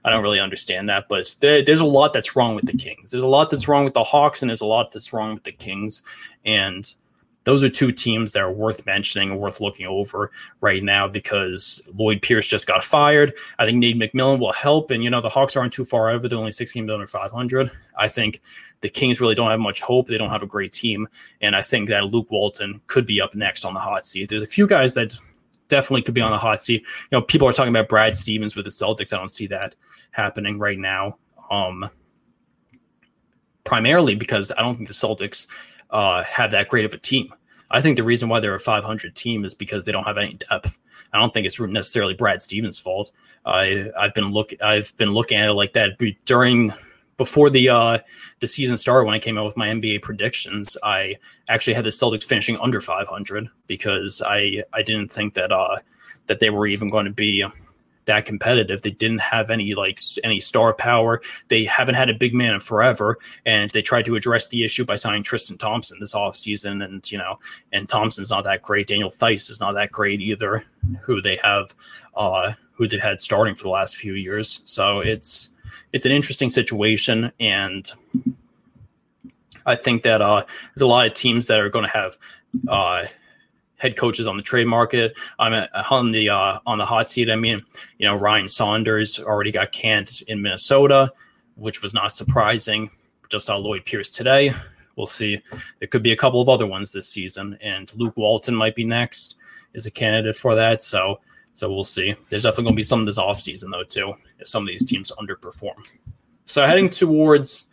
I 0.04 0.10
don't 0.10 0.22
really 0.22 0.40
understand 0.40 0.88
that, 0.88 1.08
but 1.08 1.36
there, 1.40 1.62
there's 1.62 1.80
a 1.80 1.84
lot 1.84 2.12
that's 2.12 2.34
wrong 2.34 2.56
with 2.56 2.66
the 2.66 2.76
Kings. 2.76 3.10
There's 3.10 3.22
a 3.22 3.28
lot 3.28 3.50
that's 3.50 3.68
wrong 3.68 3.84
with 3.84 3.94
the 3.94 4.02
Hawks, 4.02 4.42
and 4.42 4.48
there's 4.48 4.60
a 4.60 4.66
lot 4.66 4.90
that's 4.90 5.12
wrong 5.12 5.34
with 5.34 5.44
the 5.44 5.52
Kings. 5.52 6.02
And 6.44 6.92
those 7.44 7.62
are 7.62 7.68
two 7.68 7.92
teams 7.92 8.32
that 8.32 8.42
are 8.42 8.52
worth 8.52 8.86
mentioning 8.86 9.30
and 9.30 9.40
worth 9.40 9.60
looking 9.60 9.86
over 9.86 10.30
right 10.60 10.82
now 10.82 11.08
because 11.08 11.80
Lloyd 11.94 12.22
Pierce 12.22 12.46
just 12.46 12.66
got 12.66 12.84
fired. 12.84 13.34
I 13.58 13.66
think 13.66 13.78
Nate 13.78 13.96
McMillan 13.96 14.38
will 14.38 14.52
help. 14.52 14.90
And, 14.90 15.02
you 15.02 15.10
know, 15.10 15.20
the 15.20 15.28
Hawks 15.28 15.56
aren't 15.56 15.72
too 15.72 15.84
far 15.84 16.10
over. 16.10 16.28
They're 16.28 16.38
only 16.38 16.52
six 16.52 16.72
games 16.72 16.90
under 16.90 17.06
500. 17.06 17.70
I 17.98 18.08
think 18.08 18.40
the 18.80 18.88
Kings 18.88 19.20
really 19.20 19.34
don't 19.34 19.50
have 19.50 19.60
much 19.60 19.82
hope. 19.82 20.06
They 20.06 20.18
don't 20.18 20.30
have 20.30 20.42
a 20.42 20.46
great 20.46 20.72
team. 20.72 21.08
And 21.40 21.56
I 21.56 21.62
think 21.62 21.88
that 21.88 22.04
Luke 22.04 22.30
Walton 22.30 22.80
could 22.86 23.06
be 23.06 23.20
up 23.20 23.34
next 23.34 23.64
on 23.64 23.74
the 23.74 23.80
hot 23.80 24.06
seat. 24.06 24.28
There's 24.28 24.42
a 24.42 24.46
few 24.46 24.66
guys 24.66 24.94
that 24.94 25.14
definitely 25.68 26.02
could 26.02 26.14
be 26.14 26.20
on 26.20 26.30
the 26.30 26.38
hot 26.38 26.62
seat. 26.62 26.82
You 26.82 27.18
know, 27.18 27.22
people 27.22 27.48
are 27.48 27.52
talking 27.52 27.74
about 27.74 27.88
Brad 27.88 28.16
Stevens 28.16 28.54
with 28.54 28.66
the 28.66 28.70
Celtics. 28.70 29.12
I 29.12 29.16
don't 29.16 29.30
see 29.30 29.48
that 29.48 29.74
happening 30.12 30.58
right 30.58 30.78
now. 30.78 31.16
Um, 31.50 31.90
primarily 33.64 34.14
because 34.14 34.52
I 34.56 34.62
don't 34.62 34.74
think 34.74 34.88
the 34.88 34.94
Celtics 34.94 35.46
uh, 35.92 36.24
have 36.24 36.50
that 36.50 36.68
great 36.68 36.84
of 36.84 36.94
a 36.94 36.98
team. 36.98 37.32
I 37.70 37.80
think 37.80 37.96
the 37.96 38.02
reason 38.02 38.28
why 38.28 38.40
they're 38.40 38.54
a 38.54 38.60
500 38.60 39.14
team 39.14 39.44
is 39.44 39.54
because 39.54 39.84
they 39.84 39.92
don't 39.92 40.04
have 40.04 40.18
any 40.18 40.34
depth. 40.34 40.78
I 41.12 41.18
don't 41.18 41.32
think 41.32 41.46
it's 41.46 41.60
necessarily 41.60 42.14
Brad 42.14 42.42
Stevens' 42.42 42.80
fault. 42.80 43.12
I 43.44 43.90
I've 43.98 44.14
been 44.14 44.30
look 44.30 44.52
I've 44.62 44.96
been 44.96 45.12
looking 45.12 45.38
at 45.38 45.50
it 45.50 45.54
like 45.54 45.72
that 45.74 45.98
during 46.24 46.72
before 47.16 47.50
the 47.50 47.68
uh, 47.68 47.98
the 48.40 48.46
season 48.46 48.76
started 48.76 49.04
when 49.04 49.14
I 49.14 49.18
came 49.18 49.36
out 49.36 49.44
with 49.44 49.56
my 49.56 49.68
NBA 49.68 50.02
predictions. 50.02 50.76
I 50.82 51.16
actually 51.48 51.74
had 51.74 51.84
the 51.84 51.90
Celtics 51.90 52.24
finishing 52.24 52.56
under 52.58 52.80
500 52.80 53.48
because 53.66 54.22
I 54.24 54.62
I 54.72 54.82
didn't 54.82 55.12
think 55.12 55.34
that 55.34 55.52
uh, 55.52 55.78
that 56.26 56.38
they 56.38 56.50
were 56.50 56.66
even 56.66 56.88
going 56.88 57.04
to 57.04 57.12
be 57.12 57.44
that 58.06 58.24
competitive. 58.24 58.82
They 58.82 58.90
didn't 58.90 59.20
have 59.20 59.50
any 59.50 59.74
like 59.74 60.00
any 60.24 60.40
star 60.40 60.74
power. 60.74 61.22
They 61.48 61.64
haven't 61.64 61.94
had 61.94 62.10
a 62.10 62.14
big 62.14 62.34
man 62.34 62.54
in 62.54 62.60
forever, 62.60 63.18
and 63.46 63.70
they 63.70 63.82
tried 63.82 64.04
to 64.06 64.16
address 64.16 64.48
the 64.48 64.64
issue 64.64 64.84
by 64.84 64.96
signing 64.96 65.22
Tristan 65.22 65.58
Thompson 65.58 65.98
this 66.00 66.14
offseason. 66.14 66.84
And 66.84 67.10
you 67.10 67.18
know, 67.18 67.38
and 67.72 67.88
Thompson's 67.88 68.30
not 68.30 68.44
that 68.44 68.62
great. 68.62 68.88
Daniel 68.88 69.10
Theis 69.10 69.50
is 69.50 69.60
not 69.60 69.72
that 69.72 69.92
great 69.92 70.20
either. 70.20 70.64
Who 71.02 71.20
they 71.20 71.38
have, 71.42 71.74
uh, 72.16 72.52
who 72.72 72.88
they 72.88 72.98
had 72.98 73.20
starting 73.20 73.54
for 73.54 73.64
the 73.64 73.70
last 73.70 73.96
few 73.96 74.14
years. 74.14 74.60
So 74.64 75.00
it's 75.00 75.50
it's 75.92 76.06
an 76.06 76.12
interesting 76.12 76.48
situation, 76.48 77.32
and 77.38 77.90
I 79.64 79.76
think 79.76 80.02
that 80.02 80.20
uh, 80.20 80.44
there's 80.74 80.82
a 80.82 80.86
lot 80.86 81.06
of 81.06 81.14
teams 81.14 81.46
that 81.46 81.60
are 81.60 81.70
going 81.70 81.84
to 81.84 81.90
have. 81.90 82.18
Uh, 82.68 83.06
head 83.82 83.96
coaches 83.96 84.28
on 84.28 84.36
the 84.36 84.42
trade 84.44 84.68
market. 84.68 85.12
I'm 85.40 85.66
on 85.90 86.12
the 86.12 86.30
uh, 86.30 86.60
on 86.64 86.78
the 86.78 86.86
hot 86.86 87.10
seat. 87.10 87.28
I 87.28 87.34
mean, 87.34 87.60
you 87.98 88.06
know, 88.06 88.14
Ryan 88.14 88.46
Saunders 88.46 89.18
already 89.18 89.50
got 89.50 89.72
canned 89.72 90.22
in 90.28 90.40
Minnesota, 90.40 91.12
which 91.56 91.82
was 91.82 91.92
not 91.92 92.12
surprising. 92.12 92.88
Just 93.28 93.46
saw 93.46 93.56
Lloyd 93.56 93.84
Pierce 93.84 94.10
today. 94.10 94.54
We'll 94.94 95.08
see. 95.08 95.42
There 95.80 95.88
could 95.88 96.04
be 96.04 96.12
a 96.12 96.16
couple 96.16 96.40
of 96.40 96.48
other 96.48 96.66
ones 96.66 96.92
this 96.92 97.08
season, 97.08 97.58
and 97.60 97.92
Luke 97.96 98.16
Walton 98.16 98.54
might 98.54 98.76
be 98.76 98.84
next. 98.84 99.34
Is 99.74 99.86
a 99.86 99.90
candidate 99.90 100.36
for 100.36 100.54
that. 100.54 100.80
So 100.80 101.18
so 101.54 101.68
we'll 101.68 101.84
see. 101.84 102.14
There's 102.30 102.44
definitely 102.44 102.64
going 102.64 102.74
to 102.74 102.76
be 102.76 102.82
some 102.84 103.04
this 103.04 103.18
offseason, 103.18 103.70
though, 103.72 103.84
too, 103.84 104.14
if 104.38 104.46
some 104.48 104.62
of 104.62 104.68
these 104.68 104.84
teams 104.84 105.10
underperform. 105.18 105.86
So 106.46 106.64
heading 106.66 106.88
towards, 106.88 107.66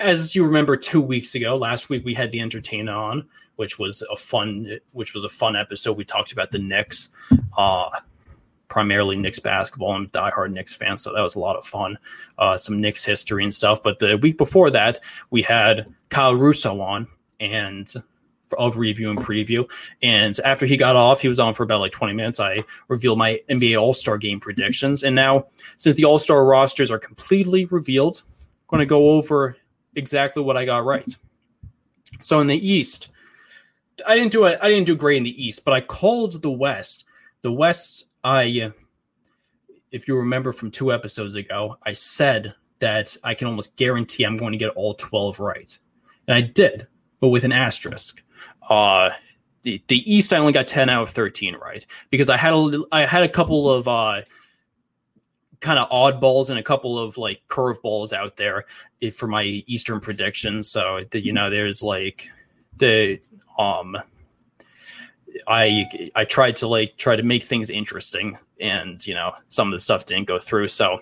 as 0.00 0.34
you 0.34 0.44
remember, 0.44 0.76
two 0.76 1.00
weeks 1.00 1.34
ago, 1.34 1.56
last 1.56 1.88
week 1.88 2.04
we 2.04 2.12
had 2.14 2.32
the 2.32 2.40
entertainer 2.40 2.92
on 2.92 3.28
which 3.56 3.78
was 3.78 4.02
a 4.10 4.16
fun 4.16 4.78
which 4.92 5.14
was 5.14 5.24
a 5.24 5.28
fun 5.28 5.56
episode. 5.56 5.96
We 5.96 6.04
talked 6.04 6.32
about 6.32 6.50
the 6.50 6.58
Knicks, 6.58 7.10
uh, 7.56 7.90
primarily 8.68 9.16
Knicks 9.16 9.38
basketball. 9.38 9.92
I'm 9.92 10.04
a 10.04 10.08
diehard 10.08 10.52
Knicks 10.52 10.74
fan, 10.74 10.96
so 10.96 11.12
that 11.12 11.20
was 11.20 11.34
a 11.34 11.40
lot 11.40 11.56
of 11.56 11.66
fun. 11.66 11.98
Uh, 12.38 12.56
some 12.56 12.80
Knicks 12.80 13.04
history 13.04 13.44
and 13.44 13.52
stuff. 13.54 13.82
But 13.82 13.98
the 13.98 14.16
week 14.16 14.38
before 14.38 14.70
that, 14.70 15.00
we 15.30 15.42
had 15.42 15.86
Kyle 16.08 16.34
Russo 16.34 16.80
on 16.80 17.06
and 17.40 17.92
of 18.58 18.78
review 18.78 19.10
and 19.10 19.18
preview. 19.18 19.68
And 20.02 20.38
after 20.40 20.66
he 20.66 20.76
got 20.76 20.96
off, 20.96 21.20
he 21.20 21.28
was 21.28 21.40
on 21.40 21.54
for 21.54 21.62
about 21.62 21.80
like 21.80 21.92
20 21.92 22.12
minutes. 22.14 22.40
I 22.40 22.64
revealed 22.88 23.18
my 23.18 23.40
NBA 23.48 23.80
All 23.80 23.94
Star 23.94 24.18
game 24.18 24.40
predictions. 24.40 25.02
And 25.02 25.14
now, 25.14 25.46
since 25.76 25.96
the 25.96 26.04
All 26.04 26.18
Star 26.18 26.44
rosters 26.44 26.90
are 26.90 26.98
completely 26.98 27.64
revealed, 27.66 28.22
I'm 28.24 28.78
going 28.78 28.80
to 28.80 28.86
go 28.86 29.10
over 29.10 29.56
exactly 29.94 30.42
what 30.42 30.56
I 30.56 30.64
got 30.64 30.84
right. 30.84 31.16
So 32.20 32.40
in 32.40 32.46
the 32.46 32.66
East, 32.68 33.08
I 34.06 34.16
didn't 34.16 34.32
do 34.32 34.44
it. 34.44 34.58
I 34.62 34.68
didn't 34.68 34.86
do 34.86 34.96
great 34.96 35.18
in 35.18 35.22
the 35.22 35.44
East, 35.44 35.64
but 35.64 35.74
I 35.74 35.80
called 35.80 36.42
the 36.42 36.50
West. 36.50 37.04
The 37.42 37.52
West, 37.52 38.06
I, 38.22 38.72
if 39.90 40.08
you 40.08 40.16
remember 40.16 40.52
from 40.52 40.70
two 40.70 40.92
episodes 40.92 41.36
ago, 41.36 41.76
I 41.84 41.92
said 41.92 42.54
that 42.80 43.16
I 43.22 43.34
can 43.34 43.46
almost 43.46 43.76
guarantee 43.76 44.24
I'm 44.24 44.36
going 44.36 44.52
to 44.52 44.58
get 44.58 44.70
all 44.70 44.94
12 44.94 45.40
right, 45.40 45.78
and 46.26 46.34
I 46.34 46.40
did, 46.40 46.86
but 47.20 47.28
with 47.28 47.44
an 47.44 47.52
asterisk. 47.52 48.22
Uh, 48.68 49.10
the, 49.62 49.82
the 49.88 50.12
East, 50.12 50.32
I 50.32 50.38
only 50.38 50.52
got 50.52 50.66
10 50.66 50.88
out 50.88 51.02
of 51.02 51.10
13 51.10 51.56
right 51.56 51.84
because 52.10 52.28
I 52.28 52.36
had 52.36 52.52
a 52.52 52.82
I 52.92 53.06
had 53.06 53.22
a 53.22 53.28
couple 53.28 53.70
of 53.70 53.88
uh, 53.88 54.22
kind 55.60 55.78
of 55.78 55.88
oddballs 55.88 56.50
and 56.50 56.58
a 56.58 56.62
couple 56.62 56.98
of 56.98 57.16
like 57.16 57.40
curveballs 57.48 58.12
out 58.12 58.36
there 58.36 58.66
for 59.14 59.26
my 59.26 59.42
Eastern 59.42 60.00
predictions. 60.00 60.68
So 60.68 61.00
you 61.12 61.32
know, 61.32 61.50
there's 61.50 61.82
like 61.82 62.28
the 62.76 63.18
um 63.58 63.96
I 65.46 65.86
I 66.14 66.24
tried 66.24 66.56
to 66.56 66.68
like 66.68 66.96
try 66.96 67.16
to 67.16 67.22
make 67.22 67.42
things 67.42 67.70
interesting, 67.70 68.38
and 68.60 69.04
you 69.06 69.14
know 69.14 69.32
some 69.48 69.68
of 69.68 69.72
the 69.72 69.80
stuff 69.80 70.06
didn't 70.06 70.26
go 70.26 70.38
through. 70.38 70.68
So 70.68 71.00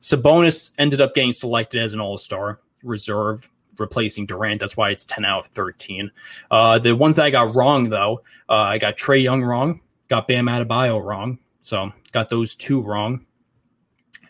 Sabonis 0.00 0.70
ended 0.78 1.00
up 1.00 1.14
getting 1.14 1.32
selected 1.32 1.82
as 1.82 1.94
an 1.94 2.00
All 2.00 2.18
Star 2.18 2.60
reserve, 2.82 3.48
replacing 3.78 4.26
Durant. 4.26 4.60
That's 4.60 4.76
why 4.76 4.90
it's 4.90 5.04
ten 5.04 5.24
out 5.24 5.46
of 5.46 5.46
thirteen. 5.52 6.10
Uh, 6.50 6.78
the 6.78 6.94
ones 6.94 7.16
that 7.16 7.24
I 7.24 7.30
got 7.30 7.54
wrong 7.54 7.88
though, 7.88 8.22
uh, 8.48 8.54
I 8.54 8.78
got 8.78 8.96
Trae 8.96 9.22
Young 9.22 9.42
wrong, 9.42 9.80
got 10.08 10.28
Bam 10.28 10.46
Adebayo 10.46 11.02
wrong, 11.02 11.38
so 11.62 11.92
got 12.12 12.28
those 12.28 12.54
two 12.54 12.80
wrong, 12.80 13.24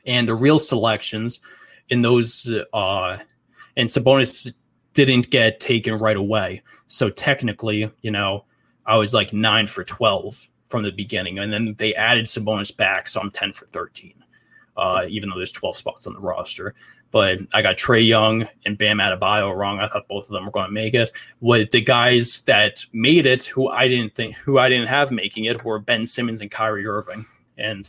and 0.07 0.29
the 0.29 0.35
real 0.35 0.59
selections 0.59 1.40
in 1.88 2.03
those 2.03 2.51
uh, 2.72 3.18
and 3.77 3.88
Sabonis 3.88 4.53
didn't 4.94 5.31
get 5.31 5.59
taken 5.61 5.94
right 5.94 6.16
away. 6.16 6.62
So 6.92 7.09
technically, 7.09 7.90
you 8.02 8.11
know, 8.11 8.44
I 8.85 8.96
was 8.96 9.14
like 9.14 9.33
nine 9.33 9.66
for 9.66 9.83
12 9.83 10.46
from 10.68 10.83
the 10.83 10.90
beginning. 10.90 11.38
And 11.38 11.50
then 11.50 11.74
they 11.78 11.94
added 11.94 12.26
Sabonis 12.26 12.76
back. 12.76 13.09
So 13.09 13.18
I'm 13.18 13.31
10 13.31 13.55
for 13.55 13.66
13, 13.66 14.12
uh, 14.76 15.07
even 15.09 15.31
though 15.31 15.37
there's 15.37 15.52
12 15.52 15.74
spots 15.74 16.07
on 16.07 16.12
the 16.12 16.20
roster. 16.20 16.74
But 17.11 17.40
I 17.55 17.62
got 17.62 17.78
Trae 17.78 18.07
Young 18.07 18.46
and 18.66 18.76
Bam 18.76 18.98
Adebayo 18.98 19.57
wrong. 19.57 19.81
I 19.81 19.88
thought 19.88 20.07
both 20.07 20.26
of 20.26 20.33
them 20.33 20.44
were 20.44 20.52
going 20.52 20.66
to 20.66 20.72
make 20.72 20.92
it. 20.92 21.11
With 21.40 21.70
the 21.70 21.81
guys 21.81 22.42
that 22.42 22.85
made 22.92 23.24
it, 23.24 23.46
who 23.46 23.68
I 23.68 23.88
didn't 23.88 24.14
think, 24.14 24.37
who 24.37 24.59
I 24.59 24.68
didn't 24.68 24.88
have 24.88 25.11
making 25.11 25.46
it, 25.46 25.64
were 25.64 25.78
Ben 25.78 26.05
Simmons 26.05 26.42
and 26.42 26.50
Kyrie 26.50 26.87
Irving. 26.87 27.24
And 27.57 27.88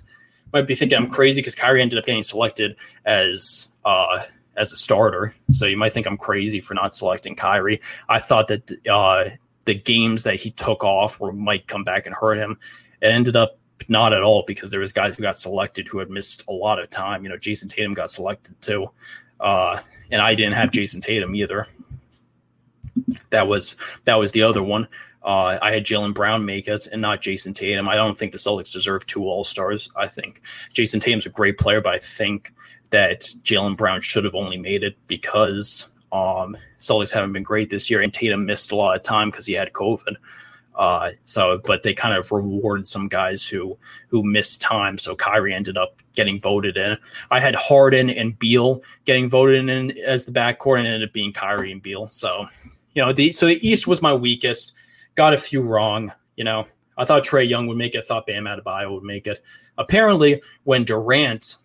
might 0.54 0.66
be 0.66 0.76
thinking 0.76 0.98
I'm 0.98 1.10
crazy 1.10 1.42
because 1.42 1.56
Kyrie 1.56 1.82
ended 1.82 2.00
up 2.00 2.06
getting 2.06 2.24
selected 2.24 2.78
as 3.04 3.68
uh, 3.84 4.24
as 4.58 4.72
a 4.72 4.76
starter. 4.76 5.36
So 5.50 5.66
you 5.66 5.78
might 5.78 5.94
think 5.94 6.06
I'm 6.06 6.18
crazy 6.18 6.62
for 6.62 6.74
not 6.74 6.96
selecting 6.96 7.36
Kyrie. 7.36 7.82
I 8.10 8.20
thought 8.20 8.48
that 8.48 8.72
uh, 8.88 9.30
the 9.66 9.74
games 9.74 10.24
that 10.24 10.36
he 10.36 10.52
took 10.52 10.84
off 10.84 11.20
were 11.20 11.32
might 11.32 11.68
come 11.68 11.84
back 11.84 12.06
and 12.06 12.16
hurt 12.16 12.38
him. 12.38 12.58
It 13.02 13.08
ended 13.08 13.36
up 13.36 13.58
not 13.90 14.14
at 14.14 14.24
all 14.24 14.44
because 14.48 14.72
there 14.72 14.80
was 14.80 14.94
guys 14.94 15.16
who 15.16 15.24
got 15.24 15.38
selected 15.38 15.88
who 15.88 16.00
had 16.00 16.10
missed 16.10 16.44
a 16.48 16.54
lot 16.54 16.80
of 16.80 16.90
time. 16.90 17.24
You 17.24 17.30
know, 17.30 17.38
Jayson 17.38 17.70
Tatum 17.70 17.94
got 17.94 18.12
selected 18.12 18.60
too, 18.62 18.90
uh, 19.40 19.80
and 20.12 20.22
I 20.22 20.36
didn't 20.36 20.54
have 20.54 20.72
Jayson 20.72 21.02
Tatum 21.02 21.36
either. 21.36 21.68
That 23.32 23.48
was 23.48 23.76
that 24.06 24.16
was 24.16 24.32
the 24.32 24.44
other 24.44 24.64
one. 24.64 24.88
Uh, 25.24 25.58
I 25.62 25.72
had 25.72 25.86
Jaylen 25.86 26.14
Brown 26.14 26.46
make 26.46 26.68
it 26.68 26.88
and 26.92 27.02
not 27.02 27.22
Jayson 27.22 27.54
Tatum. 27.54 27.88
I 27.88 27.96
don't 27.96 28.18
think 28.18 28.34
the 28.34 28.38
Celtics 28.38 28.74
deserve 28.74 29.06
two 29.06 29.24
All 29.24 29.44
Stars. 29.44 29.90
I 29.96 30.08
think 30.08 30.42
Jayson 30.74 31.00
Tatum's 31.00 31.26
a 31.26 31.30
great 31.30 31.58
player, 31.58 31.80
but 31.80 31.96
I 31.96 32.00
think 32.00 32.54
that 32.94 33.22
Jaylen 33.42 33.76
Brown 33.76 34.02
should 34.02 34.24
have 34.24 34.36
only 34.36 34.56
made 34.56 34.84
it 34.84 34.96
because 35.08 35.88
um, 36.12 36.56
Celtics 36.80 37.12
haven't 37.12 37.34
been 37.34 37.42
great 37.42 37.72
this 37.72 37.90
year, 37.90 38.02
and 38.02 38.14
Tatum 38.14 38.46
missed 38.46 38.72
a 38.72 38.76
lot 38.76 38.96
of 38.96 39.02
time 39.02 39.32
because 39.32 39.48
he 39.48 39.54
had 39.54 39.74
COVID. 39.74 40.16
Uh, 40.76 41.10
so, 41.26 41.60
but 41.66 41.82
they 41.82 41.94
kind 41.94 42.16
of 42.16 42.32
reward 42.32 42.88
some 42.88 43.08
guys 43.08 43.44
who 43.46 43.76
who 44.10 44.24
missed 44.24 44.62
time. 44.62 45.00
So 45.00 45.16
Kyrie 45.16 45.56
ended 45.56 45.76
up 45.76 46.02
getting 46.16 46.40
voted 46.40 46.78
in. 46.78 46.96
I 47.32 47.40
had 47.40 47.56
Harden 47.56 48.12
and 48.12 48.38
Beal 48.38 48.82
getting 49.06 49.28
voted 49.28 49.68
in 49.68 49.98
as 50.00 50.26
the 50.26 50.32
backcourt, 50.32 50.78
and 50.78 50.88
ended 50.88 51.10
up 51.10 51.14
being 51.14 51.34
Kyrie 51.34 51.72
and 51.72 51.82
Beal. 51.82 52.10
So, 52.12 52.46
you 52.94 53.04
know, 53.04 53.12
the 53.12 53.32
so 53.32 53.48
the 53.48 53.68
East 53.68 53.88
was 53.88 54.04
my 54.04 54.14
weakest. 54.14 54.74
Got 55.16 55.34
a 55.34 55.38
few 55.40 55.62
wrong. 55.62 56.12
You 56.36 56.44
know, 56.44 56.68
I 56.96 57.06
thought 57.06 57.24
Trae 57.24 57.50
Young 57.50 57.66
would 57.68 57.78
make 57.78 57.96
it. 57.96 58.06
Thought 58.06 58.28
Bam 58.28 58.46
Adebayo 58.46 58.94
would 58.94 59.04
make 59.04 59.26
it. 59.26 59.42
Apparently, 59.80 60.44
when 60.64 60.84
Durant 60.84 61.58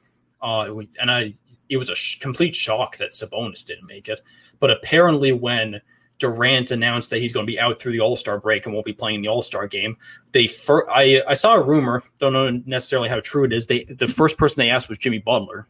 uh, 0.42 0.72
and 1.00 1.10
I, 1.10 1.34
it 1.68 1.76
was 1.76 1.90
a 1.90 1.94
sh- 1.94 2.18
complete 2.18 2.54
shock 2.54 2.96
that 2.98 3.10
Sabonis 3.10 3.64
didn't 3.64 3.86
make 3.86 4.08
it. 4.08 4.20
But 4.60 4.70
apparently, 4.70 5.32
when 5.32 5.80
Durant 6.18 6.70
announced 6.70 7.10
that 7.10 7.20
he's 7.20 7.32
going 7.32 7.46
to 7.46 7.50
be 7.50 7.60
out 7.60 7.80
through 7.80 7.92
the 7.92 8.00
All 8.00 8.16
Star 8.16 8.38
break 8.38 8.66
and 8.66 8.74
won't 8.74 8.86
be 8.86 8.92
playing 8.92 9.22
the 9.22 9.28
All 9.28 9.42
Star 9.42 9.66
game, 9.66 9.96
they 10.32 10.46
fir- 10.46 10.88
I 10.90 11.22
I 11.28 11.34
saw 11.34 11.54
a 11.54 11.62
rumor, 11.62 12.02
don't 12.18 12.32
know 12.32 12.50
necessarily 12.66 13.08
how 13.08 13.20
true 13.20 13.44
it 13.44 13.52
is. 13.52 13.66
They 13.66 13.84
the 13.84 14.06
first 14.06 14.36
person 14.36 14.60
they 14.60 14.70
asked 14.70 14.88
was 14.88 14.98
Jimmy 14.98 15.18
Butler 15.18 15.66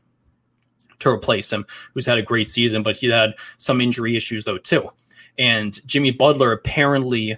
to 1.00 1.10
replace 1.10 1.52
him, 1.52 1.64
who's 1.94 2.06
had 2.06 2.18
a 2.18 2.22
great 2.22 2.48
season, 2.48 2.82
but 2.82 2.96
he 2.96 3.08
had 3.08 3.34
some 3.58 3.80
injury 3.80 4.16
issues 4.16 4.44
though 4.44 4.58
too. 4.58 4.88
And 5.38 5.78
Jimmy 5.86 6.10
Butler 6.10 6.52
apparently 6.52 7.36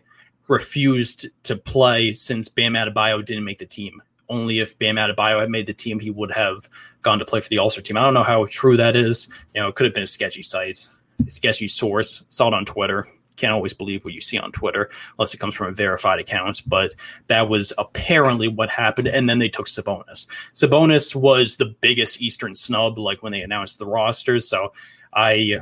refused 0.48 1.26
to 1.44 1.56
play 1.56 2.12
since 2.12 2.48
Bam 2.48 2.72
Adebayo 2.72 3.24
didn't 3.24 3.44
make 3.44 3.58
the 3.58 3.66
team. 3.66 4.02
Only 4.30 4.60
if 4.60 4.78
Bam 4.78 4.96
Adebayo 4.96 5.40
had 5.40 5.50
made 5.50 5.66
the 5.66 5.74
team, 5.74 6.00
he 6.00 6.10
would 6.10 6.30
have 6.30 6.68
gone 7.02 7.18
to 7.18 7.24
play 7.24 7.40
for 7.40 7.48
the 7.48 7.58
All 7.58 7.68
Star 7.68 7.82
team. 7.82 7.96
I 7.96 8.02
don't 8.02 8.14
know 8.14 8.22
how 8.22 8.46
true 8.46 8.76
that 8.76 8.96
is. 8.96 9.28
You 9.54 9.60
know, 9.60 9.68
it 9.68 9.74
could 9.74 9.84
have 9.84 9.94
been 9.94 10.04
a 10.04 10.06
sketchy 10.06 10.42
site, 10.42 10.86
a 11.26 11.30
sketchy 11.30 11.68
source. 11.68 12.24
Saw 12.28 12.48
it 12.48 12.54
on 12.54 12.64
Twitter. 12.64 13.06
Can't 13.36 13.52
always 13.52 13.74
believe 13.74 14.04
what 14.04 14.14
you 14.14 14.20
see 14.20 14.38
on 14.38 14.52
Twitter 14.52 14.90
unless 15.18 15.34
it 15.34 15.38
comes 15.38 15.54
from 15.54 15.68
a 15.68 15.72
verified 15.72 16.20
account. 16.20 16.62
But 16.66 16.94
that 17.26 17.48
was 17.48 17.72
apparently 17.78 18.48
what 18.48 18.70
happened. 18.70 19.08
And 19.08 19.28
then 19.28 19.38
they 19.38 19.48
took 19.48 19.66
Sabonis. 19.66 20.26
Sabonis 20.54 21.14
was 21.14 21.56
the 21.56 21.74
biggest 21.80 22.20
Eastern 22.20 22.54
snub, 22.54 22.98
like 22.98 23.22
when 23.22 23.32
they 23.32 23.40
announced 23.40 23.78
the 23.78 23.86
rosters. 23.86 24.48
So 24.48 24.72
I 25.14 25.60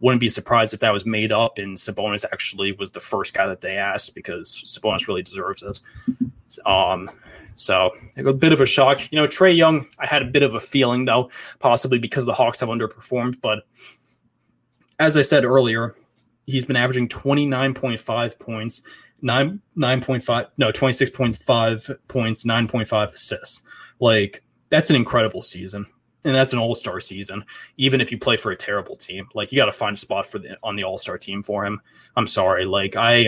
wouldn't 0.00 0.20
be 0.20 0.28
surprised 0.28 0.74
if 0.74 0.80
that 0.80 0.92
was 0.92 1.06
made 1.06 1.32
up 1.32 1.58
and 1.58 1.76
Sabonis 1.76 2.24
actually 2.32 2.72
was 2.72 2.90
the 2.90 3.00
first 3.00 3.34
guy 3.34 3.46
that 3.46 3.60
they 3.60 3.76
asked 3.76 4.14
because 4.14 4.62
Sabonis 4.64 5.08
really 5.08 5.22
deserves 5.22 5.62
it. 5.62 5.80
Um, 6.66 7.10
so 7.56 7.90
a 8.16 8.32
bit 8.32 8.52
of 8.52 8.60
a 8.60 8.66
shock. 8.66 9.00
You 9.10 9.20
know, 9.20 9.26
Trae 9.26 9.56
Young, 9.56 9.86
I 9.98 10.06
had 10.06 10.22
a 10.22 10.26
bit 10.26 10.42
of 10.42 10.54
a 10.54 10.60
feeling 10.60 11.04
though, 11.04 11.30
possibly 11.58 11.98
because 11.98 12.24
the 12.24 12.34
Hawks 12.34 12.60
have 12.60 12.68
underperformed. 12.68 13.40
But 13.40 13.60
as 14.98 15.16
I 15.16 15.22
said 15.22 15.44
earlier, 15.44 15.94
he's 16.46 16.64
been 16.64 16.76
averaging 16.76 17.08
29.5 17.08 18.38
points, 18.38 18.82
nine 19.22 19.60
9.5, 19.76 20.48
no, 20.58 20.70
26.5 20.70 21.98
points, 22.08 22.44
9.5 22.44 23.12
assists. 23.12 23.62
Like 24.00 24.42
that's 24.68 24.90
an 24.90 24.96
incredible 24.96 25.42
season 25.42 25.86
and 26.26 26.34
that's 26.34 26.52
an 26.52 26.58
all-star 26.58 27.00
season 27.00 27.44
even 27.76 28.00
if 28.00 28.10
you 28.10 28.18
play 28.18 28.36
for 28.36 28.50
a 28.50 28.56
terrible 28.56 28.96
team 28.96 29.28
like 29.34 29.52
you 29.52 29.56
got 29.56 29.66
to 29.66 29.72
find 29.72 29.96
a 29.96 29.98
spot 29.98 30.26
for 30.26 30.38
the 30.38 30.58
on 30.62 30.76
the 30.76 30.82
all-star 30.82 31.16
team 31.16 31.42
for 31.42 31.64
him 31.64 31.80
i'm 32.16 32.26
sorry 32.26 32.64
like 32.64 32.96
i 32.96 33.26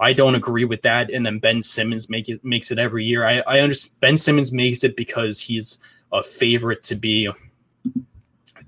i 0.00 0.12
don't 0.12 0.34
agree 0.34 0.64
with 0.64 0.82
that 0.82 1.10
and 1.10 1.24
then 1.24 1.38
ben 1.38 1.62
simmons 1.62 2.10
make 2.10 2.28
it 2.28 2.44
makes 2.44 2.70
it 2.70 2.78
every 2.78 3.04
year. 3.04 3.26
I 3.26 3.42
i 3.46 3.60
understand 3.60 4.00
ben 4.00 4.16
simmons 4.16 4.52
makes 4.52 4.82
it 4.82 4.96
because 4.96 5.38
he's 5.40 5.78
a 6.12 6.22
favorite 6.22 6.82
to 6.84 6.94
be 6.96 7.28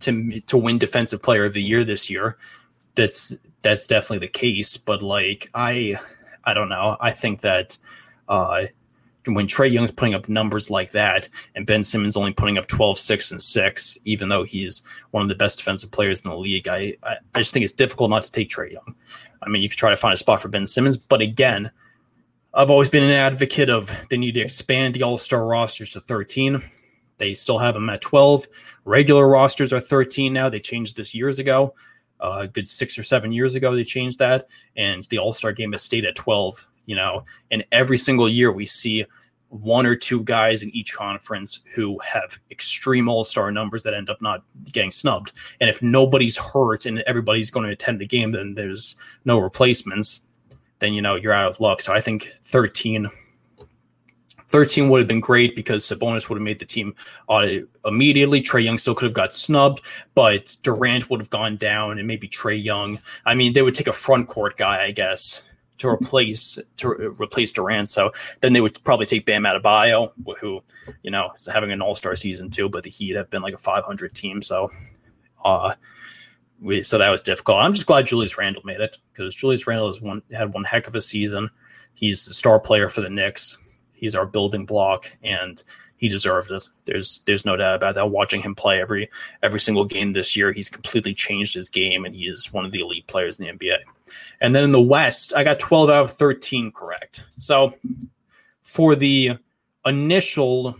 to 0.00 0.40
to 0.40 0.56
win 0.56 0.78
defensive 0.78 1.22
player 1.22 1.44
of 1.44 1.54
the 1.54 1.62
year 1.62 1.84
this 1.84 2.08
year. 2.08 2.36
That's 2.94 3.34
that's 3.62 3.86
definitely 3.86 4.26
the 4.26 4.28
case 4.28 4.76
but 4.76 5.02
like 5.02 5.50
i 5.54 5.98
i 6.44 6.54
don't 6.54 6.68
know. 6.68 6.96
I 7.00 7.10
think 7.10 7.40
that 7.40 7.78
uh 8.28 8.66
when 9.26 9.46
Trae 9.46 9.72
Young's 9.72 9.90
putting 9.90 10.14
up 10.14 10.28
numbers 10.28 10.70
like 10.70 10.90
that 10.92 11.28
and 11.54 11.66
Ben 11.66 11.82
Simmons 11.82 12.16
only 12.16 12.32
putting 12.32 12.58
up 12.58 12.66
12, 12.66 12.98
6, 12.98 13.30
and 13.30 13.42
6, 13.42 13.98
even 14.04 14.28
though 14.28 14.42
he's 14.42 14.82
one 15.12 15.22
of 15.22 15.28
the 15.28 15.34
best 15.34 15.58
defensive 15.58 15.90
players 15.90 16.20
in 16.22 16.30
the 16.30 16.36
league, 16.36 16.66
I, 16.66 16.96
I, 17.04 17.16
I 17.34 17.38
just 17.38 17.52
think 17.52 17.62
it's 17.64 17.72
difficult 17.72 18.10
not 18.10 18.24
to 18.24 18.32
take 18.32 18.48
Trae 18.50 18.72
Young. 18.72 18.94
I 19.42 19.48
mean, 19.48 19.62
you 19.62 19.68
could 19.68 19.78
try 19.78 19.90
to 19.90 19.96
find 19.96 20.14
a 20.14 20.18
spot 20.18 20.40
for 20.40 20.48
Ben 20.48 20.66
Simmons, 20.66 20.96
but 20.96 21.20
again, 21.20 21.70
I've 22.54 22.70
always 22.70 22.90
been 22.90 23.02
an 23.02 23.10
advocate 23.10 23.70
of 23.70 23.90
they 24.10 24.16
need 24.16 24.32
to 24.32 24.40
expand 24.40 24.94
the 24.94 25.02
All 25.02 25.18
Star 25.18 25.44
rosters 25.44 25.90
to 25.90 26.00
13. 26.00 26.62
They 27.18 27.34
still 27.34 27.58
have 27.58 27.74
them 27.74 27.88
at 27.90 28.00
12. 28.00 28.46
Regular 28.84 29.28
rosters 29.28 29.72
are 29.72 29.80
13 29.80 30.32
now. 30.32 30.48
They 30.48 30.60
changed 30.60 30.96
this 30.96 31.14
years 31.14 31.38
ago. 31.38 31.74
Uh, 32.20 32.40
a 32.42 32.48
good 32.48 32.68
six 32.68 32.98
or 32.98 33.02
seven 33.02 33.32
years 33.32 33.56
ago, 33.56 33.74
they 33.74 33.82
changed 33.82 34.20
that, 34.20 34.46
and 34.76 35.04
the 35.04 35.18
All 35.18 35.32
Star 35.32 35.52
game 35.52 35.72
has 35.72 35.82
stayed 35.82 36.04
at 36.04 36.14
12 36.14 36.66
you 36.86 36.96
know, 36.96 37.24
and 37.50 37.64
every 37.72 37.98
single 37.98 38.28
year 38.28 38.52
we 38.52 38.66
see 38.66 39.04
one 39.52 39.84
or 39.84 39.94
two 39.94 40.22
guys 40.22 40.62
in 40.62 40.70
each 40.70 40.94
conference 40.94 41.60
who 41.74 41.98
have 41.98 42.38
extreme 42.50 43.06
all-star 43.06 43.52
numbers 43.52 43.82
that 43.82 43.92
end 43.92 44.08
up 44.08 44.20
not 44.22 44.42
getting 44.72 44.90
snubbed. 44.90 45.32
And 45.60 45.68
if 45.68 45.82
nobody's 45.82 46.38
hurt 46.38 46.86
and 46.86 47.00
everybody's 47.00 47.50
going 47.50 47.66
to 47.66 47.72
attend 47.72 48.00
the 48.00 48.06
game, 48.06 48.32
then 48.32 48.54
there's 48.54 48.96
no 49.26 49.38
replacements. 49.38 50.22
Then 50.78 50.94
you 50.94 51.02
know 51.02 51.16
you're 51.16 51.34
out 51.34 51.50
of 51.50 51.60
luck. 51.60 51.82
So 51.82 51.92
I 51.92 52.00
think 52.00 52.32
13, 52.44 53.10
13 54.48 54.88
would 54.88 55.00
have 55.00 55.08
been 55.08 55.20
great 55.20 55.54
because 55.54 55.84
Sabonis 55.84 56.30
would 56.30 56.36
have 56.36 56.42
made 56.42 56.58
the 56.58 56.64
team 56.64 56.94
uh, 57.28 57.48
immediately. 57.84 58.40
Trae 58.40 58.64
Young 58.64 58.78
still 58.78 58.94
could 58.94 59.06
have 59.06 59.14
got 59.14 59.34
snubbed, 59.34 59.82
but 60.14 60.56
Durant 60.62 61.10
would 61.10 61.20
have 61.20 61.30
gone 61.30 61.58
down, 61.58 61.98
and 61.98 62.08
maybe 62.08 62.26
Trae 62.26 62.62
Young. 62.62 62.98
I 63.26 63.34
mean, 63.34 63.52
they 63.52 63.62
would 63.62 63.74
take 63.74 63.86
a 63.86 63.92
front 63.92 64.28
court 64.28 64.56
guy, 64.56 64.82
I 64.84 64.92
guess, 64.92 65.42
to 65.82 65.88
replace 65.88 66.58
to 66.78 66.88
replace 66.88 67.52
Durant. 67.52 67.88
So 67.88 68.12
then 68.40 68.52
they 68.52 68.60
would 68.60 68.82
probably 68.84 69.06
take 69.06 69.26
Bam 69.26 69.42
Adebayo, 69.42 70.12
who 70.38 70.62
you 71.02 71.10
know 71.10 71.30
is 71.34 71.46
having 71.46 71.72
an 71.72 71.82
All 71.82 71.96
Star 71.96 72.14
season 72.14 72.50
too. 72.50 72.68
But 72.68 72.84
the 72.84 72.90
Heat 72.90 73.16
have 73.16 73.30
been 73.30 73.42
like 73.42 73.54
a 73.54 73.58
500 73.58 74.14
team, 74.14 74.42
so 74.42 74.70
uh, 75.44 75.74
we 76.60 76.84
so 76.84 76.98
that 76.98 77.10
was 77.10 77.20
difficult. 77.20 77.58
I'm 77.58 77.74
just 77.74 77.86
glad 77.86 78.06
Julius 78.06 78.38
Randle 78.38 78.62
made 78.64 78.80
it 78.80 78.96
because 79.12 79.34
Julius 79.34 79.66
Randle 79.66 79.92
has 79.92 80.00
one 80.00 80.22
had 80.30 80.54
one 80.54 80.64
heck 80.64 80.86
of 80.86 80.94
a 80.94 81.02
season. 81.02 81.50
He's 81.94 82.24
the 82.24 82.34
star 82.34 82.60
player 82.60 82.88
for 82.88 83.00
the 83.00 83.10
Knicks. 83.10 83.58
He's 83.92 84.14
our 84.14 84.26
building 84.26 84.64
block, 84.64 85.12
and 85.24 85.62
he 86.02 86.08
deserved 86.08 86.50
it. 86.50 86.68
There's 86.84 87.22
there's 87.26 87.44
no 87.44 87.56
doubt 87.56 87.76
about 87.76 87.94
that. 87.94 88.10
Watching 88.10 88.42
him 88.42 88.56
play 88.56 88.80
every 88.80 89.08
every 89.44 89.60
single 89.60 89.84
game 89.84 90.12
this 90.12 90.36
year, 90.36 90.52
he's 90.52 90.68
completely 90.68 91.14
changed 91.14 91.54
his 91.54 91.68
game, 91.68 92.04
and 92.04 92.12
he 92.12 92.24
is 92.24 92.52
one 92.52 92.64
of 92.64 92.72
the 92.72 92.80
elite 92.80 93.06
players 93.06 93.38
in 93.38 93.46
the 93.46 93.52
NBA. 93.52 93.76
And 94.40 94.52
then 94.52 94.64
in 94.64 94.72
the 94.72 94.82
West, 94.82 95.32
I 95.36 95.44
got 95.44 95.60
12 95.60 95.90
out 95.90 96.04
of 96.06 96.12
13 96.14 96.72
correct. 96.72 97.22
So 97.38 97.74
for 98.64 98.96
the 98.96 99.38
initial 99.86 100.76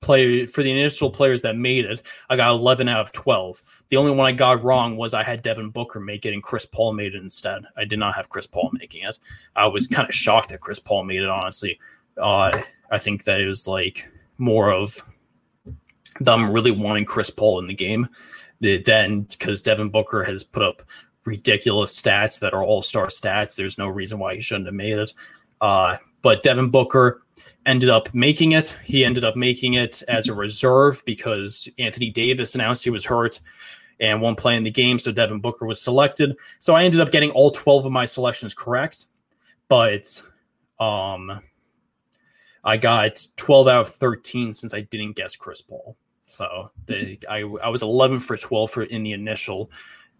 play 0.00 0.46
for 0.46 0.64
the 0.64 0.70
initial 0.72 1.12
players 1.12 1.42
that 1.42 1.56
made 1.56 1.84
it, 1.84 2.02
I 2.28 2.34
got 2.34 2.50
11 2.50 2.88
out 2.88 3.02
of 3.02 3.12
12. 3.12 3.62
The 3.90 3.96
only 3.98 4.10
one 4.10 4.26
I 4.26 4.32
got 4.32 4.64
wrong 4.64 4.96
was 4.96 5.14
I 5.14 5.22
had 5.22 5.42
Devin 5.42 5.70
Booker 5.70 6.00
make 6.00 6.26
it 6.26 6.32
and 6.34 6.42
Chris 6.42 6.66
Paul 6.66 6.92
made 6.92 7.14
it 7.14 7.22
instead. 7.22 7.66
I 7.76 7.84
did 7.84 8.00
not 8.00 8.16
have 8.16 8.30
Chris 8.30 8.48
Paul 8.48 8.72
making 8.72 9.04
it. 9.04 9.16
I 9.54 9.68
was 9.68 9.86
kind 9.86 10.08
of 10.08 10.14
shocked 10.14 10.48
that 10.48 10.60
Chris 10.60 10.80
Paul 10.80 11.04
made 11.04 11.22
it, 11.22 11.28
honestly. 11.28 11.78
Uh, 12.20 12.60
I 12.90 12.98
think 12.98 13.22
that 13.24 13.40
it 13.40 13.46
was 13.46 13.68
like 13.68 14.10
more 14.38 14.72
of 14.72 15.02
them 16.20 16.50
really 16.50 16.70
wanting 16.70 17.04
Chris 17.04 17.30
Paul 17.30 17.58
in 17.58 17.66
the 17.66 17.74
game 17.74 18.08
than 18.60 19.22
because 19.22 19.62
Devin 19.62 19.90
Booker 19.90 20.24
has 20.24 20.42
put 20.42 20.62
up 20.62 20.82
ridiculous 21.24 22.00
stats 22.00 22.38
that 22.40 22.54
are 22.54 22.62
all 22.62 22.82
star 22.82 23.06
stats. 23.06 23.56
There's 23.56 23.78
no 23.78 23.88
reason 23.88 24.18
why 24.18 24.34
he 24.34 24.40
shouldn't 24.40 24.66
have 24.66 24.74
made 24.74 24.98
it. 24.98 25.12
Uh, 25.60 25.96
but 26.22 26.42
Devin 26.42 26.70
Booker 26.70 27.22
ended 27.66 27.88
up 27.88 28.14
making 28.14 28.52
it. 28.52 28.76
He 28.84 29.04
ended 29.04 29.24
up 29.24 29.36
making 29.36 29.74
it 29.74 30.02
as 30.08 30.28
a 30.28 30.34
reserve 30.34 31.02
because 31.04 31.68
Anthony 31.78 32.10
Davis 32.10 32.54
announced 32.54 32.84
he 32.84 32.90
was 32.90 33.04
hurt 33.04 33.40
and 34.00 34.20
won't 34.20 34.38
play 34.38 34.56
in 34.56 34.64
the 34.64 34.70
game. 34.70 34.98
So 34.98 35.12
Devin 35.12 35.40
Booker 35.40 35.66
was 35.66 35.80
selected. 35.80 36.36
So 36.60 36.74
I 36.74 36.84
ended 36.84 37.00
up 37.00 37.10
getting 37.10 37.30
all 37.30 37.50
12 37.50 37.86
of 37.86 37.92
my 37.92 38.04
selections 38.04 38.54
correct. 38.54 39.06
But 39.68 40.22
um, 40.78 41.40
I 42.64 42.76
got 42.76 43.26
12 43.36 43.68
out 43.68 43.80
of 43.82 43.94
13 43.94 44.52
since 44.52 44.72
I 44.72 44.80
didn't 44.82 45.16
guess 45.16 45.36
Chris 45.36 45.60
Paul. 45.60 45.96
So 46.26 46.70
the, 46.86 47.18
I, 47.28 47.40
I 47.62 47.68
was 47.68 47.82
11 47.82 48.20
for 48.20 48.36
12 48.36 48.70
for 48.70 48.82
in 48.84 49.02
the 49.02 49.12
initial 49.12 49.70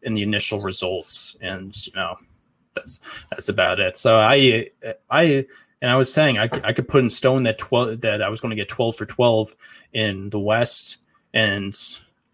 in 0.03 0.15
the 0.15 0.23
initial 0.23 0.61
results, 0.61 1.35
and 1.41 1.75
you 1.87 1.93
know 1.95 2.17
that's 2.75 3.01
that's 3.31 3.49
about 3.49 3.81
it. 3.81 3.97
So 3.97 4.19
I 4.19 4.69
I 5.11 5.47
and 5.81 5.91
I 5.91 5.97
was 5.97 6.13
saying 6.13 6.39
I, 6.39 6.51
I 6.63 6.73
could 6.75 6.89
put 6.89 7.03
in 7.03 7.09
stone 7.09 7.45
that 7.45 7.57
12 7.57 8.03
that 8.03 8.21
I 8.21 8.29
was 8.29 8.41
going 8.41 8.51
to 8.51 8.57
get 8.57 8.69
12 8.69 8.97
for 8.97 9.07
12 9.07 9.57
in 9.95 10.29
the 10.29 10.39
West, 10.39 10.99
and 11.33 11.75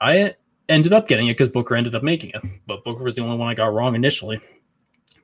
I 0.01 0.35
ended 0.68 0.92
up 0.92 1.07
getting 1.07 1.29
it 1.29 1.35
because 1.35 1.49
Booker 1.49 1.77
ended 1.77 1.94
up 1.94 2.03
making 2.03 2.31
it, 2.31 2.42
but 2.66 2.85
Booker 2.85 3.05
was 3.05 3.14
the 3.14 3.23
only 3.23 3.37
one 3.37 3.49
I 3.49 3.55
got 3.55 3.73
wrong 3.73 3.94
initially. 3.94 4.40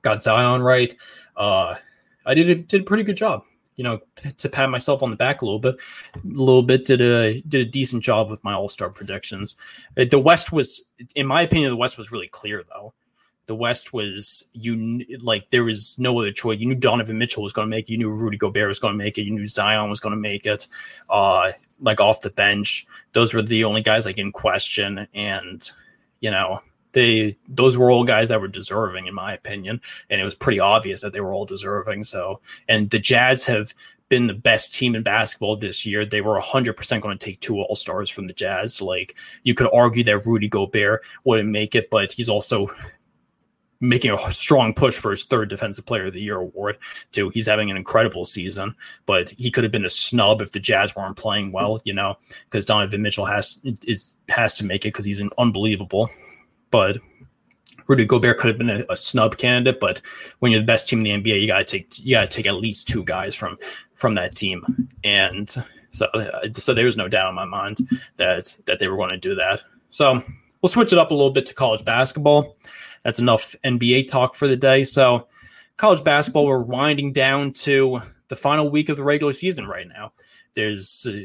Got 0.02 0.22
Zion 0.22 0.62
right. 0.62 0.94
Uh, 1.36 1.74
I 2.24 2.34
did 2.34 2.48
a, 2.48 2.54
did 2.54 2.82
a 2.82 2.84
pretty 2.84 3.02
good 3.02 3.16
job 3.16 3.44
you 3.76 3.84
know, 3.84 4.00
to 4.38 4.48
pat 4.48 4.70
myself 4.70 5.02
on 5.02 5.10
the 5.10 5.16
back 5.16 5.42
a 5.42 5.44
little 5.44 5.60
bit, 5.60 5.76
a 6.14 6.20
little 6.24 6.62
bit 6.62 6.84
did 6.84 7.00
a 7.00 7.40
did 7.42 7.66
a 7.66 7.70
decent 7.70 8.02
job 8.02 8.30
with 8.30 8.42
my 8.42 8.54
All 8.54 8.68
Star 8.68 8.90
predictions. 8.90 9.56
Uh, 9.96 10.04
the 10.10 10.18
West 10.18 10.52
was, 10.52 10.84
in 11.14 11.26
my 11.26 11.42
opinion, 11.42 11.70
the 11.70 11.76
West 11.76 11.98
was 11.98 12.10
really 12.10 12.28
clear 12.28 12.64
though. 12.68 12.94
The 13.46 13.54
West 13.54 13.92
was 13.92 14.48
you 14.54 15.04
like 15.20 15.50
there 15.50 15.62
was 15.62 15.98
no 15.98 16.18
other 16.18 16.32
choice. 16.32 16.58
You 16.58 16.66
knew 16.66 16.74
Donovan 16.74 17.18
Mitchell 17.18 17.44
was 17.44 17.52
going 17.52 17.66
to 17.66 17.70
make 17.70 17.88
it. 17.88 17.92
You 17.92 17.98
knew 17.98 18.10
Rudy 18.10 18.36
Gobert 18.36 18.66
was 18.66 18.80
going 18.80 18.94
to 18.94 18.98
make 18.98 19.18
it. 19.18 19.22
You 19.22 19.32
knew 19.32 19.46
Zion 19.46 19.88
was 19.88 20.00
going 20.00 20.14
to 20.14 20.20
make 20.20 20.46
it. 20.46 20.66
Uh, 21.08 21.52
like 21.80 22.00
off 22.00 22.22
the 22.22 22.30
bench, 22.30 22.86
those 23.12 23.34
were 23.34 23.42
the 23.42 23.62
only 23.62 23.82
guys 23.82 24.06
like 24.06 24.18
in 24.18 24.32
question. 24.32 25.06
And 25.14 25.70
you 26.20 26.30
know, 26.30 26.60
they 26.96 27.36
those 27.46 27.76
were 27.76 27.90
all 27.90 28.04
guys 28.04 28.30
that 28.30 28.40
were 28.40 28.48
deserving 28.48 29.06
in 29.06 29.14
my 29.14 29.34
opinion. 29.34 29.82
And 30.08 30.18
it 30.18 30.24
was 30.24 30.34
pretty 30.34 30.58
obvious 30.58 31.02
that 31.02 31.12
they 31.12 31.20
were 31.20 31.34
all 31.34 31.44
deserving. 31.44 32.04
So 32.04 32.40
and 32.70 32.88
the 32.88 32.98
jazz 32.98 33.44
have 33.44 33.74
been 34.08 34.26
the 34.26 34.34
best 34.34 34.72
team 34.72 34.94
in 34.94 35.02
basketball 35.02 35.56
this 35.56 35.84
year. 35.84 36.06
They 36.06 36.22
were 36.22 36.40
100% 36.40 37.00
going 37.02 37.18
to 37.18 37.24
take 37.24 37.40
two 37.40 37.60
all-stars 37.60 38.08
from 38.08 38.28
the 38.28 38.32
jazz. 38.32 38.80
Like 38.80 39.14
you 39.42 39.52
could 39.52 39.68
argue 39.74 40.04
that 40.04 40.24
rudy 40.24 40.48
gobert 40.48 41.02
wouldn't 41.24 41.50
make 41.50 41.74
it 41.74 41.90
but 41.90 42.12
he's 42.12 42.30
also 42.30 42.66
making 43.78 44.10
a 44.10 44.32
strong 44.32 44.72
push 44.72 44.96
for 44.96 45.10
his 45.10 45.24
third 45.24 45.50
defensive 45.50 45.84
player 45.84 46.06
of 46.06 46.14
the 46.14 46.20
year 46.22 46.38
award 46.38 46.78
too. 47.12 47.28
He's 47.28 47.44
having 47.44 47.70
an 47.70 47.76
incredible 47.76 48.24
season 48.24 48.74
but 49.04 49.28
he 49.28 49.50
could 49.50 49.64
have 49.64 49.72
been 49.72 49.84
a 49.84 49.90
snub 49.90 50.40
if 50.40 50.52
the 50.52 50.60
jazz 50.60 50.96
weren't 50.96 51.18
playing 51.18 51.52
well 51.52 51.78
you 51.84 51.92
know 51.92 52.16
because 52.48 52.64
donovan 52.64 53.02
mitchell 53.02 53.26
has 53.26 53.60
is 53.86 54.14
has 54.30 54.56
to 54.56 54.64
make 54.64 54.86
it 54.86 54.94
because 54.94 55.04
he's 55.04 55.20
an 55.20 55.28
unbelievable 55.36 56.08
but 56.70 56.98
Rudy 57.86 58.04
Gobert 58.04 58.38
could 58.38 58.48
have 58.48 58.58
been 58.58 58.70
a, 58.70 58.84
a, 58.90 58.96
snub 58.96 59.38
candidate, 59.38 59.80
but 59.80 60.00
when 60.40 60.50
you're 60.50 60.60
the 60.60 60.66
best 60.66 60.88
team 60.88 61.04
in 61.04 61.22
the 61.22 61.30
NBA, 61.30 61.40
you 61.40 61.46
gotta 61.46 61.64
take 61.64 61.98
you 62.04 62.16
gotta 62.16 62.26
take 62.26 62.46
at 62.46 62.56
least 62.56 62.88
two 62.88 63.04
guys 63.04 63.34
from 63.34 63.58
from 63.94 64.14
that 64.14 64.34
team, 64.34 64.88
and 65.04 65.64
so 65.92 66.06
uh, 66.06 66.48
so 66.54 66.74
there 66.74 66.86
was 66.86 66.96
no 66.96 67.08
doubt 67.08 67.28
in 67.28 67.34
my 67.34 67.44
mind 67.44 67.88
that 68.16 68.56
that 68.66 68.78
they 68.78 68.88
were 68.88 68.96
going 68.96 69.10
to 69.10 69.16
do 69.16 69.34
that. 69.36 69.62
So 69.90 70.22
we'll 70.60 70.68
switch 70.68 70.92
it 70.92 70.98
up 70.98 71.10
a 71.10 71.14
little 71.14 71.30
bit 71.30 71.46
to 71.46 71.54
college 71.54 71.84
basketball. 71.84 72.56
That's 73.02 73.18
enough 73.18 73.54
NBA 73.64 74.08
talk 74.08 74.34
for 74.34 74.48
the 74.48 74.56
day. 74.56 74.84
So 74.84 75.28
college 75.76 76.02
basketball, 76.02 76.46
we're 76.46 76.58
winding 76.58 77.12
down 77.12 77.52
to 77.52 78.00
the 78.28 78.36
final 78.36 78.68
week 78.68 78.88
of 78.88 78.96
the 78.96 79.04
regular 79.04 79.32
season 79.32 79.66
right 79.66 79.86
now. 79.86 80.12
There's 80.54 81.06
uh, 81.08 81.20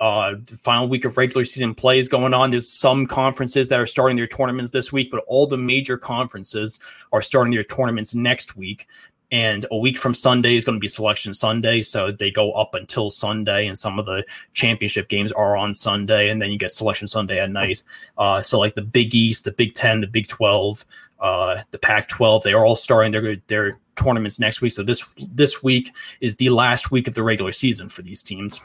uh, 0.00 0.34
final 0.60 0.88
week 0.88 1.04
of 1.04 1.16
regular 1.16 1.44
season 1.44 1.74
plays 1.74 2.08
going 2.08 2.34
on. 2.34 2.50
There's 2.50 2.70
some 2.70 3.06
conferences 3.06 3.68
that 3.68 3.80
are 3.80 3.86
starting 3.86 4.16
their 4.16 4.26
tournaments 4.26 4.70
this 4.70 4.92
week, 4.92 5.10
but 5.10 5.24
all 5.26 5.46
the 5.46 5.56
major 5.56 5.96
conferences 5.96 6.78
are 7.12 7.22
starting 7.22 7.52
their 7.52 7.64
tournaments 7.64 8.14
next 8.14 8.56
week. 8.56 8.86
And 9.30 9.66
a 9.70 9.76
week 9.76 9.98
from 9.98 10.14
Sunday 10.14 10.56
is 10.56 10.64
going 10.64 10.76
to 10.76 10.80
be 10.80 10.88
Selection 10.88 11.34
Sunday. 11.34 11.82
So 11.82 12.10
they 12.10 12.30
go 12.30 12.52
up 12.52 12.74
until 12.74 13.10
Sunday, 13.10 13.66
and 13.66 13.78
some 13.78 13.98
of 13.98 14.06
the 14.06 14.24
championship 14.54 15.08
games 15.08 15.32
are 15.32 15.54
on 15.54 15.74
Sunday, 15.74 16.30
and 16.30 16.40
then 16.40 16.50
you 16.50 16.58
get 16.58 16.72
Selection 16.72 17.06
Sunday 17.06 17.38
at 17.38 17.50
night. 17.50 17.82
Uh, 18.16 18.40
so, 18.40 18.58
like 18.58 18.74
the 18.74 18.82
Big 18.82 19.14
East, 19.14 19.44
the 19.44 19.52
Big 19.52 19.74
Ten, 19.74 20.00
the 20.00 20.06
Big 20.06 20.28
12, 20.28 20.86
uh, 21.20 21.62
the 21.72 21.78
Pac 21.78 22.08
12, 22.08 22.42
they 22.42 22.54
are 22.54 22.64
all 22.64 22.76
starting 22.76 23.12
their, 23.12 23.36
their 23.48 23.78
tournaments 23.96 24.38
next 24.38 24.62
week. 24.62 24.72
So, 24.72 24.82
this, 24.82 25.04
this 25.34 25.62
week 25.62 25.92
is 26.22 26.36
the 26.36 26.48
last 26.48 26.90
week 26.90 27.06
of 27.06 27.14
the 27.14 27.22
regular 27.22 27.52
season 27.52 27.90
for 27.90 28.00
these 28.00 28.22
teams. 28.22 28.62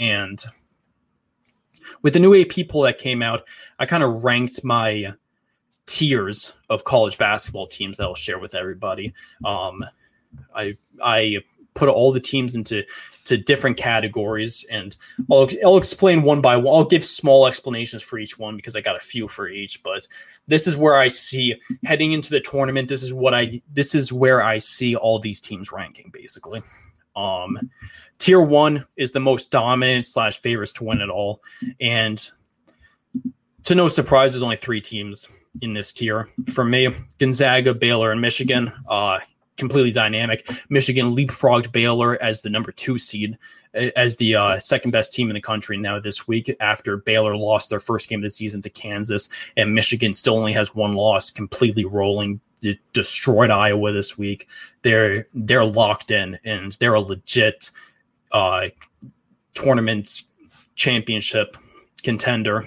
And 0.00 0.42
with 2.02 2.14
the 2.14 2.20
new 2.20 2.34
AP 2.34 2.68
poll 2.68 2.82
that 2.82 2.98
came 2.98 3.22
out, 3.22 3.44
I 3.78 3.86
kind 3.86 4.02
of 4.02 4.24
ranked 4.24 4.64
my 4.64 5.12
tiers 5.86 6.54
of 6.68 6.84
college 6.84 7.18
basketball 7.18 7.66
teams 7.66 7.96
that 7.96 8.04
I'll 8.04 8.14
share 8.14 8.38
with 8.38 8.54
everybody. 8.54 9.12
Um, 9.44 9.84
I 10.54 10.76
I 11.02 11.38
put 11.74 11.88
all 11.88 12.12
the 12.12 12.20
teams 12.20 12.54
into 12.54 12.84
to 13.24 13.36
different 13.36 13.76
categories, 13.76 14.64
and 14.70 14.96
I'll 15.30 15.48
I'll 15.64 15.76
explain 15.76 16.22
one 16.22 16.40
by 16.40 16.56
one. 16.56 16.74
I'll 16.74 16.84
give 16.84 17.04
small 17.04 17.46
explanations 17.46 18.02
for 18.02 18.18
each 18.18 18.38
one 18.38 18.56
because 18.56 18.76
I 18.76 18.80
got 18.80 18.96
a 18.96 19.00
few 19.00 19.28
for 19.28 19.48
each. 19.48 19.82
But 19.82 20.06
this 20.46 20.66
is 20.66 20.76
where 20.76 20.96
I 20.96 21.08
see 21.08 21.54
heading 21.84 22.12
into 22.12 22.30
the 22.30 22.40
tournament. 22.40 22.88
This 22.88 23.02
is 23.02 23.12
what 23.12 23.34
I 23.34 23.60
this 23.72 23.94
is 23.94 24.12
where 24.12 24.42
I 24.42 24.58
see 24.58 24.96
all 24.96 25.18
these 25.18 25.40
teams 25.40 25.72
ranking 25.72 26.10
basically. 26.12 26.62
Um, 27.16 27.58
tier 28.20 28.40
one 28.40 28.86
is 28.96 29.10
the 29.10 29.18
most 29.18 29.50
dominant 29.50 30.04
slash 30.06 30.40
favorites 30.40 30.72
to 30.72 30.84
win 30.84 31.00
it 31.00 31.08
all, 31.08 31.42
and 31.80 32.30
to 33.64 33.74
no 33.74 33.88
surprise, 33.88 34.32
there's 34.32 34.44
only 34.44 34.56
three 34.56 34.80
teams 34.80 35.26
in 35.60 35.74
this 35.74 35.90
tier. 35.92 36.28
For 36.52 36.64
me, 36.64 36.94
Gonzaga, 37.18 37.74
Baylor, 37.74 38.12
and 38.12 38.20
Michigan. 38.20 38.72
Uh, 38.88 39.18
completely 39.56 39.92
dynamic. 39.92 40.48
Michigan 40.70 41.14
leapfrogged 41.14 41.70
Baylor 41.70 42.20
as 42.22 42.40
the 42.40 42.48
number 42.48 42.72
two 42.72 42.98
seed, 42.98 43.36
as 43.74 44.16
the 44.16 44.34
uh, 44.34 44.58
second 44.58 44.90
best 44.90 45.12
team 45.12 45.28
in 45.28 45.34
the 45.34 45.40
country 45.40 45.76
now 45.76 46.00
this 46.00 46.26
week 46.26 46.56
after 46.60 46.96
Baylor 46.96 47.36
lost 47.36 47.68
their 47.68 47.80
first 47.80 48.08
game 48.08 48.20
of 48.20 48.22
the 48.22 48.30
season 48.30 48.62
to 48.62 48.70
Kansas, 48.70 49.28
and 49.56 49.74
Michigan 49.74 50.14
still 50.14 50.36
only 50.38 50.52
has 50.52 50.74
one 50.74 50.94
loss, 50.94 51.30
completely 51.30 51.84
rolling. 51.84 52.40
Destroyed 52.92 53.50
Iowa 53.50 53.90
this 53.92 54.18
week. 54.18 54.46
They're 54.82 55.26
they're 55.32 55.64
locked 55.64 56.10
in, 56.10 56.38
and 56.44 56.72
they're 56.72 56.92
a 56.92 57.00
legit 57.00 57.70
uh, 58.32 58.66
tournament 59.54 60.22
championship 60.74 61.56
contender 62.02 62.66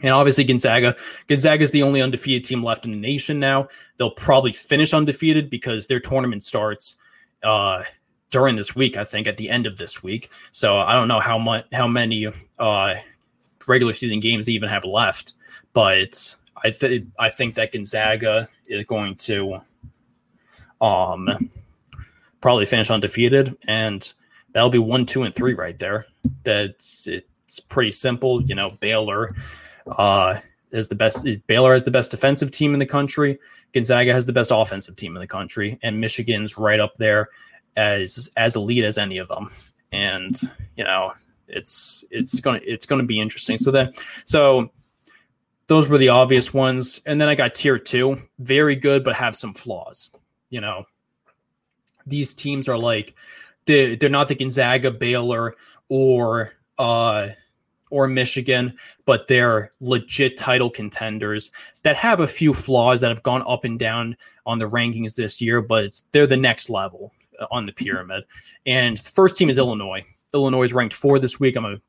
and 0.00 0.12
obviously 0.12 0.44
Gonzaga. 0.44 0.96
Gonzaga 1.26 1.62
is 1.62 1.70
the 1.70 1.82
only 1.82 2.00
undefeated 2.00 2.44
team 2.44 2.62
left 2.62 2.84
in 2.84 2.92
the 2.92 2.98
nation 2.98 3.40
now. 3.40 3.68
They'll 3.96 4.10
probably 4.12 4.52
finish 4.52 4.94
undefeated 4.94 5.50
because 5.50 5.86
their 5.86 6.00
tournament 6.00 6.44
starts 6.44 6.96
uh, 7.42 7.82
during 8.30 8.56
this 8.56 8.76
week. 8.76 8.96
I 8.96 9.04
think 9.04 9.26
at 9.26 9.36
the 9.36 9.50
end 9.50 9.66
of 9.66 9.76
this 9.76 10.02
week. 10.02 10.30
So 10.52 10.78
I 10.78 10.94
don't 10.94 11.08
know 11.08 11.20
how 11.20 11.38
much 11.38 11.66
how 11.72 11.88
many 11.88 12.28
uh, 12.58 12.94
regular 13.66 13.92
season 13.92 14.20
games 14.20 14.46
they 14.46 14.52
even 14.52 14.68
have 14.68 14.84
left, 14.84 15.34
but 15.72 16.34
I 16.62 16.70
th- 16.70 17.04
I 17.18 17.28
think 17.28 17.56
that 17.56 17.72
Gonzaga 17.72 18.48
is 18.66 18.84
going 18.84 19.16
to 19.16 19.60
um 20.80 21.50
probably 22.40 22.66
finish 22.66 22.88
undefeated, 22.88 23.56
and 23.66 24.12
that'll 24.58 24.70
be 24.70 24.78
one, 24.78 25.06
two, 25.06 25.22
and 25.22 25.32
three 25.32 25.54
right 25.54 25.78
there. 25.78 26.04
That's 26.42 27.06
it's 27.06 27.60
pretty 27.60 27.92
simple. 27.92 28.42
You 28.42 28.56
know, 28.56 28.72
Baylor 28.80 29.36
uh, 29.86 30.40
is 30.72 30.88
the 30.88 30.96
best. 30.96 31.24
Baylor 31.46 31.74
has 31.74 31.84
the 31.84 31.92
best 31.92 32.10
defensive 32.10 32.50
team 32.50 32.74
in 32.74 32.80
the 32.80 32.86
country. 32.86 33.38
Gonzaga 33.72 34.12
has 34.12 34.26
the 34.26 34.32
best 34.32 34.50
offensive 34.52 34.96
team 34.96 35.14
in 35.14 35.20
the 35.20 35.28
country, 35.28 35.78
and 35.80 36.00
Michigan's 36.00 36.58
right 36.58 36.80
up 36.80 36.96
there 36.98 37.28
as 37.76 38.28
as 38.36 38.56
elite 38.56 38.82
as 38.82 38.98
any 38.98 39.18
of 39.18 39.28
them. 39.28 39.52
And 39.92 40.36
you 40.76 40.82
know, 40.82 41.12
it's 41.46 42.04
it's 42.10 42.40
gonna 42.40 42.60
it's 42.64 42.86
gonna 42.86 43.04
be 43.04 43.20
interesting. 43.20 43.58
So 43.58 43.70
then, 43.70 43.92
so 44.24 44.72
those 45.68 45.88
were 45.88 45.98
the 45.98 46.08
obvious 46.08 46.52
ones, 46.52 47.00
and 47.06 47.20
then 47.20 47.28
I 47.28 47.36
got 47.36 47.54
tier 47.54 47.78
two, 47.78 48.20
very 48.40 48.74
good, 48.74 49.04
but 49.04 49.14
have 49.14 49.36
some 49.36 49.54
flaws. 49.54 50.10
You 50.50 50.60
know, 50.60 50.86
these 52.08 52.34
teams 52.34 52.68
are 52.68 52.78
like 52.78 53.14
they 53.68 53.94
they're 53.94 54.10
not 54.10 54.26
the 54.26 54.34
Gonzaga, 54.34 54.90
Baylor, 54.90 55.54
or 55.88 56.52
uh 56.78 57.28
or 57.90 58.08
Michigan, 58.08 58.76
but 59.06 59.28
they're 59.28 59.72
legit 59.80 60.36
title 60.36 60.68
contenders 60.68 61.52
that 61.84 61.96
have 61.96 62.20
a 62.20 62.26
few 62.26 62.52
flaws 62.52 63.00
that 63.00 63.10
have 63.10 63.22
gone 63.22 63.42
up 63.46 63.64
and 63.64 63.78
down 63.78 64.16
on 64.44 64.58
the 64.58 64.68
rankings 64.68 65.14
this 65.14 65.40
year, 65.40 65.62
but 65.62 66.00
they're 66.12 66.26
the 66.26 66.36
next 66.36 66.68
level 66.68 67.12
on 67.50 67.64
the 67.64 67.72
pyramid. 67.72 68.24
And 68.66 68.98
the 68.98 69.10
first 69.10 69.36
team 69.36 69.48
is 69.48 69.56
Illinois. 69.56 70.04
Illinois 70.34 70.64
is 70.64 70.74
ranked 70.74 70.94
four 70.94 71.18
this 71.18 71.40
week. 71.40 71.56
I'm 71.56 71.64
a 71.64 71.80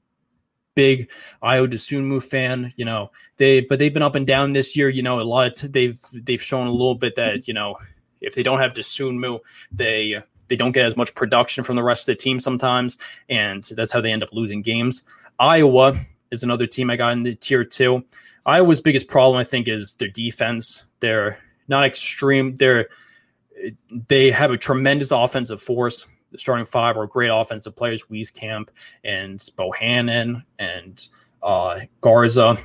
big 0.75 1.09
Ayo 1.43 1.67
Dosunmu 1.67 2.23
fan. 2.23 2.73
You 2.77 2.85
know 2.85 3.11
they, 3.37 3.61
but 3.61 3.79
they've 3.79 3.93
been 3.93 4.03
up 4.03 4.15
and 4.15 4.27
down 4.27 4.53
this 4.53 4.77
year. 4.77 4.89
You 4.89 5.01
know 5.01 5.19
a 5.19 5.21
lot 5.21 5.47
of 5.47 5.55
t- 5.55 5.67
they've 5.67 5.99
they've 6.13 6.41
shown 6.41 6.67
a 6.67 6.71
little 6.71 6.95
bit 6.95 7.15
that 7.15 7.47
you 7.47 7.53
know 7.53 7.77
if 8.21 8.35
they 8.35 8.43
don't 8.43 8.59
have 8.59 8.73
Dosunmu, 8.73 9.39
they 9.71 10.21
they 10.49 10.55
don't 10.55 10.71
get 10.71 10.85
as 10.85 10.97
much 10.97 11.15
production 11.15 11.63
from 11.63 11.75
the 11.75 11.83
rest 11.83 12.03
of 12.03 12.17
the 12.17 12.21
team 12.21 12.39
sometimes, 12.39 12.97
and 13.29 13.63
that's 13.75 13.91
how 13.91 14.01
they 14.01 14.11
end 14.11 14.23
up 14.23 14.33
losing 14.33 14.61
games. 14.61 15.03
Iowa 15.39 15.97
is 16.31 16.43
another 16.43 16.67
team 16.67 16.89
I 16.89 16.97
got 16.97 17.13
in 17.13 17.23
the 17.23 17.35
tier 17.35 17.63
two. 17.63 18.03
Iowa's 18.45 18.81
biggest 18.81 19.07
problem, 19.07 19.39
I 19.39 19.43
think, 19.43 19.67
is 19.67 19.93
their 19.93 20.07
defense. 20.07 20.85
They're 20.99 21.37
not 21.67 21.85
extreme. 21.85 22.55
They're 22.55 22.87
they 24.07 24.31
have 24.31 24.51
a 24.51 24.57
tremendous 24.57 25.11
offensive 25.11 25.61
force. 25.61 26.05
The 26.31 26.37
starting 26.37 26.65
five 26.65 26.97
are 26.97 27.07
great 27.07 27.29
offensive 27.29 27.75
players: 27.75 28.03
Wieskamp 28.11 28.69
and 29.03 29.39
Bohannon 29.57 30.43
and 30.57 31.07
uh, 31.41 31.81
Garza 32.01 32.57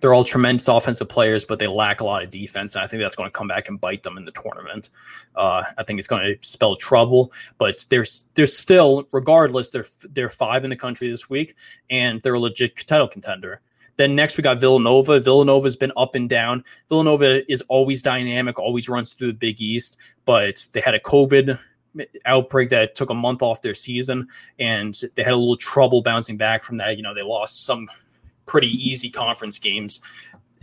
they're 0.00 0.14
all 0.14 0.24
tremendous 0.24 0.68
offensive 0.68 1.08
players, 1.08 1.44
but 1.44 1.58
they 1.58 1.66
lack 1.66 2.00
a 2.00 2.04
lot 2.04 2.22
of 2.22 2.30
defense, 2.30 2.74
and 2.74 2.84
I 2.84 2.86
think 2.86 3.02
that's 3.02 3.16
going 3.16 3.28
to 3.28 3.32
come 3.32 3.48
back 3.48 3.68
and 3.68 3.80
bite 3.80 4.02
them 4.02 4.16
in 4.16 4.24
the 4.24 4.32
tournament. 4.32 4.90
Uh, 5.34 5.62
I 5.76 5.82
think 5.82 5.98
it's 5.98 6.08
going 6.08 6.22
to 6.22 6.48
spell 6.48 6.76
trouble, 6.76 7.32
but 7.58 7.84
there's 7.88 8.28
there's 8.34 8.56
still, 8.56 9.08
regardless, 9.12 9.70
they're 9.70 9.86
they're 10.10 10.30
five 10.30 10.64
in 10.64 10.70
the 10.70 10.76
country 10.76 11.10
this 11.10 11.28
week, 11.28 11.56
and 11.90 12.22
they're 12.22 12.34
a 12.34 12.40
legit 12.40 12.76
title 12.86 13.08
contender. 13.08 13.60
Then 13.96 14.14
next 14.14 14.36
we 14.36 14.42
got 14.42 14.60
Villanova. 14.60 15.18
Villanova's 15.18 15.76
been 15.76 15.92
up 15.96 16.14
and 16.14 16.28
down. 16.28 16.64
Villanova 16.88 17.50
is 17.50 17.62
always 17.62 18.00
dynamic, 18.00 18.58
always 18.58 18.88
runs 18.88 19.12
through 19.12 19.26
the 19.28 19.32
Big 19.32 19.60
East, 19.60 19.96
but 20.24 20.64
they 20.72 20.80
had 20.80 20.94
a 20.94 21.00
COVID 21.00 21.58
outbreak 22.24 22.70
that 22.70 22.94
took 22.94 23.10
a 23.10 23.14
month 23.14 23.42
off 23.42 23.60
their 23.60 23.74
season, 23.74 24.28
and 24.60 25.00
they 25.16 25.24
had 25.24 25.32
a 25.32 25.36
little 25.36 25.56
trouble 25.56 26.00
bouncing 26.00 26.36
back 26.36 26.62
from 26.62 26.76
that. 26.76 26.96
You 26.96 27.02
know, 27.02 27.12
they 27.12 27.22
lost 27.22 27.64
some 27.64 27.88
pretty 28.48 28.68
easy 28.68 29.08
conference 29.10 29.58
games. 29.58 30.00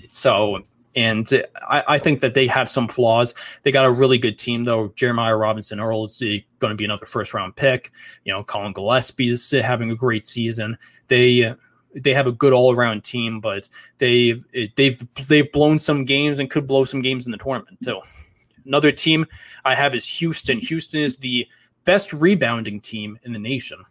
So, 0.09 0.61
and 0.95 1.31
I, 1.69 1.83
I, 1.87 1.99
think 1.99 2.19
that 2.21 2.33
they 2.33 2.47
have 2.47 2.69
some 2.69 2.87
flaws. 2.87 3.33
They 3.63 3.71
got 3.71 3.85
a 3.85 3.91
really 3.91 4.17
good 4.17 4.37
team, 4.37 4.63
though. 4.63 4.91
Jeremiah 4.95 5.35
Robinson 5.37 5.79
Earl 5.79 6.05
is 6.05 6.19
going 6.19 6.71
to 6.71 6.75
be 6.75 6.85
another 6.85 7.05
first 7.05 7.33
round 7.33 7.55
pick. 7.55 7.91
You 8.23 8.33
know, 8.33 8.43
Collin 8.43 8.73
Gillespie 8.73 9.29
is 9.29 9.49
having 9.51 9.91
a 9.91 9.95
great 9.95 10.25
season. 10.25 10.77
They 11.07 11.53
they 11.95 12.13
have 12.13 12.27
a 12.27 12.31
good 12.31 12.53
all 12.53 12.73
around 12.73 13.03
team, 13.03 13.39
but 13.39 13.69
they've 13.99 14.43
they've 14.75 15.01
they've 15.27 15.51
blown 15.51 15.79
some 15.79 16.03
games 16.03 16.39
and 16.39 16.49
could 16.49 16.67
blow 16.67 16.83
some 16.83 17.01
games 17.01 17.25
in 17.25 17.31
the 17.31 17.37
tournament 17.37 17.77
too. 17.83 18.01
Another 18.65 18.91
team 18.91 19.25
I 19.63 19.75
have 19.75 19.95
is 19.95 20.05
Houston. 20.05 20.59
Houston 20.59 21.01
is 21.01 21.17
the 21.17 21.47
best 21.85 22.11
rebounding 22.13 22.81
team 22.81 23.17
in 23.23 23.31
the 23.31 23.39
nation. 23.39 23.83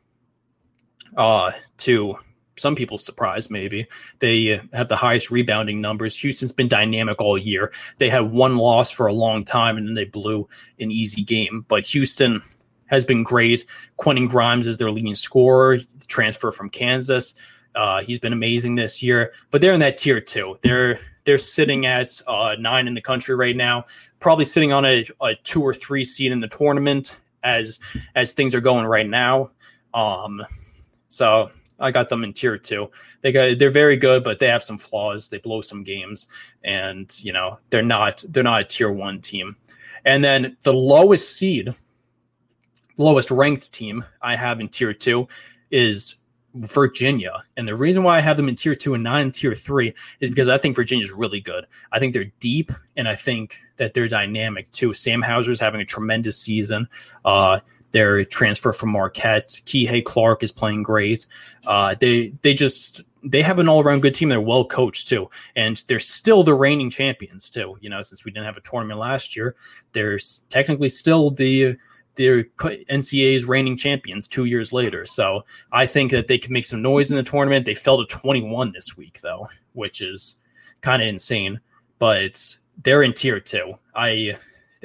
Uh, 1.16 1.52
to 1.78 2.16
some 2.56 2.74
people's 2.74 3.04
surprise, 3.04 3.50
maybe. 3.50 3.86
They 4.20 4.60
have 4.72 4.88
the 4.88 4.96
highest 4.96 5.30
rebounding 5.30 5.80
numbers. 5.80 6.18
Houston's 6.18 6.52
been 6.52 6.68
dynamic 6.68 7.20
all 7.20 7.36
year. 7.36 7.72
They 7.98 8.08
had 8.08 8.30
one 8.30 8.56
loss 8.56 8.90
for 8.90 9.06
a 9.06 9.12
long 9.12 9.44
time 9.44 9.76
and 9.76 9.86
then 9.86 9.94
they 9.94 10.04
blew 10.04 10.48
an 10.78 10.90
easy 10.90 11.22
game. 11.22 11.64
But 11.68 11.84
Houston 11.86 12.42
has 12.86 13.04
been 13.04 13.22
great. 13.22 13.66
Quentin 13.96 14.26
Grimes 14.26 14.66
is 14.66 14.78
their 14.78 14.90
leading 14.90 15.14
scorer, 15.14 15.78
transfer 16.06 16.52
from 16.52 16.70
Kansas. 16.70 17.34
Uh, 17.74 18.02
he's 18.02 18.18
been 18.18 18.32
amazing 18.32 18.76
this 18.76 19.02
year, 19.02 19.32
but 19.50 19.60
they're 19.60 19.72
in 19.72 19.80
that 19.80 19.98
tier 19.98 20.20
two. 20.20 20.56
They're 20.62 21.00
they're 21.24 21.38
sitting 21.38 21.86
at 21.86 22.20
uh, 22.28 22.54
nine 22.58 22.86
in 22.86 22.94
the 22.94 23.00
country 23.00 23.34
right 23.34 23.56
now, 23.56 23.86
probably 24.20 24.44
sitting 24.44 24.72
on 24.72 24.84
a, 24.84 25.06
a 25.22 25.34
two 25.42 25.62
or 25.62 25.74
three 25.74 26.04
seed 26.04 26.30
in 26.30 26.38
the 26.38 26.48
tournament 26.48 27.16
as 27.42 27.80
as 28.14 28.32
things 28.32 28.54
are 28.54 28.60
going 28.60 28.86
right 28.86 29.08
now. 29.08 29.50
Um, 29.92 30.44
so 31.08 31.50
I 31.80 31.90
got 31.90 32.08
them 32.08 32.24
in 32.24 32.32
tier 32.32 32.56
two. 32.56 32.90
They 33.20 33.32
got 33.32 33.58
they're 33.58 33.70
very 33.70 33.96
good, 33.96 34.24
but 34.24 34.38
they 34.38 34.48
have 34.48 34.62
some 34.62 34.78
flaws. 34.78 35.28
They 35.28 35.38
blow 35.38 35.60
some 35.60 35.82
games, 35.82 36.28
and 36.62 37.12
you 37.22 37.32
know 37.32 37.58
they're 37.70 37.82
not 37.82 38.24
they're 38.28 38.42
not 38.42 38.60
a 38.62 38.64
tier 38.64 38.90
one 38.90 39.20
team. 39.20 39.56
And 40.04 40.22
then 40.22 40.56
the 40.62 40.72
lowest 40.72 41.36
seed, 41.36 41.74
lowest 42.98 43.30
ranked 43.30 43.72
team 43.72 44.04
I 44.22 44.36
have 44.36 44.60
in 44.60 44.68
tier 44.68 44.92
two 44.92 45.28
is 45.70 46.16
Virginia. 46.54 47.42
And 47.56 47.66
the 47.66 47.74
reason 47.74 48.02
why 48.02 48.18
I 48.18 48.20
have 48.20 48.36
them 48.36 48.48
in 48.48 48.54
tier 48.54 48.74
two 48.74 48.94
and 48.94 49.02
not 49.02 49.20
in 49.20 49.32
tier 49.32 49.54
three 49.54 49.94
is 50.20 50.30
because 50.30 50.48
I 50.48 50.58
think 50.58 50.76
Virginia 50.76 51.04
is 51.04 51.10
really 51.10 51.40
good. 51.40 51.66
I 51.90 51.98
think 51.98 52.12
they're 52.12 52.32
deep 52.38 52.70
and 52.96 53.08
I 53.08 53.16
think 53.16 53.56
that 53.76 53.94
they're 53.94 54.08
dynamic 54.08 54.70
too. 54.70 54.92
Sam 54.92 55.20
Hauser's 55.20 55.58
having 55.58 55.80
a 55.80 55.84
tremendous 55.84 56.38
season. 56.38 56.88
Uh, 57.24 57.60
their 57.94 58.24
transfer 58.24 58.72
from 58.72 58.90
Marquette, 58.90 59.60
Kihei 59.66 60.04
Clark 60.04 60.42
is 60.42 60.50
playing 60.50 60.82
great. 60.82 61.26
Uh, 61.64 61.94
they 62.00 62.34
they 62.42 62.52
just 62.52 63.02
they 63.22 63.40
have 63.40 63.60
an 63.60 63.68
all 63.68 63.84
around 63.84 64.02
good 64.02 64.14
team. 64.14 64.28
They're 64.28 64.40
well 64.40 64.64
coached 64.64 65.06
too, 65.06 65.30
and 65.54 65.80
they're 65.86 66.00
still 66.00 66.42
the 66.42 66.54
reigning 66.54 66.90
champions 66.90 67.48
too. 67.48 67.78
You 67.80 67.88
know, 67.88 68.02
since 68.02 68.24
we 68.24 68.32
didn't 68.32 68.46
have 68.46 68.56
a 68.56 68.62
tournament 68.62 68.98
last 68.98 69.36
year, 69.36 69.54
they're 69.92 70.18
technically 70.48 70.88
still 70.88 71.30
the 71.30 71.76
they're 72.16 72.42
NCAA's 72.44 73.44
reigning 73.44 73.76
champions 73.76 74.26
two 74.26 74.46
years 74.46 74.72
later. 74.72 75.06
So 75.06 75.44
I 75.70 75.86
think 75.86 76.10
that 76.10 76.26
they 76.26 76.36
can 76.38 76.52
make 76.52 76.64
some 76.64 76.82
noise 76.82 77.12
in 77.12 77.16
the 77.16 77.22
tournament. 77.22 77.64
They 77.64 77.76
fell 77.76 78.04
to 78.04 78.06
21 78.06 78.72
this 78.72 78.96
week 78.96 79.20
though, 79.20 79.48
which 79.74 80.00
is 80.00 80.38
kind 80.80 81.00
of 81.00 81.06
insane. 81.06 81.60
But 82.00 82.56
they're 82.82 83.04
in 83.04 83.12
tier 83.12 83.38
two. 83.38 83.74
I 83.94 84.34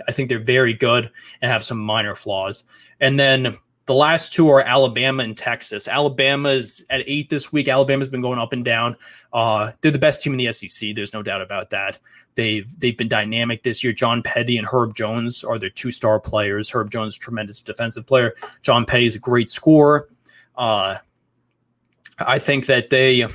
I 0.08 0.12
think 0.12 0.30
they're 0.30 0.38
very 0.38 0.76
good 0.76 1.10
and 1.42 1.52
have 1.52 1.64
some 1.64 1.80
minor 1.80 2.14
flaws. 2.14 2.66
And 3.00 3.20
then 3.20 3.58
the 3.86 3.96
last 3.96 4.34
two 4.34 4.50
are 4.50 4.62
Alabama 4.62 5.24
and 5.24 5.38
Texas. 5.38 5.88
Alabama 5.88 6.50
is 6.50 6.86
at 6.90 7.02
eight 7.08 7.30
this 7.30 7.52
week. 7.52 7.68
Alabama's 7.68 8.10
been 8.10 8.22
going 8.22 8.40
up 8.40 8.54
and 8.54 8.64
down. 8.64 8.96
Uh, 9.34 9.72
they're 9.82 9.92
the 9.92 10.00
best 10.00 10.22
team 10.22 10.34
in 10.34 10.38
the 10.38 10.52
SEC. 10.52 10.96
There's 10.96 11.14
no 11.14 11.24
doubt 11.24 11.42
about 11.42 11.72
that. 11.72 11.98
They've 12.36 12.80
they've 12.80 12.98
been 12.98 13.08
dynamic 13.08 13.64
this 13.64 13.84
year. 13.84 13.92
John 13.92 14.22
Petty 14.22 14.58
and 14.58 14.68
Herb 14.68 14.96
Jones 14.96 15.44
are 15.44 15.58
their 15.60 15.70
two 15.72 15.92
star 15.92 16.20
players. 16.20 16.70
Herb 16.70 16.92
Jones, 16.92 17.18
tremendous 17.18 17.62
defensive 17.62 18.06
player. 18.06 18.36
John 18.62 18.86
Petty 18.86 19.08
is 19.08 19.16
a 19.16 19.20
great 19.20 19.50
scorer. 19.50 20.08
Uh, 20.56 20.98
I 22.20 22.40
think 22.40 22.68
that 22.68 22.90
they 22.90 23.28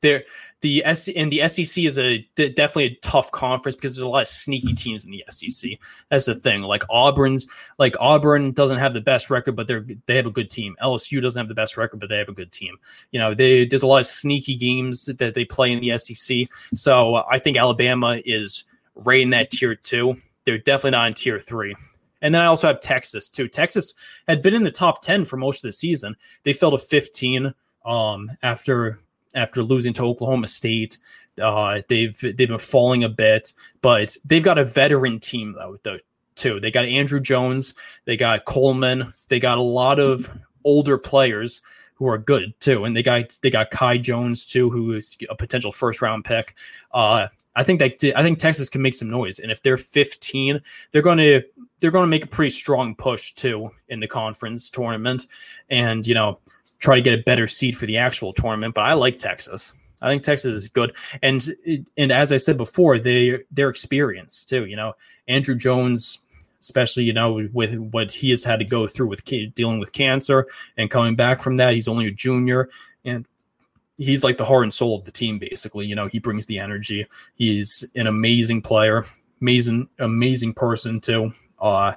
they're 0.00 0.24
the 0.62 0.84
S 0.84 1.08
and 1.08 1.30
the 1.30 1.46
SEC 1.48 1.84
is 1.84 1.98
a 1.98 2.26
definitely 2.36 2.84
a 2.84 2.94
tough 3.02 3.30
conference 3.32 3.74
because 3.74 3.94
there's 3.94 4.04
a 4.04 4.08
lot 4.08 4.22
of 4.22 4.28
sneaky 4.28 4.72
teams 4.74 5.04
in 5.04 5.10
the 5.10 5.24
SEC. 5.28 5.72
That's 6.08 6.24
the 6.24 6.36
thing. 6.36 6.62
Like 6.62 6.84
Auburn's, 6.88 7.46
like 7.78 7.96
Auburn 8.00 8.52
doesn't 8.52 8.78
have 8.78 8.94
the 8.94 9.00
best 9.00 9.28
record, 9.28 9.56
but 9.56 9.66
they're 9.66 9.84
they 10.06 10.16
have 10.16 10.26
a 10.26 10.30
good 10.30 10.50
team. 10.50 10.76
LSU 10.80 11.20
doesn't 11.20 11.38
have 11.38 11.48
the 11.48 11.54
best 11.54 11.76
record, 11.76 11.98
but 11.98 12.08
they 12.08 12.16
have 12.16 12.28
a 12.28 12.32
good 12.32 12.52
team. 12.52 12.76
You 13.10 13.18
know, 13.18 13.34
they 13.34 13.66
there's 13.66 13.82
a 13.82 13.86
lot 13.88 13.98
of 13.98 14.06
sneaky 14.06 14.54
games 14.54 15.06
that 15.06 15.34
they 15.34 15.44
play 15.44 15.72
in 15.72 15.80
the 15.80 15.98
SEC. 15.98 16.48
So 16.74 17.16
I 17.28 17.38
think 17.38 17.56
Alabama 17.56 18.20
is 18.24 18.64
right 18.94 19.20
in 19.20 19.30
that 19.30 19.50
tier 19.50 19.74
two. 19.74 20.16
They're 20.44 20.58
definitely 20.58 20.92
not 20.92 21.08
in 21.08 21.14
tier 21.14 21.40
three. 21.40 21.74
And 22.22 22.32
then 22.32 22.40
I 22.40 22.46
also 22.46 22.68
have 22.68 22.80
Texas 22.80 23.28
too. 23.28 23.48
Texas 23.48 23.94
had 24.28 24.42
been 24.42 24.54
in 24.54 24.62
the 24.62 24.70
top 24.70 25.02
ten 25.02 25.24
for 25.24 25.36
most 25.36 25.64
of 25.64 25.68
the 25.68 25.72
season. 25.72 26.14
They 26.44 26.52
fell 26.52 26.70
to 26.70 26.78
15 26.78 27.52
um, 27.84 28.30
after 28.44 29.00
after 29.34 29.62
losing 29.62 29.92
to 29.94 30.04
Oklahoma 30.04 30.46
State. 30.46 30.98
Uh, 31.40 31.80
they've 31.88 32.18
they've 32.20 32.36
been 32.48 32.58
falling 32.58 33.04
a 33.04 33.08
bit, 33.08 33.52
but 33.80 34.16
they've 34.24 34.42
got 34.42 34.58
a 34.58 34.64
veteran 34.64 35.18
team 35.18 35.54
though, 35.56 35.78
too. 36.34 36.60
They 36.60 36.70
got 36.70 36.84
Andrew 36.84 37.20
Jones, 37.20 37.74
they 38.04 38.16
got 38.16 38.44
Coleman, 38.44 39.14
they 39.28 39.38
got 39.38 39.58
a 39.58 39.62
lot 39.62 39.98
of 39.98 40.30
older 40.64 40.98
players 40.98 41.60
who 41.94 42.08
are 42.08 42.18
good 42.18 42.52
too, 42.60 42.84
and 42.84 42.96
they 42.96 43.02
got 43.02 43.38
they 43.42 43.50
got 43.50 43.70
Kai 43.70 43.98
Jones 43.98 44.44
too, 44.44 44.70
who 44.70 44.94
is 44.94 45.16
a 45.30 45.36
potential 45.36 45.72
first 45.72 46.02
round 46.02 46.24
pick. 46.24 46.54
Uh, 46.92 47.28
I 47.54 47.62
think 47.62 47.80
that 47.80 48.02
I 48.16 48.22
think 48.22 48.38
Texas 48.38 48.68
can 48.68 48.82
make 48.82 48.94
some 48.94 49.08
noise, 49.08 49.38
and 49.38 49.52
if 49.52 49.62
they're 49.62 49.76
15, 49.76 50.60
they're 50.90 51.02
going 51.02 51.18
to 51.18 51.42
they're 51.78 51.90
going 51.90 52.04
to 52.04 52.08
make 52.08 52.24
a 52.24 52.28
pretty 52.28 52.50
strong 52.50 52.94
push 52.94 53.32
too 53.34 53.70
in 53.88 54.00
the 54.00 54.08
conference 54.08 54.68
tournament, 54.70 55.26
and 55.70 56.06
you 56.06 56.14
know 56.14 56.38
try 56.82 56.96
to 56.96 57.00
get 57.00 57.18
a 57.18 57.22
better 57.22 57.46
seed 57.46 57.78
for 57.78 57.86
the 57.86 57.96
actual 57.96 58.32
tournament. 58.34 58.74
But 58.74 58.82
I 58.82 58.92
like 58.92 59.18
Texas. 59.18 59.72
I 60.02 60.10
think 60.10 60.24
Texas 60.24 60.64
is 60.64 60.68
good, 60.68 60.94
and 61.22 61.48
and 61.96 62.10
as 62.12 62.32
I 62.32 62.36
said 62.36 62.56
before, 62.56 62.98
they 62.98 63.38
they're 63.52 63.70
experienced 63.70 64.48
too. 64.48 64.66
You 64.66 64.74
know, 64.74 64.94
Andrew 65.28 65.54
Jones, 65.54 66.18
especially 66.60 67.04
you 67.04 67.12
know 67.12 67.48
with 67.52 67.76
what 67.76 68.10
he 68.10 68.30
has 68.30 68.42
had 68.42 68.58
to 68.58 68.64
go 68.64 68.86
through 68.88 69.06
with 69.06 69.24
dealing 69.24 69.78
with 69.78 69.92
cancer 69.92 70.48
and 70.76 70.90
coming 70.90 71.14
back 71.14 71.40
from 71.40 71.56
that. 71.58 71.74
He's 71.74 71.86
only 71.86 72.08
a 72.08 72.10
junior, 72.10 72.68
and 73.04 73.26
he's 73.96 74.24
like 74.24 74.38
the 74.38 74.44
heart 74.44 74.64
and 74.64 74.74
soul 74.74 74.98
of 74.98 75.04
the 75.04 75.12
team. 75.12 75.38
Basically, 75.38 75.86
you 75.86 75.94
know, 75.94 76.08
he 76.08 76.18
brings 76.18 76.46
the 76.46 76.58
energy. 76.58 77.06
He's 77.36 77.84
an 77.94 78.08
amazing 78.08 78.60
player, 78.62 79.06
amazing, 79.40 79.88
amazing 80.00 80.54
person 80.54 81.00
too. 81.00 81.32
Uh, 81.60 81.92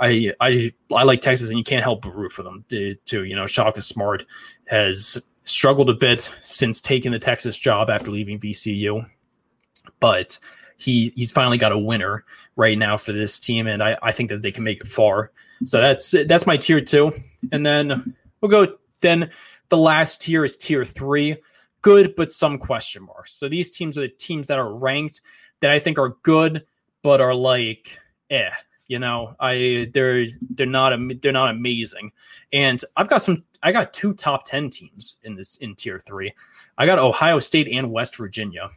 I 0.00 0.32
I 0.40 0.72
I 0.94 1.02
like 1.02 1.20
Texas, 1.20 1.48
and 1.48 1.58
you 1.58 1.64
can't 1.64 1.82
help 1.82 2.02
but 2.02 2.14
root 2.14 2.32
for 2.32 2.42
them 2.42 2.64
too. 2.68 3.24
You 3.24 3.36
know, 3.36 3.46
Shaka 3.46 3.82
Smart 3.82 4.24
has 4.66 5.22
struggled 5.44 5.90
a 5.90 5.94
bit 5.94 6.30
since 6.42 6.80
taking 6.80 7.12
the 7.12 7.18
Texas 7.18 7.58
job 7.58 7.90
after 7.90 8.10
leaving 8.10 8.38
VCU, 8.38 9.08
but 10.00 10.38
he 10.76 11.12
he's 11.16 11.32
finally 11.32 11.58
got 11.58 11.72
a 11.72 11.78
winner 11.78 12.24
right 12.56 12.78
now 12.78 12.96
for 12.96 13.12
this 13.12 13.38
team, 13.38 13.66
and 13.66 13.82
I 13.82 13.98
I 14.02 14.12
think 14.12 14.30
that 14.30 14.42
they 14.42 14.52
can 14.52 14.64
make 14.64 14.80
it 14.80 14.86
far. 14.86 15.32
So 15.64 15.80
that's 15.80 16.14
that's 16.26 16.46
my 16.46 16.56
tier 16.56 16.80
two, 16.80 17.12
and 17.52 17.64
then 17.64 18.14
we'll 18.40 18.50
go. 18.50 18.76
Then 19.00 19.30
the 19.68 19.76
last 19.76 20.22
tier 20.22 20.44
is 20.44 20.56
tier 20.56 20.84
three, 20.84 21.36
good 21.82 22.14
but 22.16 22.30
some 22.30 22.58
question 22.58 23.04
marks. 23.04 23.34
So 23.34 23.48
these 23.48 23.70
teams 23.70 23.98
are 23.98 24.02
the 24.02 24.08
teams 24.08 24.46
that 24.46 24.58
are 24.58 24.74
ranked 24.74 25.20
that 25.60 25.70
I 25.70 25.78
think 25.78 25.98
are 25.98 26.16
good 26.22 26.64
but 27.02 27.20
are 27.20 27.34
like 27.34 27.98
eh 28.30 28.50
you 28.88 28.98
know, 28.98 29.36
I 29.38 29.90
they're 29.92 30.26
they're 30.50 30.66
not 30.66 30.98
they're 31.20 31.32
not 31.32 31.50
amazing, 31.50 32.10
and 32.52 32.82
I've 32.96 33.08
got 33.08 33.22
some. 33.22 33.44
I 33.62 33.70
got 33.70 33.92
two 33.92 34.14
top 34.14 34.46
ten 34.46 34.70
teams 34.70 35.18
in 35.22 35.36
this 35.36 35.56
in 35.58 35.74
tier 35.74 35.98
three. 35.98 36.32
I 36.78 36.86
got 36.86 36.98
Ohio 36.98 37.38
State 37.38 37.68
and 37.68 37.90
West 37.92 38.16
Virginia. 38.16 38.70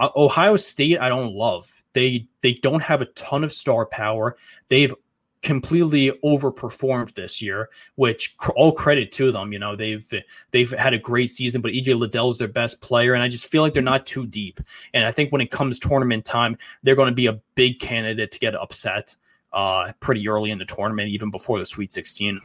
Uh, 0.00 0.08
Ohio 0.16 0.56
State, 0.56 0.98
I 0.98 1.08
don't 1.08 1.34
love. 1.34 1.70
They 1.92 2.26
they 2.40 2.54
don't 2.54 2.82
have 2.82 3.02
a 3.02 3.06
ton 3.06 3.44
of 3.44 3.52
star 3.52 3.86
power. 3.86 4.36
They've 4.68 4.94
completely 5.42 6.10
overperformed 6.24 7.14
this 7.14 7.42
year, 7.42 7.68
which 7.96 8.34
all 8.56 8.72
credit 8.72 9.12
to 9.12 9.30
them. 9.30 9.52
You 9.52 9.58
know, 9.58 9.76
they've 9.76 10.10
they've 10.52 10.70
had 10.70 10.94
a 10.94 10.98
great 10.98 11.28
season, 11.28 11.60
but 11.60 11.72
EJ 11.72 11.98
Liddell 11.98 12.30
is 12.30 12.38
their 12.38 12.48
best 12.48 12.80
player, 12.80 13.12
and 13.12 13.22
I 13.22 13.28
just 13.28 13.46
feel 13.46 13.60
like 13.60 13.74
they're 13.74 13.82
not 13.82 14.06
too 14.06 14.26
deep. 14.26 14.58
And 14.94 15.04
I 15.04 15.12
think 15.12 15.32
when 15.32 15.42
it 15.42 15.50
comes 15.50 15.78
tournament 15.78 16.24
time, 16.24 16.56
they're 16.82 16.96
going 16.96 17.10
to 17.10 17.14
be 17.14 17.26
a 17.26 17.40
big 17.54 17.78
candidate 17.78 18.32
to 18.32 18.38
get 18.38 18.54
upset 18.54 19.14
uh, 19.54 19.92
pretty 20.00 20.28
early 20.28 20.50
in 20.50 20.58
the 20.58 20.64
tournament, 20.66 21.08
even 21.08 21.30
before 21.30 21.58
the 21.58 21.66
Sweet 21.66 21.92
16. 21.92 22.40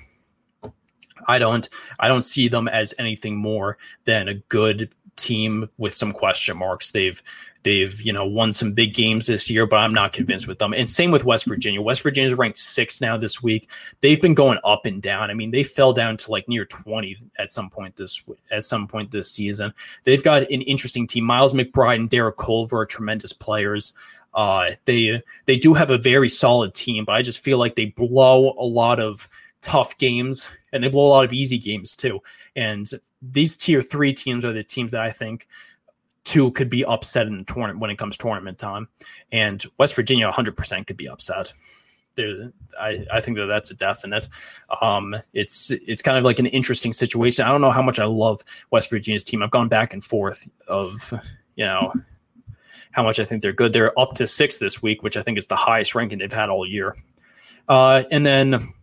I 1.28 1.38
don't 1.38 1.68
I 2.00 2.08
don't 2.08 2.22
see 2.22 2.48
them 2.48 2.68
as 2.68 2.94
anything 2.98 3.36
more 3.36 3.78
than 4.06 4.30
a 4.30 4.36
good 4.36 4.94
team 5.18 5.70
with 5.78 5.96
some 5.96 6.14
question 6.14 6.58
marks. 6.58 6.92
They've 6.92 7.22
they've 7.64 8.00
you 8.02 8.14
know 8.14 8.26
won 8.26 8.54
some 8.54 8.72
big 8.72 8.94
games 8.94 9.28
this 9.28 9.50
year, 9.50 9.66
but 9.66 9.78
I'm 9.78 9.94
not 9.94 10.14
convinced 10.14 10.48
with 10.48 10.60
them. 10.60 10.74
And 10.74 10.88
same 10.88 11.12
with 11.12 11.26
West 11.26 11.46
Virginia. 11.46 11.82
West 11.82 12.02
Virginia 12.02 12.32
is 12.32 12.38
ranked 12.38 12.58
six 12.58 13.02
now 13.02 13.18
this 13.18 13.44
week. 13.44 13.70
They've 14.02 14.22
been 14.22 14.34
going 14.34 14.60
up 14.64 14.86
and 14.86 15.02
down. 15.02 15.30
I 15.30 15.34
mean, 15.34 15.52
they 15.52 15.64
fell 15.64 15.92
down 15.92 16.16
to 16.18 16.32
like 16.32 16.48
near 16.48 16.66
20 16.66 17.18
at 17.38 17.52
some 17.52 17.70
point 17.70 17.96
this 17.96 18.24
at 18.52 18.64
some 18.64 18.88
point 18.88 19.12
this 19.12 19.32
season. 19.32 19.74
They've 20.04 20.24
got 20.24 20.44
an 20.44 20.62
interesting 20.62 21.06
team. 21.06 21.26
Miles 21.26 21.54
McBride 21.54 21.96
and 21.96 22.10
Derek 22.10 22.38
Culver 22.38 22.80
are 22.80 22.86
tremendous 22.86 23.34
players. 23.34 23.94
Uh, 24.34 24.72
they 24.86 25.22
they 25.46 25.58
do 25.58 25.74
have 25.74 25.90
a 25.90 25.98
very 25.98 26.30
solid 26.30 26.74
team, 26.74 27.06
but 27.06 27.14
I 27.14 27.22
just 27.22 27.40
feel 27.40 27.58
like 27.58 27.76
they 27.76 27.86
blow 27.86 28.54
a 28.58 28.64
lot 28.64 29.00
of 29.00 29.28
tough 29.62 29.98
games 29.98 30.48
and 30.72 30.84
they 30.84 30.90
blow 30.90 31.08
a 31.08 31.10
lot 31.10 31.26
of 31.26 31.34
easy 31.34 31.58
games 31.58 31.96
too. 31.96 32.20
And 32.56 32.90
these 33.22 33.58
tier 33.58 33.82
three 33.82 34.14
teams 34.14 34.46
are 34.46 34.54
the 34.54 34.64
teams 34.64 34.92
that 34.92 35.02
I 35.02 35.12
think 35.12 35.48
two 36.24 36.52
could 36.52 36.70
be 36.70 36.86
upset 36.86 37.28
in 37.28 37.38
the 37.38 37.44
tournament 37.44 37.80
when 37.80 37.90
it 37.90 37.98
comes 37.98 38.18
tournament 38.18 38.58
time. 38.60 38.88
And 39.32 39.66
West 39.78 39.96
Virginia 39.96 40.32
100% 40.32 40.86
could 40.88 40.98
be 40.98 41.08
upset. 41.08 41.54
I, 42.80 43.06
I 43.12 43.22
think 43.22 43.38
that 43.38 43.46
that's 43.48 43.72
a 43.72 43.76
definite. 43.76 44.28
Um, 44.82 45.16
it's 45.34 45.72
it's 45.72 46.02
kind 46.02 46.18
of 46.18 46.26
like 46.26 46.40
an 46.40 46.48
interesting 46.48 46.92
situation. 46.92 47.46
I 47.46 47.50
don't 47.50 47.62
know 47.62 47.72
how 47.72 47.82
much 47.82 47.98
I 47.98 48.06
love 48.06 48.44
West 48.72 48.90
Virginia's 48.90 49.24
team. 49.24 49.42
I've 49.42 49.52
gone 49.52 49.70
back 49.70 49.94
and 49.94 50.04
forth 50.04 50.46
of 50.68 51.14
you 51.56 51.66
know 51.66 51.94
how 52.92 53.04
much 53.04 53.20
I 53.20 53.26
think 53.26 53.42
they're 53.42 53.54
good. 53.54 53.74
They're 53.74 53.98
up 54.00 54.14
to 54.16 54.28
six 54.28 54.58
this 54.58 54.82
week, 54.82 55.04
which 55.04 55.18
I 55.18 55.22
think 55.22 55.38
is 55.38 55.48
the 55.48 55.56
highest 55.56 55.96
ranking 55.96 56.20
they've 56.20 56.32
had 56.32 56.50
all 56.50 56.66
year. 56.66 56.96
Uh, 57.68 58.04
and 58.12 58.26
then 58.26 58.74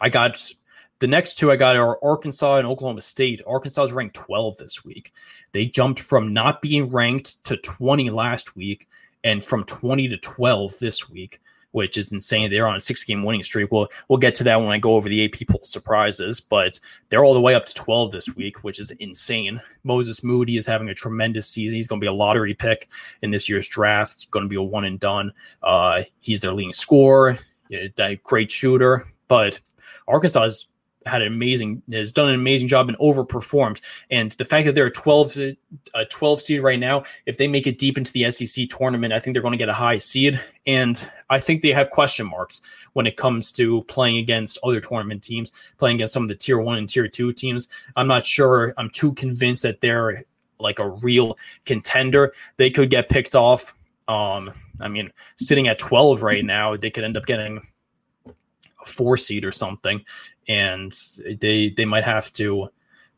I 0.00 0.08
got 0.08 0.52
the 0.98 1.06
next 1.06 1.34
two 1.34 1.50
I 1.50 1.56
got 1.56 1.76
are 1.76 1.98
Arkansas 2.02 2.58
and 2.58 2.66
Oklahoma 2.66 3.00
State. 3.00 3.40
Arkansas 3.46 3.84
is 3.84 3.92
ranked 3.92 4.16
12 4.16 4.56
this 4.56 4.84
week. 4.84 5.12
They 5.52 5.66
jumped 5.66 6.00
from 6.00 6.32
not 6.32 6.62
being 6.62 6.90
ranked 6.90 7.42
to 7.44 7.56
20 7.56 8.10
last 8.10 8.56
week 8.56 8.88
and 9.24 9.44
from 9.44 9.64
20 9.64 10.08
to 10.08 10.16
12 10.16 10.78
this 10.78 11.08
week 11.08 11.40
which 11.72 11.98
is 11.98 12.12
insane. 12.12 12.50
They're 12.50 12.66
on 12.66 12.76
a 12.76 12.80
six 12.80 13.04
game 13.04 13.22
winning 13.22 13.42
streak. 13.42 13.70
We'll 13.72 13.88
we'll 14.08 14.18
get 14.18 14.34
to 14.36 14.44
that 14.44 14.60
when 14.60 14.70
I 14.70 14.78
go 14.78 14.94
over 14.94 15.08
the 15.08 15.24
AP 15.24 15.48
poll 15.48 15.60
surprises, 15.64 16.40
but 16.40 16.78
they're 17.08 17.24
all 17.24 17.34
the 17.34 17.40
way 17.40 17.54
up 17.54 17.66
to 17.66 17.74
12 17.74 18.12
this 18.12 18.34
week, 18.36 18.62
which 18.62 18.78
is 18.78 18.90
insane. 18.92 19.60
Moses 19.84 20.22
Moody 20.22 20.56
is 20.56 20.66
having 20.66 20.88
a 20.88 20.94
tremendous 20.94 21.48
season. 21.48 21.76
He's 21.76 21.88
going 21.88 22.00
to 22.00 22.04
be 22.04 22.08
a 22.08 22.12
lottery 22.12 22.54
pick 22.54 22.88
in 23.22 23.30
this 23.30 23.48
year's 23.48 23.68
draft. 23.68 24.20
He's 24.20 24.30
going 24.30 24.44
to 24.44 24.48
be 24.48 24.56
a 24.56 24.62
one 24.62 24.84
and 24.84 25.00
done. 25.00 25.32
Uh, 25.62 26.02
he's 26.20 26.40
their 26.40 26.52
leading 26.52 26.72
scorer, 26.72 27.38
a 27.70 28.16
great 28.22 28.50
shooter, 28.50 29.06
but 29.28 29.58
Arkansas 30.06 30.44
is 30.44 30.68
had 31.06 31.22
an 31.22 31.28
amazing 31.28 31.82
has 31.92 32.12
done 32.12 32.28
an 32.28 32.34
amazing 32.34 32.68
job 32.68 32.88
and 32.88 32.98
overperformed. 32.98 33.80
And 34.10 34.32
the 34.32 34.44
fact 34.44 34.66
that 34.66 34.74
they're 34.74 34.86
a 34.86 34.90
12 34.90 35.36
a 35.94 36.04
12 36.04 36.42
seed 36.42 36.62
right 36.62 36.78
now, 36.78 37.04
if 37.26 37.38
they 37.38 37.48
make 37.48 37.66
it 37.66 37.78
deep 37.78 37.98
into 37.98 38.12
the 38.12 38.30
SEC 38.30 38.68
tournament, 38.68 39.12
I 39.12 39.18
think 39.18 39.34
they're 39.34 39.42
going 39.42 39.52
to 39.52 39.58
get 39.58 39.68
a 39.68 39.74
high 39.74 39.98
seed. 39.98 40.40
And 40.66 41.08
I 41.30 41.38
think 41.38 41.62
they 41.62 41.72
have 41.72 41.90
question 41.90 42.26
marks 42.26 42.60
when 42.92 43.06
it 43.06 43.16
comes 43.16 43.52
to 43.52 43.82
playing 43.84 44.18
against 44.18 44.58
other 44.62 44.80
tournament 44.80 45.22
teams, 45.22 45.52
playing 45.78 45.96
against 45.96 46.14
some 46.14 46.22
of 46.22 46.28
the 46.28 46.34
tier 46.34 46.58
one 46.58 46.78
and 46.78 46.88
tier 46.88 47.08
two 47.08 47.32
teams. 47.32 47.68
I'm 47.96 48.08
not 48.08 48.24
sure. 48.24 48.74
I'm 48.76 48.90
too 48.90 49.12
convinced 49.14 49.62
that 49.62 49.80
they're 49.80 50.24
like 50.58 50.78
a 50.78 50.88
real 50.88 51.36
contender. 51.64 52.32
They 52.56 52.70
could 52.70 52.90
get 52.90 53.08
picked 53.08 53.34
off. 53.34 53.74
Um, 54.08 54.52
I 54.80 54.88
mean, 54.88 55.12
sitting 55.36 55.68
at 55.68 55.78
12 55.78 56.22
right 56.22 56.44
now, 56.44 56.76
they 56.76 56.90
could 56.90 57.04
end 57.04 57.16
up 57.16 57.26
getting 57.26 57.66
a 58.26 58.86
four 58.86 59.16
seed 59.16 59.44
or 59.44 59.52
something 59.52 60.04
and 60.48 60.94
they 61.40 61.70
they 61.70 61.84
might 61.84 62.04
have 62.04 62.32
to 62.34 62.68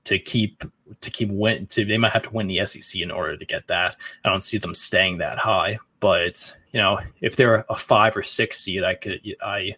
to 0.05 0.19
keep 0.19 0.65
to 1.01 1.11
keep 1.11 1.31
win 1.31 1.67
to 1.69 1.85
they 1.85 1.99
might 1.99 2.13
have 2.13 2.25
to 2.25 2.33
win 2.33 2.47
the 2.47 2.65
SEC 2.67 3.01
in 3.01 3.11
order 3.11 3.37
to 3.37 3.45
get 3.45 3.67
that. 3.69 3.97
I 4.25 4.29
don't 4.29 4.43
see 4.43 4.59
them 4.59 4.75
staying 4.75 5.19
that 5.19 5.39
high, 5.39 5.79
but 6.01 6.55
you 6.73 6.81
know 6.81 6.99
if 7.21 7.37
they're 7.37 7.65
a 7.69 7.77
five 7.77 8.17
or 8.17 8.23
six 8.23 8.61
seed, 8.61 8.85
I 8.85 8.95
could 8.95 9.21
I 9.43 9.77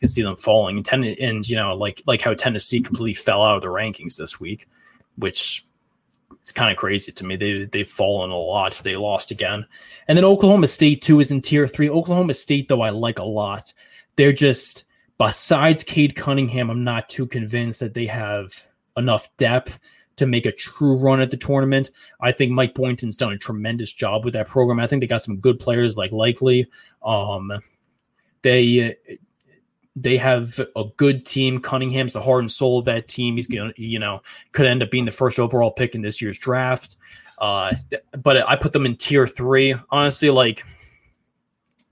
can 0.00 0.08
see 0.08 0.22
them 0.22 0.36
falling. 0.36 0.76
And, 0.76 0.84
ten, 0.84 1.04
and 1.04 1.48
you 1.48 1.56
know 1.56 1.74
like 1.74 2.02
like 2.06 2.20
how 2.20 2.34
Tennessee 2.34 2.80
completely 2.80 3.14
fell 3.14 3.42
out 3.42 3.56
of 3.56 3.62
the 3.62 3.68
rankings 3.68 4.16
this 4.16 4.38
week, 4.38 4.68
which 5.16 5.64
is 6.44 6.52
kind 6.52 6.70
of 6.70 6.76
crazy 6.76 7.12
to 7.12 7.24
me. 7.24 7.36
They 7.36 7.64
they've 7.64 7.88
fallen 7.88 8.30
a 8.30 8.36
lot. 8.36 8.80
They 8.84 8.96
lost 8.96 9.30
again, 9.30 9.64
and 10.08 10.18
then 10.18 10.24
Oklahoma 10.24 10.66
State 10.66 11.02
too 11.02 11.20
is 11.20 11.30
in 11.30 11.40
tier 11.40 11.66
three. 11.66 11.88
Oklahoma 11.88 12.34
State 12.34 12.68
though 12.68 12.82
I 12.82 12.90
like 12.90 13.18
a 13.18 13.24
lot. 13.24 13.72
They're 14.16 14.32
just 14.32 14.84
besides 15.24 15.84
Cade 15.84 16.16
Cunningham, 16.16 16.68
I'm 16.68 16.82
not 16.82 17.08
too 17.08 17.26
convinced 17.26 17.78
that 17.78 17.94
they 17.94 18.06
have 18.06 18.66
enough 18.96 19.28
depth 19.36 19.78
to 20.16 20.26
make 20.26 20.46
a 20.46 20.52
true 20.52 20.96
run 20.96 21.20
at 21.20 21.30
the 21.30 21.36
tournament. 21.36 21.92
I 22.20 22.32
think 22.32 22.50
Mike 22.50 22.74
Boynton's 22.74 23.16
done 23.16 23.32
a 23.32 23.38
tremendous 23.38 23.92
job 23.92 24.24
with 24.24 24.34
that 24.34 24.48
program. 24.48 24.80
I 24.80 24.88
think 24.88 25.00
they 25.00 25.06
got 25.06 25.22
some 25.22 25.36
good 25.36 25.60
players 25.60 25.96
like 25.96 26.10
Likekele. 26.10 26.66
Um, 27.04 27.52
they 28.42 28.96
they 29.94 30.16
have 30.16 30.58
a 30.74 30.84
good 30.96 31.24
team. 31.24 31.60
Cunningham's 31.60 32.14
the 32.14 32.20
heart 32.20 32.40
and 32.40 32.50
soul 32.50 32.80
of 32.80 32.86
that 32.86 33.06
team. 33.06 33.36
He's 33.36 33.46
to, 33.46 33.72
you 33.76 34.00
know, 34.00 34.22
could 34.50 34.66
end 34.66 34.82
up 34.82 34.90
being 34.90 35.04
the 35.04 35.12
first 35.12 35.38
overall 35.38 35.70
pick 35.70 35.94
in 35.94 36.02
this 36.02 36.20
year's 36.20 36.38
draft. 36.38 36.96
Uh, 37.38 37.74
but 38.24 38.48
I 38.48 38.56
put 38.56 38.72
them 38.72 38.86
in 38.86 38.96
tier 38.96 39.28
three. 39.28 39.76
Honestly, 39.88 40.30
like 40.30 40.64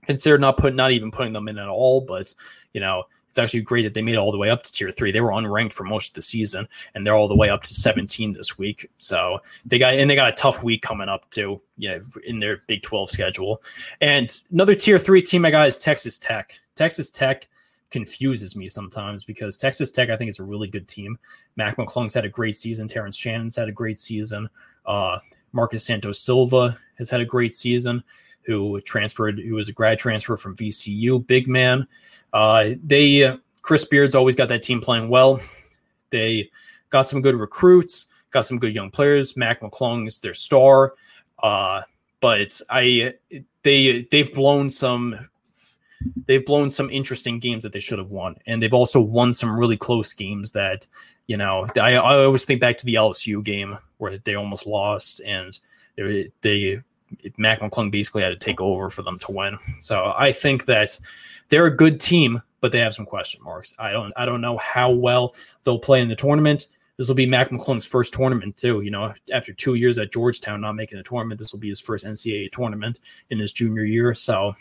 consider 0.05 0.37
not 0.37 0.57
putting, 0.57 0.75
not 0.75 0.91
even 0.91 1.11
putting 1.11 1.31
them 1.31 1.47
in 1.47 1.57
at 1.57 1.69
all. 1.69 2.01
But 2.01 2.33
you 2.73 2.81
know, 2.81 3.05
it's 3.31 3.39
actually 3.39 3.61
great 3.61 3.83
that 3.83 3.93
they 3.93 4.01
made 4.01 4.15
it 4.15 4.17
all 4.17 4.33
the 4.33 4.37
way 4.37 4.49
up 4.49 4.61
to 4.61 4.71
tier 4.73 4.91
three. 4.91 5.09
They 5.09 5.21
were 5.21 5.31
unranked 5.31 5.71
for 5.71 5.85
most 5.85 6.09
of 6.09 6.13
the 6.15 6.21
season, 6.21 6.67
and 6.93 7.07
they're 7.07 7.15
all 7.15 7.29
the 7.29 7.35
way 7.35 7.49
up 7.49 7.63
to 7.63 7.73
17 7.73 8.33
this 8.33 8.57
week. 8.57 8.91
So 8.97 9.39
they 9.65 9.79
got 9.79 9.93
and 9.93 10.09
they 10.09 10.15
got 10.15 10.27
a 10.27 10.33
tough 10.33 10.63
week 10.63 10.81
coming 10.81 11.07
up 11.07 11.29
too, 11.29 11.61
yeah, 11.77 11.99
in 12.25 12.41
their 12.41 12.63
Big 12.67 12.81
12 12.81 13.09
schedule. 13.09 13.63
And 14.01 14.37
another 14.51 14.75
tier 14.75 14.99
three 14.99 15.21
team 15.21 15.45
I 15.45 15.51
got 15.51 15.65
is 15.65 15.77
Texas 15.77 16.17
Tech. 16.17 16.59
Texas 16.75 17.09
Tech 17.09 17.47
confuses 17.89 18.53
me 18.53 18.67
sometimes 18.67 19.23
because 19.23 19.55
Texas 19.55 19.91
Tech, 19.91 20.09
I 20.09 20.17
think, 20.17 20.29
is 20.29 20.39
a 20.39 20.43
really 20.43 20.67
good 20.67 20.89
team. 20.89 21.17
Mac 21.55 21.77
McClung's 21.77 22.13
had 22.13 22.25
a 22.25 22.29
great 22.29 22.57
season. 22.57 22.89
Terrence 22.89 23.15
Shannon's 23.15 23.55
had 23.55 23.69
a 23.69 23.73
great 23.73 23.97
season. 23.97 24.49
Uh, 24.85 25.19
Marcus 25.53 25.85
Santos 25.85 26.19
Silva 26.19 26.77
has 26.97 27.09
had 27.09 27.21
a 27.21 27.25
great 27.25 27.55
season. 27.55 28.03
Who 28.43 28.81
transferred? 28.81 29.39
Who 29.39 29.55
was 29.55 29.69
a 29.69 29.73
grad 29.73 29.99
transfer 29.99 30.35
from 30.35 30.57
VCU, 30.57 31.25
big 31.25 31.47
man. 31.47 31.87
Uh, 32.33 32.71
they 32.83 33.23
uh, 33.23 33.37
Chris 33.61 33.85
Beard's 33.85 34.15
always 34.15 34.35
got 34.35 34.49
that 34.49 34.63
team 34.63 34.81
playing 34.81 35.09
well. 35.09 35.39
They 36.09 36.49
got 36.89 37.03
some 37.03 37.21
good 37.21 37.35
recruits, 37.35 38.07
got 38.31 38.45
some 38.45 38.59
good 38.59 38.75
young 38.75 38.91
players. 38.91 39.37
Mac 39.37 39.61
McClung 39.61 40.07
is 40.07 40.19
their 40.19 40.33
star, 40.33 40.93
uh, 41.43 41.81
but 42.19 42.59
I 42.69 43.13
they 43.63 44.07
they've 44.11 44.33
blown 44.33 44.69
some 44.69 45.27
they've 46.25 46.45
blown 46.45 46.69
some 46.69 46.89
interesting 46.89 47.39
games 47.39 47.63
that 47.63 47.71
they 47.71 47.79
should 47.79 47.99
have 47.99 48.09
won, 48.09 48.35
and 48.47 48.61
they've 48.61 48.73
also 48.73 49.01
won 49.01 49.31
some 49.31 49.57
really 49.57 49.77
close 49.77 50.13
games 50.13 50.51
that 50.51 50.87
you 51.27 51.37
know 51.37 51.67
I, 51.75 51.95
I 51.95 52.23
always 52.23 52.45
think 52.45 52.61
back 52.61 52.77
to 52.77 52.85
the 52.85 52.95
LSU 52.95 53.43
game 53.43 53.77
where 53.97 54.17
they 54.19 54.35
almost 54.35 54.65
lost, 54.65 55.21
and 55.21 55.57
they, 55.95 56.31
they 56.41 56.81
Mac 57.37 57.59
McClung 57.59 57.91
basically 57.91 58.23
had 58.23 58.29
to 58.29 58.37
take 58.37 58.61
over 58.61 58.89
for 58.89 59.01
them 59.01 59.19
to 59.19 59.31
win. 59.31 59.57
So 59.79 60.13
I 60.17 60.31
think 60.31 60.65
that 60.65 60.97
they're 61.51 61.67
a 61.67 61.75
good 61.75 61.99
team, 61.99 62.41
but 62.61 62.71
they 62.71 62.79
have 62.79 62.95
some 62.95 63.05
question 63.05 63.43
marks. 63.43 63.75
I 63.77 63.91
don't 63.91 64.11
I 64.15 64.25
don't 64.25 64.41
know 64.41 64.57
how 64.57 64.89
well 64.89 65.35
they'll 65.63 65.77
play 65.77 66.01
in 66.01 66.09
the 66.09 66.15
tournament. 66.15 66.67
This 66.97 67.07
will 67.07 67.15
be 67.15 67.25
Mac 67.25 67.49
McClung's 67.49 67.85
first 67.85 68.13
tournament 68.13 68.57
too. 68.57 68.81
You 68.81 68.89
know, 68.89 69.13
after 69.31 69.53
two 69.53 69.75
years 69.75 69.99
at 69.99 70.11
Georgetown 70.11 70.61
not 70.61 70.75
making 70.75 70.97
the 70.97 71.03
tournament, 71.03 71.39
this 71.39 71.51
will 71.51 71.59
be 71.59 71.69
his 71.69 71.81
first 71.81 72.05
NCAA 72.05 72.51
tournament 72.51 72.99
in 73.29 73.37
his 73.37 73.51
junior 73.51 73.83
year. 73.83 74.13
So 74.13 74.55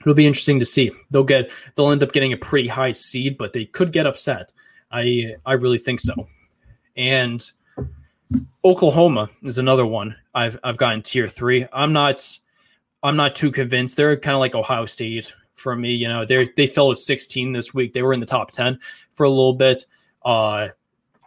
it'll 0.00 0.14
be 0.14 0.26
interesting 0.26 0.60
to 0.60 0.66
see. 0.66 0.92
They'll 1.10 1.24
get 1.24 1.50
they'll 1.74 1.90
end 1.90 2.02
up 2.02 2.12
getting 2.12 2.34
a 2.34 2.36
pretty 2.36 2.68
high 2.68 2.92
seed, 2.92 3.38
but 3.38 3.52
they 3.52 3.64
could 3.64 3.90
get 3.90 4.06
upset. 4.06 4.52
I 4.92 5.36
I 5.46 5.54
really 5.54 5.78
think 5.78 6.00
so. 6.00 6.28
And 6.94 7.50
Oklahoma 8.64 9.30
is 9.44 9.56
another 9.56 9.86
one 9.86 10.14
I've 10.34 10.58
I've 10.62 10.76
gotten 10.76 11.00
tier 11.00 11.28
three. 11.28 11.66
I'm 11.72 11.94
not 11.94 12.38
I'm 13.02 13.16
not 13.16 13.34
too 13.34 13.50
convinced. 13.50 13.96
They're 13.96 14.18
kind 14.18 14.34
of 14.34 14.40
like 14.40 14.54
Ohio 14.54 14.84
State 14.84 15.32
for 15.60 15.76
me. 15.76 15.92
You 15.92 16.08
know, 16.08 16.24
they 16.24 16.48
they 16.56 16.66
fell 16.66 16.90
to 16.90 16.96
16 16.96 17.52
this 17.52 17.74
week. 17.74 17.92
They 17.92 18.02
were 18.02 18.12
in 18.12 18.20
the 18.20 18.26
top 18.26 18.50
10 18.50 18.78
for 19.12 19.24
a 19.24 19.30
little 19.30 19.54
bit. 19.54 19.84
Uh, 20.24 20.68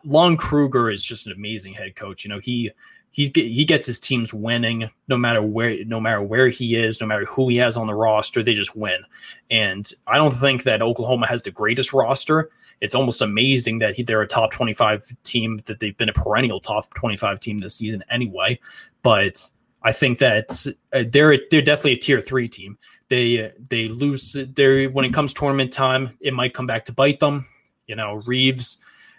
Lon 0.05 0.35
Kruger 0.35 0.89
is 0.89 1.03
just 1.03 1.27
an 1.27 1.33
amazing 1.33 1.73
head 1.73 1.95
coach. 1.95 2.25
You 2.25 2.29
know, 2.29 2.39
he 2.39 2.71
he 3.11 3.31
he 3.33 3.63
gets 3.63 3.85
his 3.85 3.99
teams 3.99 4.33
winning 4.33 4.89
no 5.07 5.17
matter 5.17 5.41
where 5.41 5.85
no 5.85 5.99
matter 5.99 6.21
where 6.21 6.49
he 6.49 6.75
is, 6.75 6.99
no 6.99 7.07
matter 7.07 7.25
who 7.25 7.47
he 7.47 7.57
has 7.57 7.77
on 7.77 7.87
the 7.87 7.95
roster, 7.95 8.43
they 8.43 8.53
just 8.53 8.75
win. 8.75 9.01
And 9.49 9.89
I 10.07 10.17
don't 10.17 10.35
think 10.35 10.63
that 10.63 10.81
Oklahoma 10.81 11.27
has 11.27 11.43
the 11.43 11.51
greatest 11.51 11.93
roster. 11.93 12.49
It's 12.81 12.95
almost 12.95 13.21
amazing 13.21 13.79
that 13.79 13.95
he, 13.95 14.03
they're 14.03 14.21
a 14.21 14.27
top 14.27 14.51
25 14.51 15.15
team 15.23 15.61
that 15.67 15.79
they've 15.79 15.95
been 15.95 16.09
a 16.09 16.13
perennial 16.13 16.59
top 16.59 16.93
25 16.95 17.39
team 17.39 17.59
this 17.59 17.75
season 17.75 18.03
anyway. 18.09 18.59
But 19.03 19.49
I 19.83 19.91
think 19.91 20.19
that 20.19 20.65
uh, 20.91 21.03
they're 21.07 21.37
they're 21.51 21.61
definitely 21.61 21.93
a 21.93 21.97
tier 21.97 22.19
three 22.19 22.49
team 22.49 22.77
they 23.13 23.51
they 23.69 23.87
lose 23.87 24.35
there 24.55 24.89
when 24.89 25.05
it 25.05 25.13
comes 25.13 25.33
tournament 25.33 25.71
time 25.71 26.17
it 26.19 26.33
might 26.33 26.55
come 26.55 26.65
back 26.65 26.85
to 26.85 26.91
bite 26.91 27.19
them. 27.19 27.45
You 27.85 27.95
know 27.95 28.15
Reaves 28.25 28.77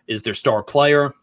is 0.09 0.23
their 0.23 0.35
star 0.35 0.63
player. 0.63 1.15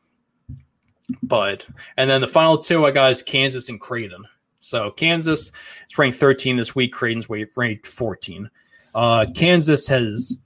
But 1.22 1.66
and 1.98 2.10
then 2.10 2.22
the 2.22 2.28
final 2.28 2.58
two 2.58 2.86
i 2.86 2.92
got 2.92 3.12
is 3.12 3.22
kansas 3.22 3.68
and 3.68 3.80
creighton. 3.80 4.24
So 4.62 4.92
kansas 4.92 5.52
is 5.90 5.98
ranked 5.98 6.18
13 6.18 6.56
this 6.56 6.74
week 6.74 6.94
creighton's 6.94 7.28
ranked 7.30 7.86
14 7.86 8.50
uh, 8.96 9.26
kansas 9.36 9.88
has 9.88 10.38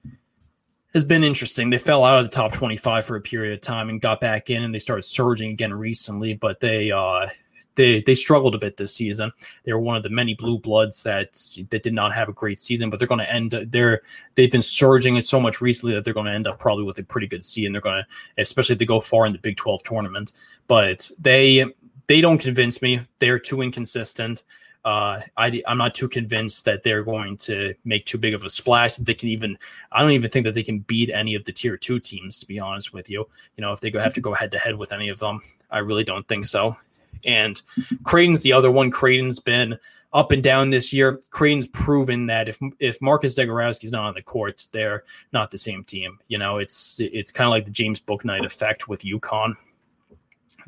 has 0.95 1.03
been 1.03 1.25
interesting. 1.25 1.69
They 1.69 1.77
fell 1.77 2.05
out 2.05 2.19
of 2.19 2.25
the 2.25 2.35
top 2.35 2.53
25 2.53 3.05
for 3.05 3.17
a 3.17 3.21
period 3.21 3.53
of 3.53 3.61
time 3.61 3.89
and 3.89 4.01
got 4.01 4.21
back 4.21 4.49
in 4.49 4.63
and 4.63 4.73
they 4.73 4.79
started 4.79 5.03
surging 5.03 5.51
again 5.51 5.73
recently 5.73 6.33
but 6.33 6.59
they 6.59 6.89
uh 6.91 7.27
they 7.75 8.01
they 8.01 8.15
struggled 8.15 8.55
a 8.55 8.57
bit 8.57 8.77
this 8.77 8.95
season. 8.95 9.31
They 9.63 9.73
were 9.73 9.79
one 9.79 9.97
of 9.97 10.03
the 10.03 10.09
many 10.09 10.33
blue 10.33 10.57
bloods 10.57 11.03
that 11.03 11.39
that 11.69 11.83
did 11.83 11.93
not 11.93 12.13
have 12.13 12.29
a 12.29 12.33
great 12.33 12.59
season, 12.59 12.89
but 12.89 12.99
they're 12.99 13.07
going 13.07 13.19
to 13.19 13.31
end. 13.31 13.67
They're 13.69 14.01
they've 14.35 14.51
been 14.51 14.61
surging 14.61 15.19
so 15.21 15.39
much 15.39 15.61
recently 15.61 15.95
that 15.95 16.05
they're 16.05 16.13
going 16.13 16.25
to 16.27 16.33
end 16.33 16.47
up 16.47 16.59
probably 16.59 16.83
with 16.83 16.97
a 16.99 17.03
pretty 17.03 17.27
good 17.27 17.43
and 17.57 17.73
they're 17.73 17.81
going 17.81 18.03
to, 18.03 18.41
especially 18.41 18.73
if 18.73 18.79
they 18.79 18.85
go 18.85 18.99
far 18.99 19.25
in 19.25 19.33
the 19.33 19.39
Big 19.39 19.57
Twelve 19.57 19.83
tournament. 19.83 20.33
But 20.67 21.09
they 21.19 21.65
they 22.07 22.21
don't 22.21 22.37
convince 22.37 22.81
me. 22.81 23.01
They're 23.19 23.39
too 23.39 23.61
inconsistent. 23.61 24.43
Uh, 24.83 25.19
I, 25.35 25.63
I'm 25.65 25.79
not 25.79 25.95
too 25.95 26.07
convinced 26.07 26.63
that 26.65 26.83
they're 26.83 27.03
going 27.03 27.37
to 27.37 27.73
make 27.85 28.05
too 28.05 28.19
big 28.19 28.35
of 28.35 28.43
a 28.43 28.49
splash. 28.49 28.93
That 28.93 29.05
they 29.05 29.15
can 29.15 29.29
even, 29.29 29.57
I 29.91 30.01
don't 30.01 30.11
even 30.11 30.29
think 30.29 30.43
that 30.43 30.53
they 30.53 30.61
can 30.61 30.79
beat 30.79 31.09
any 31.09 31.33
of 31.33 31.43
the 31.43 31.51
tier 31.51 31.75
two 31.75 31.99
teams. 31.99 32.37
To 32.37 32.45
be 32.45 32.59
honest 32.59 32.93
with 32.93 33.09
you, 33.09 33.27
you 33.57 33.63
know, 33.63 33.71
if 33.71 33.79
they 33.79 33.89
go 33.89 33.99
have 33.99 34.13
to 34.13 34.21
go 34.21 34.35
head 34.35 34.51
to 34.51 34.59
head 34.59 34.77
with 34.77 34.91
any 34.91 35.09
of 35.09 35.17
them, 35.17 35.41
I 35.71 35.79
really 35.79 36.03
don't 36.03 36.27
think 36.27 36.45
so. 36.45 36.77
And 37.25 37.61
Creighton's 38.03 38.41
the 38.41 38.53
other 38.53 38.71
one. 38.71 38.91
Creighton's 38.91 39.39
been 39.39 39.77
up 40.15 40.31
and 40.31 40.41
down 40.41 40.69
this 40.69 40.93
year. 40.93 41.19
Creighton's 41.29 41.67
proven 41.67 42.25
that 42.27 42.47
if 42.47 42.57
if 42.79 43.01
Marcus 43.01 43.37
Zegarowski's 43.37 43.91
not 43.91 44.05
on 44.05 44.13
the 44.13 44.21
court, 44.21 44.65
they're 44.71 45.03
not 45.33 45.51
the 45.51 45.57
same 45.57 45.83
team. 45.83 46.17
You 46.29 46.37
know, 46.37 46.57
it's 46.57 46.99
it's 46.99 47.31
kind 47.31 47.45
of 47.47 47.51
like 47.51 47.65
the 47.65 47.71
James 47.71 47.99
Bouknight 47.99 48.45
effect 48.45 48.87
with 48.87 49.01
UConn. 49.01 49.55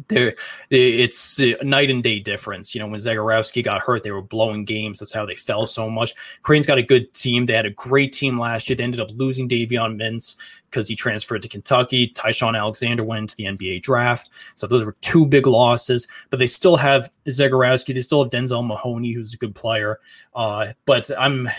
There, 0.10 0.36
it's 0.70 1.39
a 1.39 1.55
night 1.64 1.89
and 1.89 2.03
day 2.03 2.20
difference. 2.20 2.76
You 2.76 2.82
know, 2.82 2.88
when 2.88 2.99
Zegarowski 2.99 3.64
got 3.64 3.82
hurt, 3.82 4.03
they 4.03 4.12
were 4.12 4.22
blowing 4.22 4.64
games. 4.64 4.99
That's 4.99 5.14
how 5.14 5.26
they 5.26 5.34
fell 5.36 5.66
so 5.66 5.89
much. 5.89 6.14
Creighton's 6.43 6.68
got 6.68 6.78
a 6.78 6.84
good 6.84 7.12
team. 7.16 7.47
They 7.47 7.55
had 7.55 7.66
a 7.66 7.72
great 7.72 8.14
team 8.14 8.39
last 8.39 8.70
year. 8.70 8.76
They 8.76 8.84
ended 8.84 8.99
up 8.99 9.10
losing 9.12 9.49
Davion 9.49 9.95
Mintz 9.95 10.36
because 10.70 10.88
he 10.88 10.95
transferred 10.95 11.41
to 11.41 11.47
Kentucky. 11.47 12.07
Ty-Shon 12.07 12.55
Alexander 12.55 13.03
went 13.03 13.30
to 13.30 13.38
the 13.38 13.45
NBA 13.45 13.82
draft. 13.82 14.30
So 14.55 14.68
those 14.68 14.86
were 14.86 14.95
two 15.01 15.26
big 15.26 15.47
losses, 15.47 16.07
but 16.30 16.39
they 16.39 16.47
still 16.47 16.76
have 16.76 17.09
Zegarowski. 17.28 17.93
They 17.93 18.01
still 18.01 18.24
have 18.24 18.32
Denzel 18.32 18.65
Mahoney, 18.65 19.13
who's 19.13 19.34
a 19.34 19.38
good 19.38 19.55
player. 19.55 19.99
Uh, 20.36 20.74
but 20.86 21.09
I'm 21.18 21.49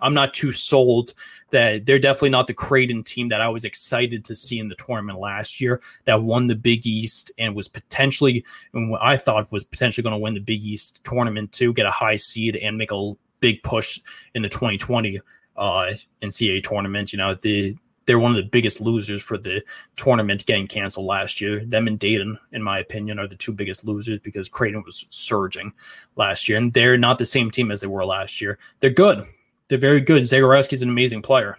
I'm 0.00 0.14
not 0.14 0.34
too 0.34 0.52
sold 0.52 1.14
that 1.50 1.86
they're 1.86 1.98
definitely 1.98 2.30
not 2.30 2.46
the 2.46 2.54
Creighton 2.54 3.02
team 3.02 3.28
that 3.28 3.40
I 3.40 3.48
was 3.48 3.64
excited 3.64 4.24
to 4.26 4.34
see 4.34 4.58
in 4.58 4.68
the 4.68 4.74
tournament 4.74 5.18
last 5.18 5.60
year 5.60 5.80
that 6.04 6.22
won 6.22 6.46
the 6.46 6.54
Big 6.54 6.86
East 6.86 7.32
and 7.38 7.54
was 7.54 7.68
potentially, 7.68 8.44
and 8.74 8.90
what 8.90 9.02
I 9.02 9.16
thought 9.16 9.50
was 9.50 9.64
potentially 9.64 10.02
going 10.02 10.12
to 10.12 10.18
win 10.18 10.34
the 10.34 10.40
Big 10.40 10.62
East 10.62 11.00
tournament 11.04 11.52
to 11.52 11.72
get 11.72 11.86
a 11.86 11.90
high 11.90 12.16
seed 12.16 12.56
and 12.56 12.76
make 12.76 12.92
a 12.92 13.12
big 13.40 13.62
push 13.62 13.98
in 14.34 14.42
the 14.42 14.48
2020 14.48 15.20
uh, 15.56 15.92
NCAA 16.22 16.62
tournament. 16.62 17.12
You 17.12 17.18
know, 17.18 17.34
the 17.34 17.76
they're 18.08 18.18
one 18.18 18.30
of 18.30 18.38
the 18.38 18.50
biggest 18.50 18.80
losers 18.80 19.22
for 19.22 19.36
the 19.36 19.62
tournament 19.96 20.46
getting 20.46 20.66
canceled 20.66 21.04
last 21.04 21.42
year. 21.42 21.62
Them 21.66 21.86
and 21.86 21.98
Dayton, 21.98 22.38
in 22.52 22.62
my 22.62 22.78
opinion, 22.78 23.18
are 23.18 23.28
the 23.28 23.36
two 23.36 23.52
biggest 23.52 23.84
losers 23.84 24.18
because 24.20 24.48
Creighton 24.48 24.82
was 24.82 25.06
surging 25.10 25.74
last 26.16 26.48
year, 26.48 26.56
and 26.56 26.72
they're 26.72 26.96
not 26.96 27.18
the 27.18 27.26
same 27.26 27.50
team 27.50 27.70
as 27.70 27.82
they 27.82 27.86
were 27.86 28.06
last 28.06 28.40
year. 28.40 28.58
They're 28.80 28.88
good. 28.88 29.26
They're 29.68 29.76
very 29.76 30.00
good. 30.00 30.22
Zegarowski 30.22 30.72
is 30.72 30.80
an 30.80 30.88
amazing 30.88 31.20
player, 31.20 31.58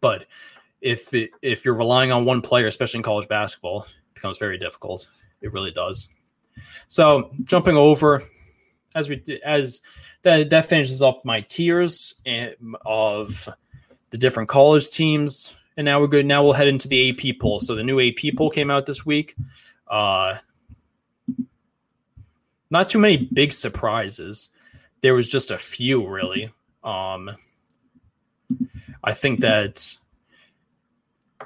but 0.00 0.26
if 0.80 1.12
if 1.12 1.64
you're 1.64 1.74
relying 1.74 2.12
on 2.12 2.24
one 2.24 2.42
player, 2.42 2.68
especially 2.68 2.98
in 2.98 3.02
college 3.02 3.26
basketball, 3.26 3.82
it 3.82 4.14
becomes 4.14 4.38
very 4.38 4.58
difficult. 4.58 5.08
It 5.40 5.52
really 5.52 5.72
does. 5.72 6.06
So 6.86 7.32
jumping 7.42 7.76
over 7.76 8.22
as 8.94 9.08
we 9.08 9.40
as 9.44 9.80
that 10.22 10.48
that 10.50 10.66
finishes 10.66 11.02
up 11.02 11.24
my 11.24 11.40
tiers 11.40 12.14
eh, 12.24 12.52
of 12.84 13.48
the 14.16 14.20
different 14.20 14.48
college 14.48 14.88
teams. 14.88 15.54
And 15.76 15.84
now 15.84 16.00
we're 16.00 16.06
good. 16.06 16.24
Now 16.24 16.42
we'll 16.42 16.54
head 16.54 16.68
into 16.68 16.88
the 16.88 17.10
AP 17.10 17.38
poll. 17.38 17.60
So 17.60 17.74
the 17.74 17.84
new 17.84 18.00
AP 18.00 18.34
poll 18.34 18.48
came 18.48 18.70
out 18.70 18.86
this 18.86 19.04
week. 19.04 19.36
Uh, 19.86 20.38
not 22.70 22.88
too 22.88 22.98
many 22.98 23.28
big 23.30 23.52
surprises. 23.52 24.48
There 25.02 25.12
was 25.12 25.28
just 25.28 25.50
a 25.50 25.58
few, 25.58 26.08
really. 26.08 26.50
Um, 26.82 27.30
I 29.04 29.12
think 29.12 29.40
that 29.40 29.94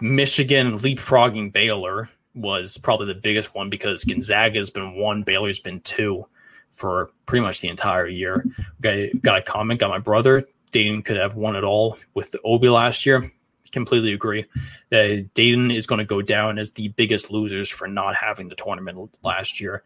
Michigan 0.01 0.75
leapfrogging 0.75 1.53
Baylor 1.53 2.09
was 2.37 2.79
probably 2.79 3.09
the 3.09 3.21
biggest 3.21 3.53
one 3.53 3.69
because 3.69 4.05
Gonzaga 4.05 4.61
has 4.61 4.71
been 4.71 4.95
one, 4.95 5.25
Baylor's 5.25 5.59
been 5.59 5.81
two 5.81 6.25
for 6.71 7.11
pretty 7.27 7.43
much 7.43 7.63
the 7.63 7.69
entire 7.69 8.07
year. 8.07 8.47
Got, 8.81 8.97
got 9.23 9.39
a 9.39 9.43
comment, 9.43 9.81
got 9.81 9.91
my 9.91 9.99
brother. 9.99 10.47
Dayton 10.71 11.03
could 11.03 11.17
have 11.17 11.35
won 11.35 11.57
it 11.57 11.65
all 11.65 11.99
with 12.15 12.31
the 12.31 12.41
Obi 12.43 12.69
last 12.69 13.07
year. 13.07 13.31
Completely 13.73 14.13
agree 14.13 14.47
that 14.91 15.33
Dayton 15.35 15.71
is 15.71 15.87
going 15.87 16.01
to 16.01 16.05
go 16.05 16.23
down 16.23 16.59
as 16.59 16.73
the 16.73 16.89
biggest 16.89 17.31
losers 17.31 17.69
for 17.69 17.87
not 17.87 18.17
having 18.17 18.49
the 18.49 18.57
tournament 18.57 19.11
last 19.23 19.61
year, 19.61 19.85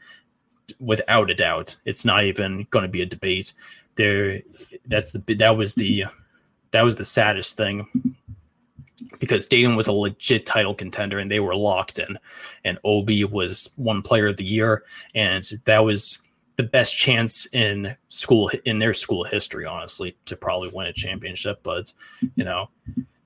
without 0.81 1.31
a 1.31 1.35
doubt. 1.35 1.77
It's 1.85 2.05
not 2.05 2.25
even 2.25 2.67
going 2.71 2.85
to 2.85 2.89
be 2.89 3.03
a 3.03 3.07
debate. 3.07 3.53
There, 3.97 4.41
that's 4.87 5.11
the 5.11 5.35
that 5.35 5.57
was 5.57 5.75
the 5.75 6.07
that 6.71 6.83
was 6.83 6.97
the 6.97 7.05
saddest 7.05 7.59
thing 7.59 8.17
because 9.19 9.47
Dayton 9.47 9.77
was 9.77 9.87
a 9.87 9.93
legit 9.93 10.47
title 10.47 10.75
contender 10.75 11.19
and 11.19 11.31
they 11.31 11.41
were 11.41 11.55
locked 11.55 11.99
in, 11.99 12.19
and 12.65 12.79
Obi 12.85 13.25
was 13.25 13.71
one 13.77 14.01
player 14.01 14.29
of 14.29 14.39
the 14.39 14.45
year, 14.45 14.85
and 15.15 15.45
that 15.67 15.85
was 15.85 16.19
the 16.57 16.63
best 16.63 16.97
chance 16.97 17.47
in 17.53 17.97
school 18.09 18.51
in 18.65 18.79
their 18.79 18.95
school 18.95 19.25
history, 19.25 19.67
honestly, 19.67 20.17
to 20.27 20.37
probably 20.37 20.71
win 20.73 20.87
a 20.87 20.93
championship. 20.93 21.61
But 21.63 21.93
you 22.37 22.45
know, 22.45 22.69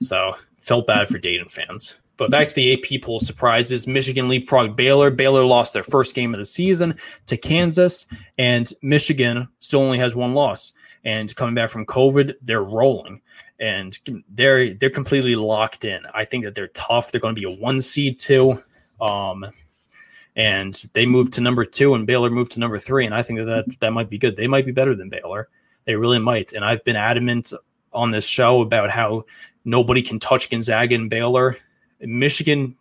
so 0.01 0.35
felt 0.59 0.87
bad 0.87 1.09
for 1.09 1.18
Dayton 1.18 1.49
fans. 1.49 1.97
But 2.16 2.33
back 2.33 2.49
to 2.49 2.55
the 2.55 2.72
AP 2.72 3.03
poll 3.03 3.20
surprises. 3.20 3.87
Michigan 3.87 4.29
leapfrog 4.29 4.76
Baylor. 4.76 5.11
Baylor 5.11 5.45
lost 5.45 5.72
their 5.72 5.85
first 5.85 6.14
game 6.14 6.35
of 6.35 6.41
the 6.41 6.47
season 6.47 6.97
to 7.26 7.37
Kansas, 7.37 8.07
and 8.39 8.72
Michigan 8.83 9.49
still 9.61 9.81
only 9.81 9.99
has 9.99 10.14
one 10.14 10.35
loss. 10.35 10.72
And 11.05 11.35
coming 11.37 11.55
back 11.55 11.70
from 11.70 11.87
COVID, 11.87 12.35
they're 12.43 12.64
rolling 12.64 13.22
and 13.61 13.99
they're 14.29 14.74
they're 14.74 14.91
completely 14.91 15.37
locked 15.37 15.85
in. 15.85 16.03
I 16.14 16.24
think 16.24 16.45
that 16.45 16.55
they're 16.55 16.68
tough. 16.68 17.11
They're 17.11 17.20
going 17.20 17.35
to 17.35 17.41
be 17.41 17.47
a 17.47 17.57
one 17.57 17.81
seed 17.81 18.18
too. 18.18 18.62
Um, 19.01 19.47
and 20.39 20.86
they 20.95 21.05
moved 21.05 21.32
to 21.34 21.41
number 21.41 21.64
two, 21.64 21.95
and 21.95 22.07
Baylor 22.07 22.30
moved 22.30 22.53
to 22.53 22.61
number 22.61 22.78
three. 22.78 23.05
And 23.05 23.14
I 23.14 23.22
think 23.22 23.41
that 23.41 23.45
that, 23.45 23.80
that 23.80 23.93
might 23.93 24.09
be 24.09 24.18
good. 24.18 24.36
They 24.36 24.47
might 24.47 24.64
be 24.64 24.72
better 24.72 24.95
than 24.95 25.09
Baylor. 25.09 25.49
They 25.84 25.97
really 25.97 26.20
might. 26.20 26.53
And 26.53 26.64
I've 26.64 26.84
been 26.84 26.95
adamant 26.95 27.53
on 27.93 28.12
this 28.12 28.24
show 28.24 28.62
about 28.62 28.89
how 28.89 29.24
nobody 29.64 30.01
can 30.01 30.20
touch 30.20 30.49
Gonzaga 30.49 30.95
and 30.95 31.11
Baylor. 31.11 31.57
Michigan, 32.01 32.76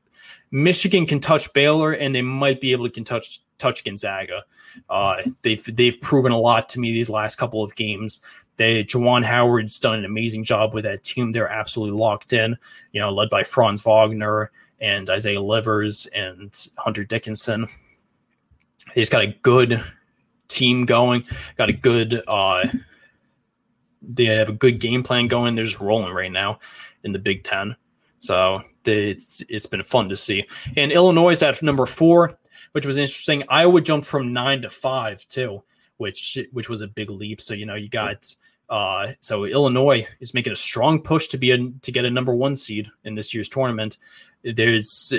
Michigan 0.52 1.08
can 1.08 1.20
touch 1.20 1.52
Baylor, 1.54 1.94
and 1.94 2.14
they 2.14 2.22
might 2.22 2.62
be 2.62 2.74
able 2.74 2.86
to 2.86 2.94
can 2.94 3.04
touch 3.04 3.42
touch 3.58 3.84
Gonzaga. 3.84 4.44
Uh, 4.88 5.24
they've 5.42 5.76
they've 5.76 6.00
proven 6.00 6.32
a 6.32 6.38
lot 6.38 6.70
to 6.70 6.80
me 6.80 6.92
these 6.94 7.10
last 7.10 7.38
couple 7.38 7.64
of 7.64 7.74
games. 7.74 8.22
They 8.58 8.84
Juwan 8.84 9.24
Howard's 9.24 9.80
done 9.80 9.98
an 9.98 10.06
amazing 10.06 10.44
job 10.44 10.76
with 10.76 10.84
that 10.84 11.04
team. 11.04 11.32
They're 11.32 11.50
absolutely 11.50 11.98
locked 11.98 12.34
in. 12.34 12.56
You 12.92 13.02
know, 13.02 13.12
led 13.12 13.32
by 13.32 13.44
Franz 13.44 13.82
Wagner 13.82 14.52
and 14.80 15.10
Isaiah 15.10 15.42
Livers 15.42 16.06
and 16.08 16.56
Hunter 16.78 17.04
Dickinson. 17.04 17.68
He's 18.94 19.10
got 19.10 19.24
a 19.24 19.36
good 19.42 19.84
team 20.48 20.86
going, 20.86 21.24
got 21.58 21.70
a 21.70 21.74
good 21.74 22.24
uh 22.28 22.68
they 24.02 24.26
have 24.26 24.50
a 24.50 24.54
good 24.54 24.80
game 24.80 25.04
plan 25.04 25.28
going. 25.28 25.56
They're 25.56 25.66
just 25.66 25.80
rolling 25.80 26.14
right 26.14 26.32
now 26.32 26.60
in 27.04 27.12
the 27.12 27.20
Big 27.20 27.44
Ten. 27.44 27.76
So 28.20 28.62
they, 28.84 29.12
it's, 29.12 29.44
it's 29.50 29.66
been 29.66 29.84
fun 29.84 30.10
to 30.10 30.16
see. 30.16 30.46
And 30.76 30.92
Illinois 30.92 31.32
is 31.32 31.44
at 31.44 31.62
number 31.62 31.86
four, 31.86 32.38
which 32.72 32.86
was 32.86 32.98
interesting. 32.98 33.44
Iowa 33.50 33.82
jumped 33.82 34.08
from 34.08 34.34
nine 34.34 34.62
to 34.62 34.70
five 34.70 35.28
too, 35.28 35.64
which 35.98 36.38
which 36.52 36.70
was 36.70 36.82
a 36.82 36.88
big 36.88 37.10
leap. 37.10 37.42
So 37.42 37.54
you 37.54 37.66
know 37.66 37.76
you 37.76 37.90
got 37.90 38.34
uh, 38.70 39.14
so 39.20 39.46
Illinois 39.46 40.06
is 40.20 40.34
making 40.34 40.54
a 40.54 40.58
strong 40.58 41.02
push 41.02 41.28
to 41.30 41.38
be 41.38 41.52
a, 41.52 41.58
to 41.58 41.92
get 41.92 42.06
a 42.06 42.10
number 42.10 42.36
one 42.36 42.56
seed 42.56 42.90
in 43.06 43.16
this 43.16 43.34
year's 43.34 43.50
tournament 43.50 43.98
there's 44.56 45.14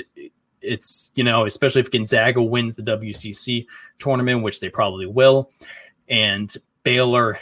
it's 0.61 1.11
you 1.15 1.25
know 1.25 1.45
especially 1.45 1.81
if 1.81 1.91
Gonzaga 1.91 2.43
wins 2.43 2.75
the 2.75 2.83
WCC 2.83 3.67
tournament, 3.99 4.43
which 4.43 4.61
they 4.61 4.69
probably 4.69 5.07
will, 5.07 5.51
and 6.09 6.55
Baylor 6.83 7.39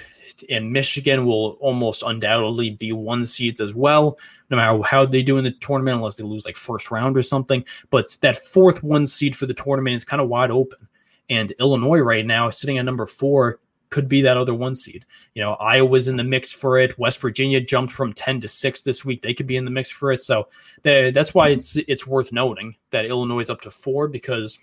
and 0.51 0.73
Michigan 0.73 1.27
will 1.27 1.57
almost 1.61 2.03
undoubtedly 2.03 2.71
be 2.71 2.93
one 2.93 3.25
seeds 3.25 3.61
as 3.61 3.75
well, 3.75 4.19
no 4.51 4.57
matter 4.57 4.83
how 4.83 5.07
they 5.07 5.23
do 5.23 5.39
in 5.39 5.45
the 5.45 5.53
tournament, 5.53 5.97
unless 5.97 6.17
they 6.17 6.25
lose 6.25 6.45
like 6.45 6.57
first 6.57 6.91
round 6.91 7.17
or 7.17 7.23
something. 7.23 7.65
But 7.91 8.17
that 8.21 8.45
fourth 8.45 8.83
one 8.83 9.07
seed 9.07 9.37
for 9.37 9.47
the 9.47 9.55
tournament 9.55 9.97
is 9.97 10.05
kind 10.05 10.21
of 10.21 10.29
wide 10.29 10.51
open. 10.51 10.89
And 11.29 11.53
Illinois 11.59 11.99
right 11.99 12.25
now, 12.25 12.49
is 12.49 12.59
sitting 12.59 12.79
at 12.79 12.85
number 12.85 13.07
four, 13.07 13.59
could 13.91 14.09
be 14.09 14.23
that 14.23 14.37
other 14.37 14.55
one 14.55 14.75
seed. 14.75 15.05
You 15.35 15.43
know, 15.43 15.55
Iowa's 15.55 16.09
in 16.09 16.17
the 16.17 16.25
mix 16.25 16.53
for 16.53 16.79
it. 16.79 16.99
West 16.99 17.21
Virginia 17.21 17.61
jumped 17.61 17.93
from 17.93 18.13
10 18.13 18.41
to 18.41 18.49
6 18.49 18.83
this 18.83 19.05
week. 19.05 19.23
They 19.23 19.35
could 19.35 19.47
be 19.47 19.57
in 19.57 19.65
the 19.65 19.71
mix 19.71 19.91
for 19.91 20.13
it. 20.13 20.23
So 20.23 20.49
that's 20.83 21.35
why 21.35 21.49
it's 21.49 21.77
it's 21.77 22.07
worth 22.07 22.33
noting 22.33 22.77
that 22.91 23.07
Illinois 23.07 23.41
is 23.41 23.51
up 23.51 23.61
to 23.63 23.71
4 23.71 24.09
because 24.09 24.59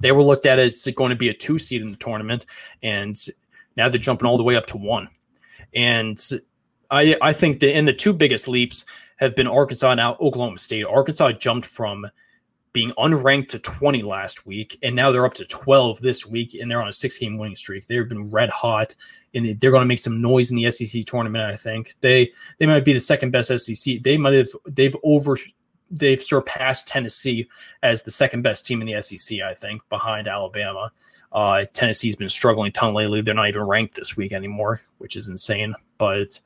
they 0.00 0.12
were 0.12 0.22
looked 0.22 0.46
at 0.46 0.58
as 0.58 0.86
going 0.96 1.10
to 1.10 1.16
be 1.16 1.28
a 1.28 1.34
2 1.34 1.58
seed 1.58 1.82
in 1.82 1.90
the 1.90 1.96
tournament 1.96 2.46
and 2.82 3.24
now 3.76 3.88
they're 3.88 3.98
jumping 3.98 4.26
all 4.26 4.36
the 4.36 4.42
way 4.42 4.56
up 4.56 4.66
to 4.66 4.76
1. 4.76 5.08
And 5.74 6.20
I 6.90 7.16
I 7.22 7.32
think 7.32 7.60
the 7.60 7.72
and 7.72 7.88
the 7.88 7.94
two 7.94 8.12
biggest 8.12 8.46
leaps 8.46 8.84
have 9.16 9.34
been 9.34 9.46
Arkansas 9.46 9.94
now 9.94 10.16
Oklahoma 10.20 10.58
State. 10.58 10.84
Arkansas 10.84 11.32
jumped 11.32 11.66
from 11.66 12.06
being 12.72 12.90
unranked 12.92 13.48
to 13.48 13.58
20 13.58 14.02
last 14.02 14.46
week, 14.46 14.78
and 14.82 14.96
now 14.96 15.12
they're 15.12 15.26
up 15.26 15.34
to 15.34 15.44
12 15.44 16.00
this 16.00 16.26
week, 16.26 16.54
and 16.54 16.70
they're 16.70 16.80
on 16.80 16.88
a 16.88 16.92
six 16.92 17.18
game 17.18 17.36
winning 17.36 17.56
streak. 17.56 17.86
They've 17.86 18.08
been 18.08 18.30
red 18.30 18.48
hot, 18.50 18.94
and 19.34 19.44
they're 19.60 19.70
going 19.70 19.82
to 19.82 19.86
make 19.86 19.98
some 19.98 20.22
noise 20.22 20.50
in 20.50 20.56
the 20.56 20.70
SEC 20.70 21.04
tournament. 21.04 21.44
I 21.44 21.56
think 21.56 21.94
they 22.00 22.32
they 22.58 22.66
might 22.66 22.84
be 22.84 22.92
the 22.92 23.00
second 23.00 23.30
best 23.30 23.56
SEC. 23.56 24.02
They 24.02 24.16
might 24.16 24.34
have 24.34 24.48
they've 24.66 24.96
over 25.02 25.36
they've 25.90 26.22
surpassed 26.22 26.88
Tennessee 26.88 27.48
as 27.82 28.02
the 28.02 28.10
second 28.10 28.42
best 28.42 28.64
team 28.64 28.80
in 28.80 28.86
the 28.86 29.00
SEC. 29.02 29.40
I 29.40 29.54
think 29.54 29.86
behind 29.88 30.26
Alabama. 30.26 30.90
Uh, 31.30 31.64
Tennessee's 31.72 32.14
been 32.14 32.28
struggling 32.28 32.68
a 32.68 32.70
ton 32.70 32.92
lately. 32.92 33.22
They're 33.22 33.34
not 33.34 33.48
even 33.48 33.62
ranked 33.62 33.94
this 33.94 34.18
week 34.18 34.34
anymore, 34.34 34.82
which 34.98 35.16
is 35.16 35.28
insane. 35.28 35.74
But 35.96 36.38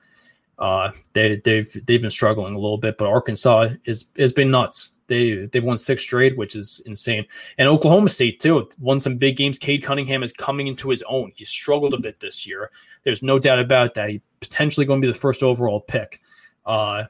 uh, 0.60 0.92
they, 1.12 1.40
they've 1.44 1.86
they've 1.86 2.02
been 2.02 2.10
struggling 2.10 2.54
a 2.54 2.58
little 2.58 2.78
bit. 2.78 2.98
But 2.98 3.08
Arkansas 3.08 3.70
is 3.84 4.10
has 4.16 4.32
been 4.32 4.50
nuts 4.50 4.90
They 5.06 5.46
they've 5.46 5.64
won 5.64 5.78
six 5.78 6.02
straight, 6.02 6.36
which 6.36 6.56
is 6.56 6.82
insane. 6.86 7.26
And 7.58 7.68
Oklahoma 7.68 8.08
State 8.08 8.40
too 8.40 8.68
won 8.78 9.00
some 9.00 9.16
big 9.16 9.36
games. 9.36 9.58
Cade 9.58 9.82
Cunningham 9.82 10.22
is 10.22 10.32
coming 10.32 10.66
into 10.66 10.88
his 10.88 11.02
own. 11.08 11.32
He 11.34 11.44
struggled 11.44 11.94
a 11.94 11.98
bit 11.98 12.20
this 12.20 12.46
year. 12.46 12.70
There's 13.04 13.22
no 13.22 13.38
doubt 13.38 13.60
about 13.60 13.94
that. 13.94 14.10
He 14.10 14.22
potentially 14.40 14.86
going 14.86 15.00
to 15.00 15.06
be 15.06 15.12
the 15.12 15.18
first 15.18 15.42
overall 15.42 15.80
pick. 15.80 16.20
Uh, 16.64 17.04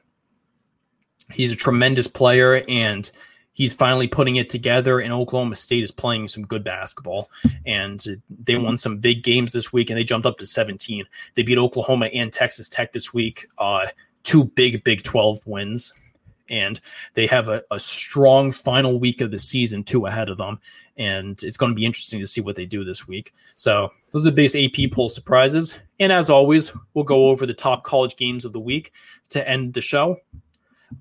he's 1.31 1.51
a 1.51 1.55
tremendous 1.55 2.07
player, 2.07 2.63
and 2.67 3.09
he's 3.53 3.73
finally 3.73 4.07
putting 4.07 4.35
it 4.35 4.49
together. 4.49 4.99
And 4.99 5.11
Oklahoma 5.11 5.55
State 5.55 5.83
is 5.83 5.91
playing 5.91 6.27
some 6.27 6.45
good 6.45 6.63
basketball, 6.63 7.31
and 7.65 8.05
they 8.29 8.57
won 8.57 8.77
some 8.77 8.97
big 8.97 9.23
games 9.23 9.51
this 9.51 9.73
week, 9.73 9.89
and 9.89 9.97
they 9.97 10.03
jumped 10.03 10.27
up 10.27 10.37
to 10.37 10.45
17. 10.45 11.03
They 11.33 11.41
beat 11.41 11.57
Oklahoma 11.57 12.07
and 12.07 12.31
Texas 12.31 12.69
Tech 12.69 12.93
this 12.93 13.13
week. 13.13 13.47
Uh, 13.57 13.87
two 14.23 14.43
big 14.43 14.83
Big 14.83 15.03
12 15.03 15.47
wins 15.47 15.93
and 16.49 16.79
they 17.13 17.27
have 17.27 17.49
a, 17.49 17.63
a 17.71 17.79
strong 17.79 18.51
final 18.51 18.99
week 18.99 19.21
of 19.21 19.31
the 19.31 19.39
season 19.39 19.83
two 19.83 20.05
ahead 20.05 20.29
of 20.29 20.37
them. 20.37 20.59
And 20.97 21.41
it's 21.43 21.57
going 21.57 21.71
to 21.71 21.75
be 21.75 21.85
interesting 21.85 22.19
to 22.19 22.27
see 22.27 22.41
what 22.41 22.55
they 22.55 22.65
do 22.65 22.83
this 22.83 23.07
week. 23.07 23.33
So 23.55 23.91
those 24.11 24.23
are 24.23 24.31
the 24.31 24.31
base 24.31 24.55
ap 24.55 24.91
poll 24.91 25.09
surprises. 25.09 25.77
And 25.99 26.11
as 26.11 26.29
always 26.29 26.71
we'll 26.93 27.03
go 27.03 27.27
over 27.27 27.45
the 27.45 27.53
top 27.53 27.83
college 27.83 28.15
games 28.15 28.45
of 28.45 28.53
the 28.53 28.59
week 28.59 28.93
to 29.29 29.47
end 29.47 29.73
the 29.73 29.81
show. 29.81 30.17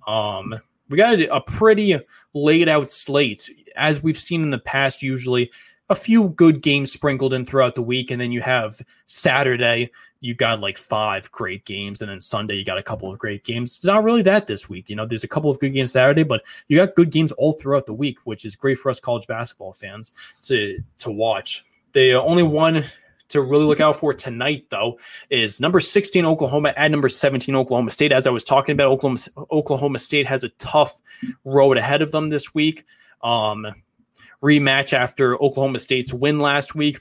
Um 0.06 0.54
we 0.88 0.96
got 0.96 1.18
a 1.18 1.40
pretty 1.40 1.98
laid 2.32 2.68
out 2.68 2.92
slate. 2.92 3.50
As 3.76 4.02
we've 4.02 4.18
seen 4.18 4.42
in 4.42 4.50
the 4.50 4.58
past 4.58 5.02
usually 5.02 5.50
a 5.88 5.94
few 5.94 6.28
good 6.30 6.62
games 6.62 6.92
sprinkled 6.92 7.32
in 7.32 7.46
throughout 7.46 7.74
the 7.74 7.82
week 7.82 8.10
and 8.10 8.20
then 8.20 8.32
you 8.32 8.40
have 8.40 8.80
saturday 9.06 9.90
you 10.26 10.34
got 10.34 10.60
like 10.60 10.76
five 10.76 11.30
great 11.30 11.64
games, 11.64 12.02
and 12.02 12.10
then 12.10 12.20
Sunday 12.20 12.56
you 12.56 12.64
got 12.64 12.78
a 12.78 12.82
couple 12.82 13.10
of 13.12 13.18
great 13.18 13.44
games. 13.44 13.76
It's 13.76 13.84
not 13.84 14.02
really 14.02 14.22
that 14.22 14.48
this 14.48 14.68
week. 14.68 14.90
You 14.90 14.96
know, 14.96 15.06
there's 15.06 15.24
a 15.24 15.28
couple 15.28 15.50
of 15.50 15.60
good 15.60 15.72
games 15.72 15.92
Saturday, 15.92 16.24
but 16.24 16.42
you 16.66 16.76
got 16.76 16.96
good 16.96 17.10
games 17.10 17.30
all 17.32 17.52
throughout 17.52 17.86
the 17.86 17.94
week, 17.94 18.18
which 18.24 18.44
is 18.44 18.56
great 18.56 18.78
for 18.78 18.90
us 18.90 18.98
college 18.98 19.26
basketball 19.28 19.72
fans 19.72 20.12
to 20.42 20.78
to 20.98 21.10
watch. 21.10 21.64
The 21.92 22.14
only 22.14 22.42
one 22.42 22.84
to 23.28 23.40
really 23.40 23.64
look 23.64 23.80
out 23.80 23.96
for 23.96 24.12
tonight, 24.12 24.66
though, 24.68 24.98
is 25.30 25.60
number 25.60 25.80
16 25.80 26.24
Oklahoma 26.24 26.74
at 26.76 26.90
number 26.90 27.08
17 27.08 27.54
Oklahoma 27.54 27.90
State. 27.90 28.12
As 28.12 28.26
I 28.26 28.30
was 28.30 28.44
talking 28.44 28.72
about, 28.72 28.88
Oklahoma 28.88 29.20
Oklahoma 29.52 29.98
State 29.98 30.26
has 30.26 30.42
a 30.42 30.48
tough 30.50 31.00
road 31.44 31.78
ahead 31.78 32.02
of 32.02 32.10
them 32.10 32.30
this 32.30 32.52
week. 32.52 32.84
Um, 33.22 33.66
rematch 34.42 34.92
after 34.92 35.40
Oklahoma 35.40 35.78
State's 35.78 36.12
win 36.12 36.40
last 36.40 36.74
week. 36.74 36.98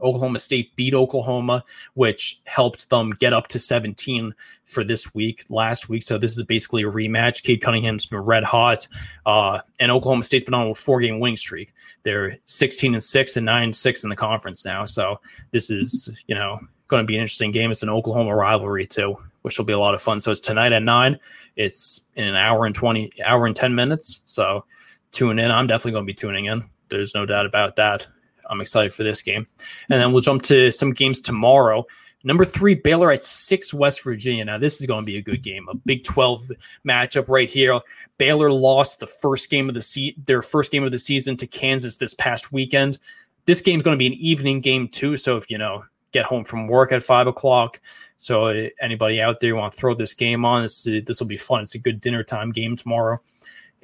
Oklahoma 0.00 0.38
State 0.38 0.74
beat 0.76 0.94
Oklahoma, 0.94 1.64
which 1.94 2.40
helped 2.44 2.90
them 2.90 3.10
get 3.18 3.32
up 3.32 3.48
to 3.48 3.58
17 3.58 4.34
for 4.64 4.84
this 4.84 5.14
week, 5.14 5.44
last 5.48 5.88
week. 5.88 6.02
So 6.02 6.18
this 6.18 6.36
is 6.36 6.42
basically 6.42 6.82
a 6.82 6.90
rematch. 6.90 7.42
Cade 7.42 7.60
Cunningham's 7.60 8.06
been 8.06 8.20
red 8.20 8.44
hot, 8.44 8.86
uh, 9.24 9.60
and 9.80 9.90
Oklahoma 9.90 10.22
State's 10.22 10.44
been 10.44 10.54
on 10.54 10.68
a 10.68 10.74
four 10.74 11.00
game 11.00 11.20
winning 11.20 11.36
streak. 11.36 11.72
They're 12.02 12.38
16 12.46 12.94
and 12.94 13.02
six 13.02 13.36
and 13.36 13.46
nine 13.46 13.72
six 13.72 14.04
in 14.04 14.10
the 14.10 14.16
conference 14.16 14.64
now. 14.64 14.84
So 14.84 15.20
this 15.50 15.70
is 15.70 16.10
you 16.26 16.34
know 16.34 16.60
going 16.88 17.02
to 17.02 17.06
be 17.06 17.16
an 17.16 17.22
interesting 17.22 17.50
game. 17.50 17.70
It's 17.70 17.82
an 17.82 17.90
Oklahoma 17.90 18.34
rivalry 18.34 18.86
too, 18.86 19.16
which 19.42 19.58
will 19.58 19.64
be 19.64 19.72
a 19.72 19.78
lot 19.78 19.94
of 19.94 20.02
fun. 20.02 20.20
So 20.20 20.30
it's 20.30 20.40
tonight 20.40 20.72
at 20.72 20.82
nine. 20.82 21.18
It's 21.56 22.02
in 22.14 22.24
an 22.24 22.36
hour 22.36 22.66
and 22.66 22.74
20 22.74 23.12
hour 23.24 23.46
and 23.46 23.56
10 23.56 23.74
minutes. 23.74 24.20
So 24.26 24.64
tune 25.12 25.38
in. 25.38 25.50
I'm 25.50 25.66
definitely 25.66 25.92
going 25.92 26.04
to 26.04 26.12
be 26.12 26.14
tuning 26.14 26.46
in. 26.46 26.64
There's 26.88 27.14
no 27.14 27.26
doubt 27.26 27.46
about 27.46 27.76
that. 27.76 28.06
I'm 28.50 28.60
excited 28.60 28.92
for 28.92 29.02
this 29.04 29.22
game. 29.22 29.46
And 29.88 30.00
then 30.00 30.12
we'll 30.12 30.22
jump 30.22 30.42
to 30.44 30.70
some 30.70 30.92
games 30.92 31.20
tomorrow. 31.20 31.86
Number 32.24 32.44
three, 32.44 32.74
Baylor 32.74 33.12
at 33.12 33.22
six, 33.22 33.72
West 33.72 34.02
Virginia. 34.02 34.44
Now, 34.44 34.58
this 34.58 34.80
is 34.80 34.86
going 34.86 35.02
to 35.02 35.06
be 35.06 35.18
a 35.18 35.22
good 35.22 35.42
game, 35.42 35.68
a 35.70 35.76
Big 35.76 36.02
12 36.02 36.50
matchup 36.84 37.28
right 37.28 37.48
here. 37.48 37.78
Baylor 38.18 38.50
lost 38.50 38.98
the 38.98 39.06
first 39.06 39.48
game 39.48 39.68
of 39.68 39.74
the 39.74 39.82
se- 39.82 40.16
their 40.24 40.42
first 40.42 40.72
game 40.72 40.82
of 40.82 40.90
the 40.90 40.98
season 40.98 41.36
to 41.36 41.46
Kansas 41.46 41.98
this 41.98 42.14
past 42.14 42.52
weekend. 42.52 42.98
This 43.44 43.60
game's 43.60 43.84
going 43.84 43.94
to 43.94 43.98
be 43.98 44.08
an 44.08 44.14
evening 44.14 44.60
game 44.60 44.88
too. 44.88 45.16
So 45.16 45.36
if 45.36 45.48
you 45.50 45.58
know 45.58 45.84
get 46.12 46.24
home 46.24 46.44
from 46.44 46.66
work 46.66 46.90
at 46.90 47.02
five 47.02 47.28
o'clock, 47.28 47.80
so 48.18 48.46
anybody 48.80 49.20
out 49.20 49.38
there 49.38 49.54
want 49.54 49.72
to 49.72 49.78
throw 49.78 49.94
this 49.94 50.14
game 50.14 50.44
on, 50.44 50.62
this 50.62 50.82
this 50.82 51.20
will 51.20 51.28
be 51.28 51.36
fun. 51.36 51.62
It's 51.62 51.76
a 51.76 51.78
good 51.78 52.00
dinner 52.00 52.24
time 52.24 52.50
game 52.50 52.76
tomorrow. 52.76 53.20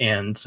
And 0.01 0.43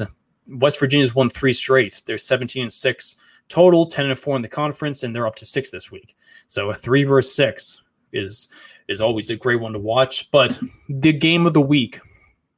West 0.48 0.78
Virginia's 0.78 1.14
won 1.14 1.30
three 1.30 1.52
straight. 1.52 2.02
They're 2.04 2.18
17 2.18 2.62
and 2.62 2.72
six 2.72 3.16
total, 3.48 3.86
10 3.86 4.06
and 4.06 4.18
4 4.18 4.36
in 4.36 4.42
the 4.42 4.48
conference, 4.48 5.02
and 5.02 5.14
they're 5.14 5.26
up 5.26 5.36
to 5.36 5.46
six 5.46 5.70
this 5.70 5.90
week. 5.90 6.16
So 6.48 6.70
a 6.70 6.74
three 6.74 7.04
versus 7.04 7.34
six 7.34 7.82
is 8.12 8.48
is 8.88 9.00
always 9.00 9.30
a 9.30 9.36
great 9.36 9.60
one 9.60 9.72
to 9.72 9.78
watch. 9.78 10.30
But 10.30 10.58
the 10.88 11.12
game 11.12 11.46
of 11.46 11.54
the 11.54 11.60
week 11.60 12.00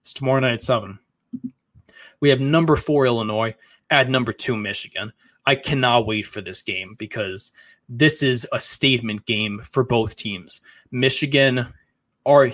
is 0.04 0.12
tomorrow 0.12 0.40
night 0.40 0.54
at 0.54 0.62
seven. 0.62 0.98
We 2.20 2.28
have 2.28 2.40
number 2.40 2.76
four 2.76 3.06
Illinois 3.06 3.54
at 3.90 4.10
number 4.10 4.32
two 4.32 4.56
Michigan. 4.56 5.12
I 5.46 5.54
cannot 5.54 6.06
wait 6.06 6.26
for 6.26 6.40
this 6.40 6.60
game 6.60 6.94
because 6.98 7.52
this 7.88 8.22
is 8.22 8.46
a 8.52 8.60
statement 8.60 9.24
game 9.24 9.60
for 9.62 9.82
both 9.82 10.16
teams. 10.16 10.60
Michigan 10.90 11.66
are 12.26 12.50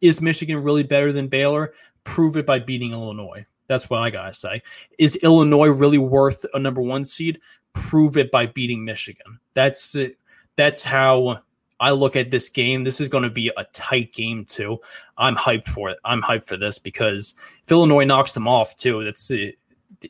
is 0.00 0.22
Michigan 0.22 0.62
really 0.62 0.82
better 0.82 1.12
than 1.12 1.28
Baylor? 1.28 1.74
Prove 2.04 2.36
it 2.38 2.46
by 2.46 2.58
beating 2.58 2.92
Illinois. 2.92 3.44
That's 3.66 3.90
what 3.90 3.98
I 3.98 4.10
gotta 4.10 4.34
say. 4.34 4.62
Is 4.98 5.16
Illinois 5.16 5.68
really 5.68 5.98
worth 5.98 6.46
a 6.54 6.58
number 6.58 6.80
one 6.80 7.04
seed? 7.04 7.40
Prove 7.72 8.16
it 8.16 8.30
by 8.30 8.46
beating 8.46 8.84
Michigan. 8.84 9.38
That's 9.54 9.94
it. 9.94 10.18
That's 10.56 10.84
how 10.84 11.42
I 11.78 11.90
look 11.90 12.16
at 12.16 12.30
this 12.30 12.48
game. 12.48 12.84
This 12.84 13.00
is 13.00 13.08
going 13.08 13.24
to 13.24 13.30
be 13.30 13.50
a 13.56 13.64
tight 13.72 14.12
game 14.12 14.44
too. 14.44 14.78
I'm 15.16 15.36
hyped 15.36 15.68
for 15.68 15.90
it. 15.90 15.98
I'm 16.04 16.22
hyped 16.22 16.46
for 16.46 16.56
this 16.56 16.78
because 16.78 17.34
if 17.64 17.72
Illinois 17.72 18.04
knocks 18.04 18.32
them 18.32 18.46
off 18.46 18.76
too, 18.76 19.04
that's 19.04 19.30
uh, 19.30 19.50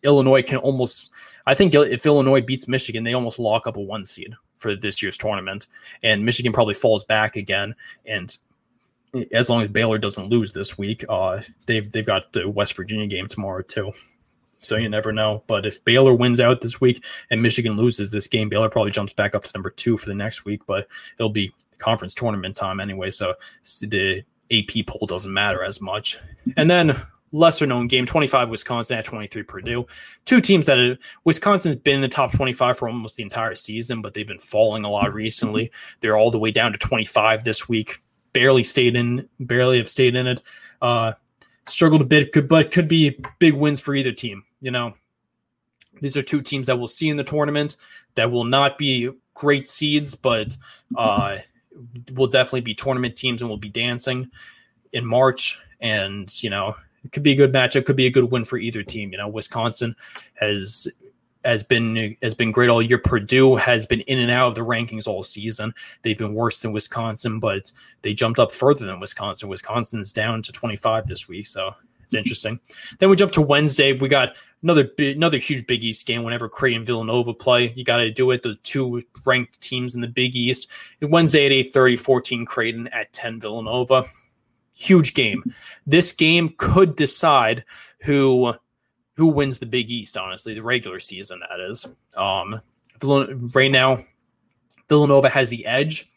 Illinois 0.03 0.43
can 0.43 0.59
almost. 0.59 1.11
I 1.47 1.55
think 1.55 1.75
if 1.75 2.05
Illinois 2.05 2.43
beats 2.43 2.69
Michigan, 2.69 3.05
they 3.05 3.15
almost 3.15 3.39
lock 3.39 3.67
up 3.67 3.77
a 3.77 3.81
one 3.81 4.05
seed 4.05 4.35
for 4.57 4.77
this 4.77 5.03
year's 5.03 5.17
tournament, 5.17 5.69
and 6.03 6.25
Michigan 6.25 6.53
probably 6.53 6.75
falls 6.75 7.05
back 7.05 7.37
again. 7.37 7.75
And 8.05 8.37
as 9.33 9.49
long 9.49 9.63
as 9.63 9.69
Baylor 9.69 9.99
doesn't 9.99 10.29
lose 10.29 10.53
this 10.53 10.77
week, 10.77 11.05
uh, 11.09 11.41
they've 11.67 11.91
they've 11.91 12.07
got 12.07 12.33
the 12.33 12.49
West 12.49 12.77
Virginia 12.77 13.07
game 13.07 13.29
tomorrow 13.29 13.63
too 13.63 13.93
so 14.61 14.77
you 14.77 14.89
never 14.89 15.13
know. 15.13 15.43
But 15.47 15.67
if 15.67 15.85
Baylor 15.85 16.15
wins 16.15 16.41
out 16.41 16.61
this 16.61 16.81
week 16.81 17.05
and 17.31 17.43
Michigan 17.43 17.77
loses 17.77 18.11
this 18.11 18.27
game, 18.27 18.49
Baylor 18.49 18.69
probably 18.69 18.93
jumps 18.93 19.13
back 19.13 19.35
up 19.35 19.45
to 19.45 19.51
number 19.55 19.71
two 19.71 19.97
for 19.97 20.07
the 20.07 20.15
next 20.15 20.45
week. 20.45 20.63
But 20.67 20.87
it'll 21.19 21.31
be 21.31 21.53
conference 21.79 22.15
tournament 22.15 22.57
time 22.57 22.81
anyway, 22.81 23.11
so 23.11 23.35
the 23.81 24.23
AP 24.53 24.87
poll 24.87 25.07
doesn't 25.07 25.33
matter 25.33 25.65
as 25.65 25.81
much. 25.81 26.19
And 26.57 26.71
then 26.71 27.01
lesser 27.33 27.67
known 27.67 27.87
game 27.87 28.07
25 28.07 28.49
Wisconsin 28.49 28.99
at 28.99 29.05
23 29.05 29.43
Purdue. 29.45 29.87
Two 30.25 30.41
teams 30.41 30.67
that 30.67 30.79
have, 30.79 30.99
Wisconsin's 31.25 31.77
been 31.77 31.97
in 31.97 32.01
the 32.01 32.09
top 32.09 32.33
25 32.33 32.79
for 32.79 32.89
almost 32.89 33.17
the 33.17 33.23
entire 33.23 33.55
season, 33.55 34.03
but 34.03 34.15
they've 34.15 34.27
been 34.27 34.39
falling 34.39 34.85
a 34.85 34.91
lot 34.91 35.15
recently. 35.15 35.71
They're 36.01 36.17
all 36.17 36.31
the 36.31 36.39
way 36.39 36.51
down 36.51 36.73
to 36.73 36.79
25 36.79 37.45
this 37.45 37.69
week. 37.69 38.03
Barely 38.33 38.65
stayed 38.65 38.97
in, 38.97 39.29
barely 39.41 39.79
have 39.79 39.89
stayed 39.89 40.15
in 40.17 40.27
it. 40.27 40.43
Uh, 40.81 41.13
struggled 41.67 42.01
a 42.01 42.05
bit, 42.05 42.33
could, 42.33 42.49
but 42.49 42.71
could 42.71 42.89
be 42.89 43.21
big 43.39 43.55
wins 43.55 43.81
for 43.81 43.95
either 43.95 44.13
team. 44.13 44.45
You 44.61 44.71
know, 44.71 44.95
these 46.01 46.17
are 46.17 46.23
two 46.23 46.43
teams 46.43 46.67
that 46.67 46.79
we'll 46.79 46.89
see 46.89 47.09
in 47.09 47.17
the 47.17 47.25
tournament 47.25 47.77
that 48.15 48.31
will 48.31 48.45
not 48.45 48.79
be 48.79 49.11
great 49.35 49.69
seeds, 49.69 50.15
but 50.15 50.57
uh, 50.97 51.39
will 52.15 52.27
definitely 52.27 52.61
be 52.61 52.75
tournament 52.75 53.17
teams 53.17 53.41
and 53.41 53.49
will 53.49 53.57
be 53.57 53.69
dancing 53.69 54.31
in 54.93 55.05
March. 55.05 55.61
And, 55.81 56.43
you 56.43 56.51
know, 56.51 56.77
it 57.05 57.13
could 57.13 57.23
be 57.23 57.33
a 57.33 57.37
good 57.37 57.53
matchup, 57.53 57.87
could 57.87 57.97
be 57.97 58.07
a 58.07 58.11
good 58.11 58.31
win 58.31 58.45
for 58.45 58.59
either 58.59 58.83
team. 58.83 59.13
You 59.13 59.19
know, 59.19 59.29
Wisconsin 59.29 59.97
has 60.35 60.87
has 61.45 61.65
been 61.65 62.17
has 62.23 62.35
been 62.35 62.51
great 62.51 62.69
all 62.69 62.83
year. 62.83 62.99
Purdue 62.99 63.57
has 63.57 63.87
been 63.87 64.01
in 64.03 64.19
and 64.19 64.31
out 64.31 64.49
of 64.49 64.55
the 64.55 64.61
rankings 64.61 65.07
all 65.07 65.23
season. 65.23 65.75
They've 66.03 66.19
been 66.19 66.35
worse 66.35 66.61
than 66.61 66.73
Wisconsin, 66.73 67.41
but 67.41 67.73
they 68.03 68.13
jumped 68.13 68.39
up 68.39 68.53
further 68.53 68.85
than 68.85 69.01
Wisconsin. 69.01 69.49
Wisconsin's 69.49 70.13
down 70.13 70.43
to 70.43 70.53
25 70.53 71.07
this 71.07 71.29
week, 71.29 71.47
so 71.47 71.75
it's 72.11 72.17
interesting. 72.17 72.59
Then 72.99 73.09
we 73.09 73.15
jump 73.15 73.31
to 73.33 73.41
Wednesday. 73.41 73.93
We 73.93 74.09
got 74.09 74.35
another 74.65 74.85
big, 74.85 75.17
another 75.17 75.39
huge 75.39 75.65
Big 75.67 75.85
East 75.85 76.05
game. 76.07 76.25
Whenever 76.25 76.49
Creighton 76.49 76.85
Villanova 76.85 77.33
play, 77.33 77.73
you 77.77 77.85
got 77.85 77.99
to 77.99 78.11
do 78.11 78.33
it. 78.33 78.43
The 78.43 78.57
two 78.65 79.05
ranked 79.25 79.61
teams 79.61 79.95
in 79.95 80.01
the 80.01 80.09
Big 80.09 80.35
East. 80.35 80.69
Wednesday 81.01 81.47
at 81.47 81.53
8:30, 81.73 81.99
14 82.01 82.45
Creighton 82.45 82.89
at 82.89 83.13
10 83.13 83.39
Villanova. 83.39 84.05
Huge 84.73 85.15
game. 85.15 85.45
This 85.87 86.13
game 86.13 86.53
could 86.59 86.97
decide 86.97 87.65
who 88.01 88.55
who 89.17 89.27
wins 89.27 89.61
the 89.61 89.67
Big 89.67 89.89
East. 89.89 90.17
Honestly, 90.17 90.55
the 90.55 90.63
regular 90.63 90.99
season 90.99 91.41
that 91.49 91.61
is. 91.61 91.87
Um, 92.17 92.61
right 93.55 93.71
now, 93.71 94.05
Villanova 94.89 95.29
has 95.29 95.49
the 95.49 95.65
edge, 95.65 96.11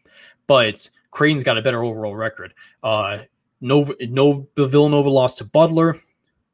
but 0.47 0.89
Creighton's 1.11 1.43
got 1.43 1.59
a 1.59 1.61
better 1.61 1.83
overall 1.83 2.15
record. 2.15 2.55
Uh, 2.81 3.19
Nova, 3.63 3.95
Nova 4.01 4.45
Villanova 4.55 5.09
lost 5.09 5.37
to 5.39 5.45
Butler 5.45 5.99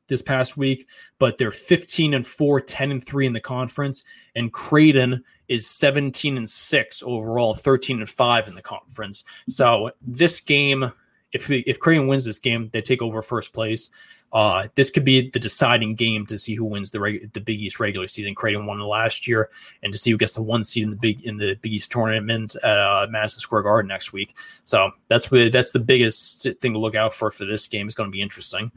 this 0.08 0.22
past 0.22 0.58
week, 0.58 0.88
but 1.18 1.38
they're 1.38 1.52
15 1.52 2.14
and 2.14 2.26
4, 2.26 2.62
10 2.62 2.92
and 2.92 3.06
3 3.06 3.28
in 3.28 3.34
the 3.34 3.40
conference. 3.40 4.04
And 4.36 4.54
Creighton 4.54 5.24
is 5.48 5.68
17 5.68 6.38
and 6.38 6.50
6 6.50 7.04
overall, 7.04 7.56
13 7.56 8.00
and 8.00 8.10
5 8.10 8.48
in 8.48 8.56
the 8.56 8.62
conference. 8.62 9.24
So 9.50 9.92
this 10.02 10.40
game, 10.40 10.92
if 11.34 11.50
if 11.50 11.80
Creighton 11.80 12.08
wins 12.08 12.26
this 12.26 12.40
game, 12.40 12.70
they 12.72 12.82
take 12.82 13.02
over 13.02 13.22
first 13.22 13.54
place. 13.54 13.90
Uh, 14.32 14.68
this 14.76 14.92
could 14.92 15.04
be 15.04 15.30
the 15.30 15.40
deciding 15.40 15.96
game 15.96 16.26
to 16.28 16.38
see 16.38 16.54
who 16.54 16.66
wins 16.66 16.92
the 16.92 17.30
the 17.34 17.42
Big 17.42 17.60
East 17.62 17.80
regular 17.80 18.08
season. 18.08 18.36
Creighton 18.36 18.66
won 18.66 18.80
last 18.80 19.28
year, 19.28 19.50
and 19.82 19.92
to 19.92 19.98
see 19.98 20.12
who 20.12 20.18
gets 20.18 20.34
the 20.34 20.42
one 20.42 20.64
seed 20.64 20.84
in 20.84 20.92
the 20.92 20.96
big 20.96 21.26
in 21.26 21.38
the 21.38 21.56
Big 21.56 21.74
East 21.74 21.92
tournament 21.92 22.56
at 22.64 22.78
uh, 22.78 23.08
Madison 23.10 23.40
Square 23.40 23.64
Garden 23.64 23.88
next 23.88 24.14
week. 24.14 24.36
So 24.66 24.92
that's 25.08 25.28
that's 25.30 25.72
the 25.72 25.80
biggest 25.80 26.48
thing 26.62 26.74
to 26.74 26.80
look 26.80 26.96
out 26.96 27.14
for 27.14 27.32
for 27.32 27.46
this 27.46 27.68
game. 27.68 27.88
It's 27.88 27.96
going 27.96 28.10
to 28.10 28.12
be 28.12 28.22
interesting, 28.22 28.72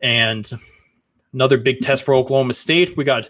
and 0.00 0.48
another 1.32 1.58
big 1.58 1.80
test 1.80 2.04
for 2.04 2.14
Oklahoma 2.14 2.54
State. 2.54 2.96
We 2.96 3.02
got 3.02 3.28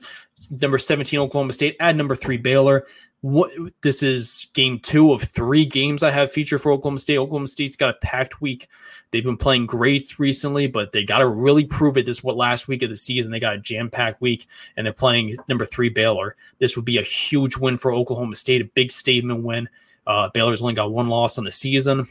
number 0.51 0.79
seventeen 0.79 1.21
Oklahoma 1.21 1.55
State 1.55 1.77
at 1.81 1.97
number 1.97 2.15
three 2.15 2.37
Baylor 2.37 2.87
what 3.25 3.53
this 3.81 4.03
is 4.03 4.49
game 4.53 4.79
two 4.79 5.11
of 5.11 5.23
three 5.23 5.65
games 5.65 6.03
I 6.03 6.11
have 6.11 6.31
featured 6.31 6.61
for 6.61 6.71
Oklahoma 6.71 6.99
State. 6.99 7.17
Oklahoma 7.17 7.47
State's 7.47 7.75
got 7.75 7.89
a 7.89 7.99
packed 8.03 8.43
week. 8.43 8.69
They've 9.13 9.25
been 9.25 9.39
playing 9.39 9.65
great 9.65 10.19
recently, 10.19 10.67
but 10.67 10.93
they 10.93 11.05
got 11.05 11.21
to 11.21 11.27
really 11.27 11.65
prove 11.65 11.97
it. 11.97 12.05
This 12.05 12.23
what 12.23 12.37
last 12.37 12.69
week 12.69 12.83
of 12.83 12.91
the 12.91 12.99
season 12.99 13.33
they 13.33 13.41
got 13.41 13.55
a 13.55 13.59
jam 13.59 13.89
packed 13.89 14.21
week, 14.21 14.47
and 14.77 14.85
they're 14.85 14.93
playing 14.93 15.39
number 15.49 15.65
three 15.65 15.89
Baylor. 15.89 16.37
This 16.59 16.77
would 16.77 16.85
be 16.85 16.99
a 16.99 17.03
huge 17.03 17.57
win 17.57 17.79
for 17.79 17.95
Oklahoma 17.95 18.35
State, 18.35 18.61
a 18.61 18.67
big 18.67 18.93
statement 18.93 19.43
win. 19.43 19.71
Uh, 20.07 20.29
Baylor's 20.35 20.61
only 20.61 20.75
got 20.75 20.93
one 20.93 21.09
loss 21.09 21.39
on 21.39 21.45
the 21.45 21.51
season. 21.51 22.07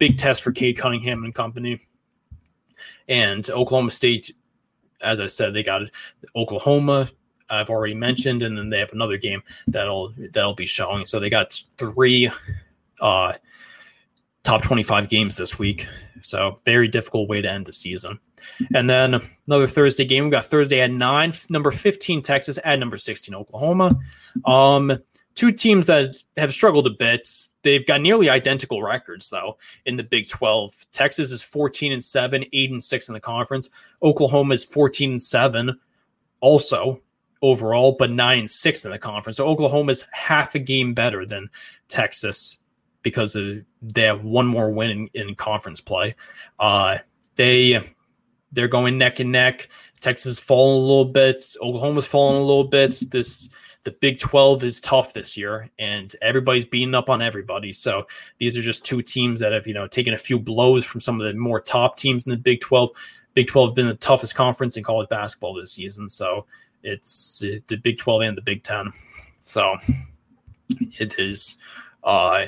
Big 0.00 0.18
test 0.18 0.42
for 0.42 0.50
Cade 0.50 0.78
Cunningham 0.78 1.22
and 1.22 1.32
company. 1.32 1.80
And 3.06 3.48
Oklahoma 3.50 3.92
State, 3.92 4.34
as 5.00 5.20
I 5.20 5.28
said, 5.28 5.54
they 5.54 5.62
got 5.62 5.82
Oklahoma, 6.34 7.08
I've 7.48 7.70
already 7.70 7.94
mentioned, 7.94 8.42
and 8.42 8.56
then 8.56 8.70
they 8.70 8.78
have 8.78 8.92
another 8.92 9.16
game 9.16 9.42
that'll 9.68 10.12
that'll 10.32 10.54
be 10.54 10.66
showing. 10.66 11.04
So 11.04 11.20
they 11.20 11.30
got 11.30 11.60
three 11.76 12.30
uh, 13.00 13.34
top 14.42 14.62
twenty 14.62 14.82
five 14.82 15.08
games 15.08 15.36
this 15.36 15.58
week. 15.58 15.86
So 16.22 16.58
very 16.64 16.88
difficult 16.88 17.28
way 17.28 17.40
to 17.40 17.50
end 17.50 17.66
the 17.66 17.72
season. 17.72 18.18
And 18.74 18.88
then 18.88 19.20
another 19.46 19.66
Thursday 19.66 20.04
game. 20.04 20.24
We 20.24 20.30
got 20.30 20.46
Thursday 20.46 20.80
at 20.80 20.90
nine, 20.90 21.32
number 21.48 21.70
fifteen 21.70 22.22
Texas 22.22 22.58
at 22.64 22.78
number 22.78 22.98
sixteen 22.98 23.34
Oklahoma. 23.34 23.98
Um, 24.44 24.92
two 25.36 25.52
teams 25.52 25.86
that 25.86 26.16
have 26.36 26.52
struggled 26.52 26.86
a 26.86 26.90
bit. 26.90 27.28
They've 27.62 27.86
got 27.86 28.00
nearly 28.00 28.30
identical 28.30 28.82
records 28.82 29.28
though 29.28 29.58
in 29.86 29.96
the 29.96 30.04
Big 30.04 30.28
12. 30.28 30.86
Texas 30.92 31.32
is 31.32 31.42
14 31.42 31.92
and 31.92 32.02
7, 32.02 32.44
8 32.52 32.70
and 32.70 32.82
6 32.82 33.08
in 33.08 33.12
the 33.12 33.20
conference. 33.20 33.70
Oklahoma 34.02 34.54
is 34.54 34.64
14 34.64 35.12
and 35.12 35.22
7 35.22 35.78
also 36.40 37.00
overall, 37.50 37.96
but 37.98 38.10
nine 38.10 38.46
six 38.46 38.84
in 38.84 38.90
the 38.90 38.98
conference. 38.98 39.36
So 39.36 39.46
Oklahoma's 39.46 40.06
half 40.12 40.54
a 40.54 40.58
game 40.58 40.94
better 40.94 41.26
than 41.26 41.50
Texas 41.88 42.58
because 43.02 43.36
of, 43.36 43.58
they 43.82 44.02
have 44.02 44.24
one 44.24 44.46
more 44.46 44.70
win 44.70 44.90
in, 45.14 45.28
in 45.28 45.34
conference 45.34 45.80
play. 45.80 46.14
Uh, 46.58 46.98
they 47.36 47.80
they're 48.52 48.68
going 48.68 48.98
neck 48.98 49.20
and 49.20 49.30
neck. 49.32 49.68
Texas 50.00 50.38
falling 50.38 50.82
a 50.82 50.86
little 50.86 51.04
bit. 51.04 51.44
Oklahoma's 51.62 52.06
falling 52.06 52.36
a 52.36 52.44
little 52.44 52.64
bit. 52.64 52.98
This 53.10 53.48
the 53.84 53.92
Big 53.92 54.18
12 54.18 54.64
is 54.64 54.80
tough 54.80 55.12
this 55.12 55.36
year, 55.36 55.70
and 55.78 56.14
everybody's 56.20 56.64
beating 56.64 56.94
up 56.94 57.08
on 57.08 57.22
everybody. 57.22 57.72
So 57.72 58.08
these 58.38 58.56
are 58.56 58.62
just 58.62 58.84
two 58.84 59.00
teams 59.00 59.38
that 59.40 59.52
have 59.52 59.66
you 59.66 59.74
know 59.74 59.86
taken 59.86 60.12
a 60.12 60.18
few 60.18 60.38
blows 60.38 60.84
from 60.84 61.00
some 61.00 61.20
of 61.20 61.26
the 61.26 61.38
more 61.38 61.60
top 61.60 61.96
teams 61.96 62.24
in 62.26 62.30
the 62.30 62.36
Big 62.36 62.60
12. 62.60 62.90
Big 63.34 63.46
12 63.46 63.70
has 63.70 63.74
been 63.74 63.86
the 63.86 63.94
toughest 63.94 64.34
conference 64.34 64.76
in 64.76 64.82
college 64.82 65.08
basketball 65.08 65.54
this 65.54 65.72
season. 65.72 66.08
So 66.08 66.46
it's 66.86 67.40
the 67.40 67.76
Big 67.76 67.98
12 67.98 68.22
and 68.22 68.36
the 68.36 68.42
Big 68.42 68.62
10. 68.62 68.92
So 69.44 69.76
it 70.68 71.14
is, 71.18 71.56
uh, 72.04 72.46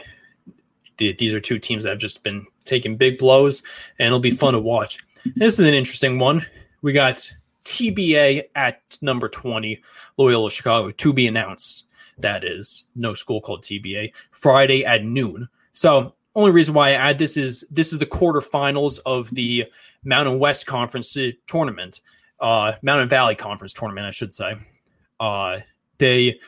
these 0.96 1.34
are 1.34 1.40
two 1.40 1.58
teams 1.58 1.84
that 1.84 1.90
have 1.90 1.98
just 1.98 2.22
been 2.22 2.46
taking 2.64 2.96
big 2.96 3.18
blows, 3.18 3.62
and 3.98 4.06
it'll 4.06 4.20
be 4.20 4.30
fun 4.30 4.54
to 4.54 4.60
watch. 4.60 4.98
This 5.36 5.58
is 5.58 5.66
an 5.66 5.74
interesting 5.74 6.18
one. 6.18 6.46
We 6.82 6.92
got 6.92 7.30
TBA 7.64 8.44
at 8.54 8.80
number 9.00 9.28
20, 9.28 9.82
Loyola 10.16 10.50
Chicago, 10.50 10.90
to 10.90 11.12
be 11.12 11.26
announced. 11.26 11.84
That 12.18 12.44
is 12.44 12.86
no 12.96 13.14
school 13.14 13.40
called 13.40 13.62
TBA, 13.62 14.12
Friday 14.30 14.84
at 14.84 15.04
noon. 15.04 15.48
So, 15.72 16.12
only 16.34 16.50
reason 16.50 16.74
why 16.74 16.90
I 16.90 16.92
add 16.92 17.18
this 17.18 17.36
is 17.36 17.64
this 17.70 17.92
is 17.92 17.98
the 17.98 18.06
quarterfinals 18.06 19.00
of 19.06 19.30
the 19.30 19.66
Mountain 20.04 20.38
West 20.38 20.66
Conference 20.66 21.16
tournament 21.46 22.00
uh, 22.40 22.72
Mountain 22.82 23.08
Valley 23.08 23.34
Conference 23.34 23.72
tournament, 23.72 24.06
I 24.06 24.10
should 24.10 24.32
say. 24.32 24.56
Uh, 25.20 25.60
they 25.98 26.38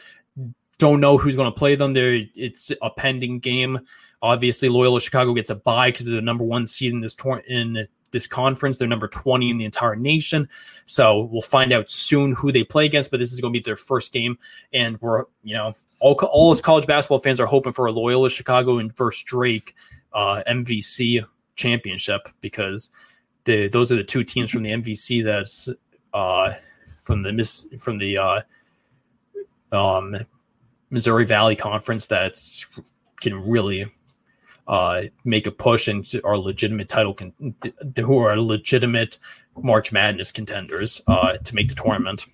don't 0.79 1.01
know 1.01 1.19
who's 1.19 1.37
going 1.37 1.51
to 1.51 1.57
play 1.57 1.75
them. 1.75 1.93
There, 1.93 2.21
it's 2.35 2.73
a 2.83 2.91
pending 2.91 3.41
game. 3.41 3.79
Obviously, 4.23 4.69
Loyola 4.69 5.01
Chicago 5.01 5.33
gets 5.35 5.51
a 5.51 5.55
bye 5.55 5.91
because 5.91 6.07
they're 6.07 6.17
the 6.17 6.23
number 6.23 6.45
one 6.45 6.67
seed 6.67 6.93
in 6.93 7.01
this 7.01 7.15
tour- 7.15 7.43
in 7.49 7.87
this 8.11 8.27
conference. 8.27 8.77
They're 8.77 8.89
number 8.89 9.09
twenty 9.09 9.51
in 9.51 9.59
the 9.59 9.65
entire 9.65 9.97
nation. 9.97 10.49
So 10.87 11.23
we'll 11.33 11.43
find 11.43 11.73
out 11.73 11.91
soon 11.91 12.33
who 12.33 12.53
they 12.53 12.65
play 12.65 12.85
against. 12.85 13.11
But 13.11 13.21
this 13.21 13.33
is 13.33 13.41
going 13.41 13.53
to 13.53 13.59
be 13.59 13.63
their 13.63 13.77
first 13.77 14.13
game, 14.13 14.39
and 14.73 15.01
we're 15.01 15.25
you 15.43 15.55
know 15.55 15.75
all 16.01 16.15
all 16.15 16.53
us 16.53 16.61
college 16.61 16.87
basketball 16.87 17.19
fans 17.19 17.41
are 17.41 17.47
hoping 17.47 17.73
for 17.73 17.87
a 17.87 17.93
Loyola 17.93 18.29
Chicago 18.29 18.79
and 18.79 18.95
first 18.95 19.25
Drake 19.25 19.75
uh, 20.13 20.43
MVC 20.47 21.25
championship 21.57 22.29
because 22.41 22.91
the 23.45 23.69
those 23.69 23.91
are 23.91 23.97
the 23.97 24.05
two 24.05 24.25
teams 24.25 24.51
from 24.51 24.63
the 24.63 24.71
MVC 24.71 25.25
that 25.25 25.77
uh, 26.13 26.55
from 27.01 27.23
the 27.23 27.33
miss 27.33 27.69
from 27.79 27.99
the 27.99 28.19
uh, 28.19 28.41
um, 29.73 30.17
Missouri 30.91 31.25
Valley 31.25 31.57
Conference 31.57 32.07
that 32.07 32.43
can 33.21 33.49
really 33.49 33.91
uh, 34.67 35.03
make 35.25 35.47
a 35.47 35.51
push 35.51 35.89
and 35.89 36.07
are 36.25 36.39
legitimate 36.39 36.89
title 36.89 37.15
con- 37.15 37.55
who 37.97 38.19
are 38.19 38.37
legitimate 38.41 39.19
March 39.57 39.93
Madness 39.93 40.33
contenders 40.33 41.01
uh, 41.07 41.37
to 41.39 41.55
make 41.55 41.69
the 41.69 41.75
tournament. 41.75 42.27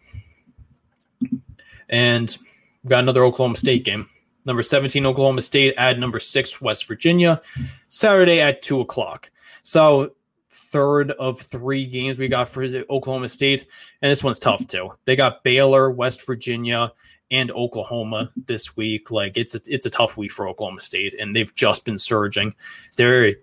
And 1.89 2.37
we've 2.83 2.91
got 2.91 3.01
another 3.01 3.25
Oklahoma 3.25 3.57
State 3.57 3.85
game. 3.85 4.09
Number 4.45 4.63
17, 4.63 5.05
Oklahoma 5.07 5.41
State 5.41 5.75
at 5.77 5.99
number 5.99 6.21
six, 6.21 6.61
West 6.61 6.87
Virginia, 6.87 7.41
Saturday 7.89 8.41
at 8.41 8.63
two 8.63 8.81
o'clock. 8.81 9.31
So 9.63 10.13
third 10.57 11.11
of 11.13 11.41
three 11.41 11.87
games 11.87 12.19
we 12.19 12.29
got 12.29 12.49
for 12.49 12.65
Oklahoma 12.91 13.29
State, 13.29 13.67
and 14.03 14.11
this 14.11 14.25
one's 14.25 14.39
tough 14.39 14.67
too. 14.67 14.91
They 15.05 15.17
got 15.17 15.45
Baylor, 15.45 15.91
West 15.91 16.27
Virginia, 16.27 16.93
and 17.31 17.51
Oklahoma 17.53 18.31
this 18.47 18.77
week. 18.77 19.11
Like 19.11 19.37
it's 19.37 19.55
a, 19.55 19.61
it's 19.67 19.87
a 19.87 19.91
tough 19.91 20.17
week 20.17 20.33
for 20.33 20.49
Oklahoma 20.49 20.81
State, 20.81 21.15
and 21.19 21.35
they've 21.35 21.55
just 21.55 21.85
been 21.85 21.99
surging. 21.99 22.55
They're 22.97 23.35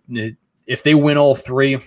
if 0.68 0.84
they 0.84 0.96
win 0.96 1.18
all 1.18 1.36
three, 1.36 1.80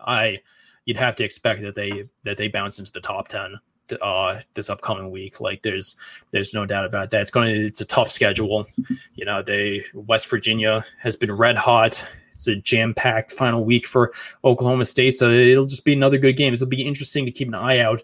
I 0.00 0.40
you'd 0.84 0.96
have 0.96 1.16
to 1.16 1.24
expect 1.24 1.62
that 1.62 1.74
they 1.74 2.04
that 2.24 2.36
they 2.36 2.48
bounce 2.48 2.78
into 2.78 2.92
the 2.92 3.00
top 3.00 3.28
ten 3.28 3.58
uh, 4.02 4.40
this 4.54 4.70
upcoming 4.70 5.10
week. 5.10 5.40
Like 5.40 5.62
there's 5.62 5.96
there's 6.30 6.54
no 6.54 6.66
doubt 6.66 6.84
about 6.84 7.10
that. 7.10 7.22
It's 7.22 7.30
going 7.30 7.54
to 7.54 7.66
it's 7.66 7.80
a 7.80 7.86
tough 7.86 8.10
schedule. 8.10 8.66
You 9.14 9.24
know, 9.24 9.42
they 9.42 9.84
West 9.94 10.28
Virginia 10.28 10.84
has 10.98 11.16
been 11.16 11.32
red 11.32 11.56
hot. 11.56 12.04
It's 12.38 12.46
a 12.46 12.54
jam 12.54 12.94
packed 12.94 13.32
final 13.32 13.64
week 13.64 13.84
for 13.84 14.12
Oklahoma 14.44 14.84
State. 14.84 15.10
So 15.10 15.28
it'll 15.28 15.66
just 15.66 15.84
be 15.84 15.92
another 15.92 16.18
good 16.18 16.36
game. 16.36 16.54
It'll 16.54 16.68
be 16.68 16.86
interesting 16.86 17.24
to 17.24 17.32
keep 17.32 17.48
an 17.48 17.54
eye 17.54 17.80
out 17.80 18.00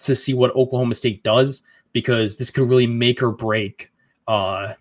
to 0.00 0.16
see 0.16 0.34
what 0.34 0.54
Oklahoma 0.56 0.96
State 0.96 1.22
does 1.22 1.62
because 1.92 2.36
this 2.36 2.50
could 2.50 2.68
really 2.68 2.88
make 2.88 3.22
or 3.22 3.30
break 3.30 3.92
uh, 4.26 4.74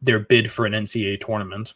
their 0.00 0.20
bid 0.20 0.50
for 0.50 0.64
an 0.64 0.72
NCAA 0.72 1.20
tournament. 1.24 1.74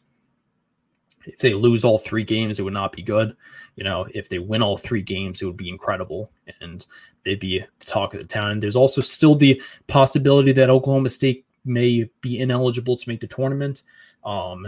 If 1.27 1.41
they 1.41 1.53
lose 1.53 1.85
all 1.85 1.99
three 1.99 2.25
games, 2.25 2.59
it 2.59 2.63
would 2.63 2.73
not 2.73 2.93
be 2.93 3.03
good. 3.03 3.37
You 3.77 3.85
know, 3.85 4.07
if 4.15 4.31
they 4.31 4.39
win 4.39 4.63
all 4.63 4.79
three 4.79 5.03
games, 5.03 5.43
it 5.43 5.45
would 5.45 5.59
be 5.59 5.69
incredible. 5.69 6.33
And 6.63 6.87
they'd 7.23 7.39
be 7.39 7.59
the 7.61 7.85
talk 7.85 8.15
of 8.15 8.21
the 8.21 8.27
town. 8.27 8.51
And 8.51 8.63
there's 8.63 8.77
also 8.77 9.03
still 9.03 9.35
the 9.35 9.61
possibility 9.89 10.53
that 10.53 10.71
Oklahoma 10.71 11.11
State 11.11 11.45
may 11.67 12.09
be 12.23 12.41
ineligible 12.41 12.97
to 12.97 13.09
make 13.09 13.21
the 13.21 13.27
tournament. 13.27 13.83
Um, 14.25 14.67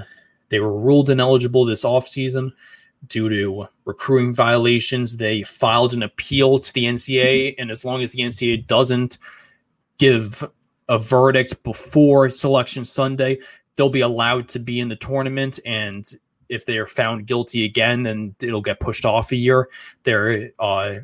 they 0.49 0.61
were 0.61 0.78
ruled 0.78 1.11
ineligible 1.11 1.64
this 1.64 1.84
offseason 1.84 2.53
due 3.09 3.28
to 3.28 3.66
recruiting 3.84 4.34
violations. 4.34 5.16
They 5.16 5.42
filed 5.42 5.92
an 5.95 6.03
appeal 6.03 6.59
to 6.59 6.72
the 6.72 6.84
NCAA, 6.84 7.55
and 7.59 7.70
as 7.70 7.84
long 7.84 8.03
as 8.03 8.11
the 8.11 8.20
NCAA 8.20 8.66
doesn't 8.66 9.18
give 9.99 10.45
a 10.88 10.99
verdict 10.99 11.62
before 11.62 12.30
Selection 12.30 12.84
Sunday, 12.84 13.38
they'll 13.76 13.90
be 13.90 14.01
allowed 14.01 14.49
to 14.49 14.59
be 14.59 14.80
in 14.80 14.88
the 14.88 14.97
tournament. 14.97 15.59
And 15.64 16.11
if 16.49 16.66
they 16.66 16.78
are 16.78 16.86
found 16.86 17.26
guilty 17.26 17.64
again, 17.64 18.03
then 18.03 18.34
it'll 18.40 18.61
get 18.61 18.80
pushed 18.80 19.05
off 19.05 19.32
a 19.32 19.36
year. 19.36 19.68
They're 20.03 20.51
uh, 20.59 20.97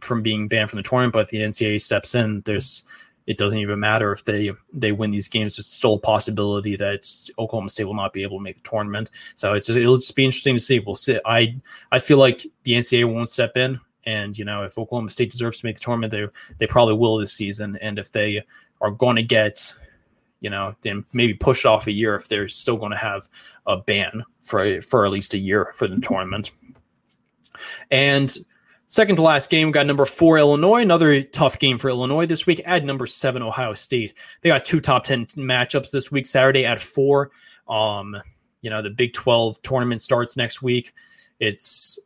from 0.00 0.22
being 0.22 0.48
banned 0.48 0.70
from 0.70 0.78
the 0.78 0.88
tournament, 0.88 1.12
but 1.12 1.28
the 1.28 1.38
NCAA 1.38 1.80
steps 1.80 2.14
in. 2.14 2.42
There's 2.44 2.82
it 3.28 3.36
doesn't 3.36 3.58
even 3.58 3.78
matter 3.78 4.10
if 4.10 4.24
they 4.24 4.50
they 4.72 4.90
win 4.90 5.10
these 5.10 5.28
games. 5.28 5.58
It's 5.58 5.68
still 5.68 5.94
a 5.94 6.00
possibility 6.00 6.76
that 6.76 7.30
Oklahoma 7.38 7.68
State 7.68 7.84
will 7.84 7.92
not 7.92 8.14
be 8.14 8.22
able 8.22 8.38
to 8.38 8.42
make 8.42 8.56
the 8.56 8.68
tournament. 8.68 9.10
So 9.34 9.52
it's 9.52 9.68
it'll 9.68 9.98
just 9.98 10.16
be 10.16 10.24
interesting 10.24 10.56
to 10.56 10.60
see. 10.60 10.78
We'll 10.78 10.94
see. 10.94 11.20
I 11.26 11.60
I 11.92 11.98
feel 11.98 12.16
like 12.16 12.46
the 12.62 12.72
NCAA 12.72 13.12
won't 13.12 13.28
step 13.28 13.58
in, 13.58 13.78
and 14.06 14.36
you 14.38 14.46
know 14.46 14.62
if 14.62 14.78
Oklahoma 14.78 15.10
State 15.10 15.30
deserves 15.30 15.60
to 15.60 15.66
make 15.66 15.74
the 15.74 15.82
tournament, 15.82 16.10
they 16.10 16.26
they 16.56 16.66
probably 16.66 16.94
will 16.94 17.18
this 17.18 17.34
season. 17.34 17.76
And 17.82 17.98
if 17.98 18.10
they 18.10 18.42
are 18.80 18.90
going 18.90 19.16
to 19.16 19.22
get, 19.22 19.74
you 20.40 20.48
know, 20.48 20.74
then 20.80 21.04
maybe 21.12 21.34
push 21.34 21.66
off 21.66 21.86
a 21.86 21.92
year 21.92 22.14
if 22.14 22.28
they're 22.28 22.48
still 22.48 22.78
going 22.78 22.92
to 22.92 22.96
have 22.96 23.28
a 23.66 23.76
ban 23.76 24.24
for 24.40 24.80
for 24.80 25.04
at 25.04 25.12
least 25.12 25.34
a 25.34 25.38
year 25.38 25.70
for 25.74 25.86
the 25.86 26.00
tournament. 26.00 26.50
And 27.90 28.38
Second 28.90 29.16
to 29.16 29.22
last 29.22 29.50
game, 29.50 29.70
got 29.70 29.86
number 29.86 30.06
four 30.06 30.38
Illinois. 30.38 30.80
Another 30.80 31.22
tough 31.22 31.58
game 31.58 31.76
for 31.76 31.90
Illinois 31.90 32.24
this 32.24 32.46
week. 32.46 32.62
At 32.64 32.84
number 32.84 33.06
seven 33.06 33.42
Ohio 33.42 33.74
State. 33.74 34.14
They 34.40 34.48
got 34.48 34.64
two 34.64 34.80
top 34.80 35.04
ten 35.04 35.26
matchups 35.26 35.90
this 35.90 36.10
week. 36.10 36.26
Saturday 36.26 36.64
at 36.64 36.80
four. 36.80 37.30
Um, 37.68 38.16
you 38.62 38.70
know 38.70 38.80
the 38.80 38.90
Big 38.90 39.12
Twelve 39.12 39.60
tournament 39.60 40.00
starts 40.00 40.38
next 40.38 40.62
week. 40.62 40.94
It's 41.38 41.98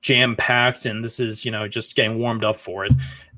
jam 0.00 0.36
packed, 0.36 0.86
and 0.86 1.04
this 1.04 1.18
is 1.18 1.44
you 1.44 1.50
know 1.50 1.66
just 1.66 1.96
getting 1.96 2.18
warmed 2.18 2.44
up 2.44 2.56
for 2.56 2.84
it. 2.84 2.92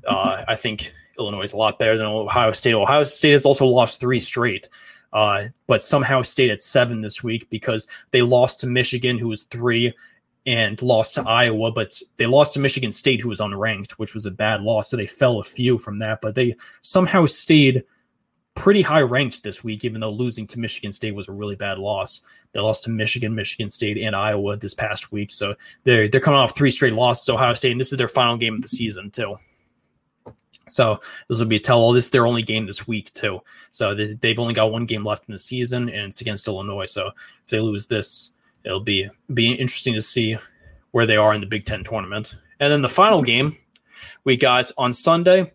Uh, 0.06 0.44
I 0.46 0.54
think 0.54 0.92
Illinois 1.18 1.42
is 1.42 1.54
a 1.54 1.56
lot 1.56 1.78
better 1.78 1.96
than 1.96 2.06
Ohio 2.06 2.52
State. 2.52 2.74
Ohio 2.74 3.04
State 3.04 3.32
has 3.32 3.46
also 3.46 3.66
lost 3.66 3.98
three 3.98 4.20
straight. 4.20 4.68
Uh, 5.14 5.46
but 5.68 5.80
somehow 5.80 6.20
stayed 6.20 6.50
at 6.50 6.60
seven 6.60 7.00
this 7.00 7.22
week 7.22 7.48
because 7.48 7.86
they 8.10 8.20
lost 8.20 8.60
to 8.60 8.66
Michigan, 8.66 9.16
who 9.16 9.28
was 9.28 9.44
three, 9.44 9.94
and 10.46 10.80
lost 10.82 11.14
to 11.14 11.22
Iowa, 11.22 11.72
but 11.72 12.00
they 12.16 12.26
lost 12.26 12.54
to 12.54 12.60
Michigan 12.60 12.92
State, 12.92 13.20
who 13.20 13.30
was 13.30 13.40
unranked, 13.40 13.92
which 13.92 14.14
was 14.14 14.26
a 14.26 14.30
bad 14.30 14.60
loss. 14.60 14.90
So 14.90 14.96
they 14.96 15.06
fell 15.06 15.38
a 15.38 15.44
few 15.44 15.78
from 15.78 15.98
that, 16.00 16.20
but 16.20 16.34
they 16.34 16.56
somehow 16.82 17.26
stayed 17.26 17.84
pretty 18.54 18.82
high 18.82 19.00
ranked 19.00 19.42
this 19.42 19.64
week, 19.64 19.84
even 19.84 20.00
though 20.00 20.10
losing 20.10 20.46
to 20.48 20.60
Michigan 20.60 20.92
State 20.92 21.14
was 21.14 21.28
a 21.28 21.32
really 21.32 21.56
bad 21.56 21.78
loss. 21.78 22.20
They 22.52 22.60
lost 22.60 22.84
to 22.84 22.90
Michigan, 22.90 23.34
Michigan 23.34 23.68
State, 23.68 23.98
and 23.98 24.14
Iowa 24.14 24.56
this 24.56 24.74
past 24.74 25.10
week. 25.10 25.32
So 25.32 25.54
they're 25.82 26.08
they're 26.08 26.20
coming 26.20 26.38
off 26.38 26.56
three 26.56 26.70
straight 26.70 26.92
losses 26.92 27.24
to 27.26 27.34
Ohio 27.34 27.54
State, 27.54 27.72
and 27.72 27.80
this 27.80 27.92
is 27.92 27.98
their 27.98 28.08
final 28.08 28.36
game 28.36 28.54
of 28.54 28.62
the 28.62 28.68
season 28.68 29.10
too. 29.10 29.36
So 30.68 31.00
this 31.28 31.38
will 31.38 31.46
be 31.46 31.56
a 31.56 31.60
tell 31.60 31.78
all. 31.78 31.92
This 31.92 32.04
is 32.04 32.10
their 32.10 32.26
only 32.26 32.42
game 32.42 32.66
this 32.66 32.86
week 32.86 33.12
too. 33.12 33.40
So 33.70 33.94
they, 33.94 34.14
they've 34.14 34.38
only 34.38 34.54
got 34.54 34.72
one 34.72 34.86
game 34.86 35.04
left 35.04 35.28
in 35.28 35.32
the 35.32 35.38
season, 35.38 35.88
and 35.88 36.06
it's 36.08 36.20
against 36.20 36.46
Illinois. 36.46 36.86
So 36.86 37.08
if 37.08 37.50
they 37.50 37.60
lose 37.60 37.86
this, 37.86 38.32
it'll 38.64 38.80
be 38.80 39.08
be 39.32 39.52
interesting 39.52 39.94
to 39.94 40.02
see 40.02 40.36
where 40.92 41.06
they 41.06 41.16
are 41.16 41.34
in 41.34 41.40
the 41.40 41.46
Big 41.46 41.64
Ten 41.64 41.84
tournament. 41.84 42.36
And 42.60 42.72
then 42.72 42.82
the 42.82 42.88
final 42.88 43.22
game 43.22 43.56
we 44.24 44.36
got 44.36 44.70
on 44.78 44.92
Sunday, 44.92 45.52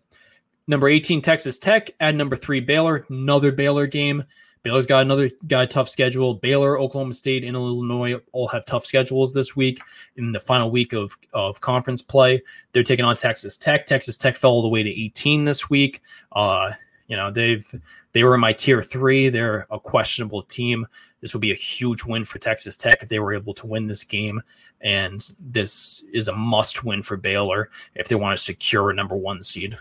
number 0.66 0.88
18 0.88 1.22
Texas 1.22 1.58
Tech 1.58 1.90
at 2.00 2.14
number 2.14 2.36
three 2.36 2.60
Baylor, 2.60 3.06
another 3.08 3.52
Baylor 3.52 3.86
game. 3.86 4.24
Baylor's 4.62 4.86
got 4.86 5.00
another 5.00 5.30
got 5.46 5.64
a 5.64 5.66
tough 5.66 5.88
schedule. 5.88 6.34
Baylor, 6.34 6.78
Oklahoma 6.78 7.14
State, 7.14 7.44
and 7.44 7.56
Illinois 7.56 8.16
all 8.32 8.48
have 8.48 8.66
tough 8.66 8.84
schedules 8.84 9.32
this 9.32 9.56
week. 9.56 9.80
In 10.16 10.32
the 10.32 10.40
final 10.40 10.70
week 10.70 10.92
of, 10.92 11.16
of 11.32 11.62
conference 11.62 12.02
play, 12.02 12.42
they're 12.72 12.82
taking 12.82 13.06
on 13.06 13.16
Texas 13.16 13.56
Tech. 13.56 13.86
Texas 13.86 14.18
Tech 14.18 14.36
fell 14.36 14.50
all 14.50 14.62
the 14.62 14.68
way 14.68 14.82
to 14.82 14.90
18 14.90 15.44
this 15.44 15.70
week. 15.70 16.02
Uh, 16.32 16.72
you 17.08 17.16
know 17.16 17.30
they've 17.30 17.66
they 18.12 18.22
were 18.22 18.34
in 18.34 18.40
my 18.40 18.52
tier 18.52 18.82
three. 18.82 19.28
They're 19.28 19.66
a 19.70 19.80
questionable 19.80 20.42
team. 20.42 20.86
This 21.20 21.34
would 21.34 21.40
be 21.40 21.52
a 21.52 21.56
huge 21.56 22.04
win 22.04 22.24
for 22.24 22.38
Texas 22.38 22.76
Tech 22.76 23.02
if 23.02 23.08
they 23.08 23.18
were 23.18 23.34
able 23.34 23.54
to 23.54 23.66
win 23.66 23.86
this 23.86 24.04
game. 24.04 24.42
And 24.80 25.26
this 25.38 26.04
is 26.12 26.28
a 26.28 26.34
must 26.34 26.84
win 26.84 27.02
for 27.02 27.16
Baylor 27.16 27.70
if 27.94 28.08
they 28.08 28.14
want 28.14 28.38
to 28.38 28.44
secure 28.44 28.90
a 28.90 28.94
number 28.94 29.16
one 29.16 29.42
seed. 29.42 29.76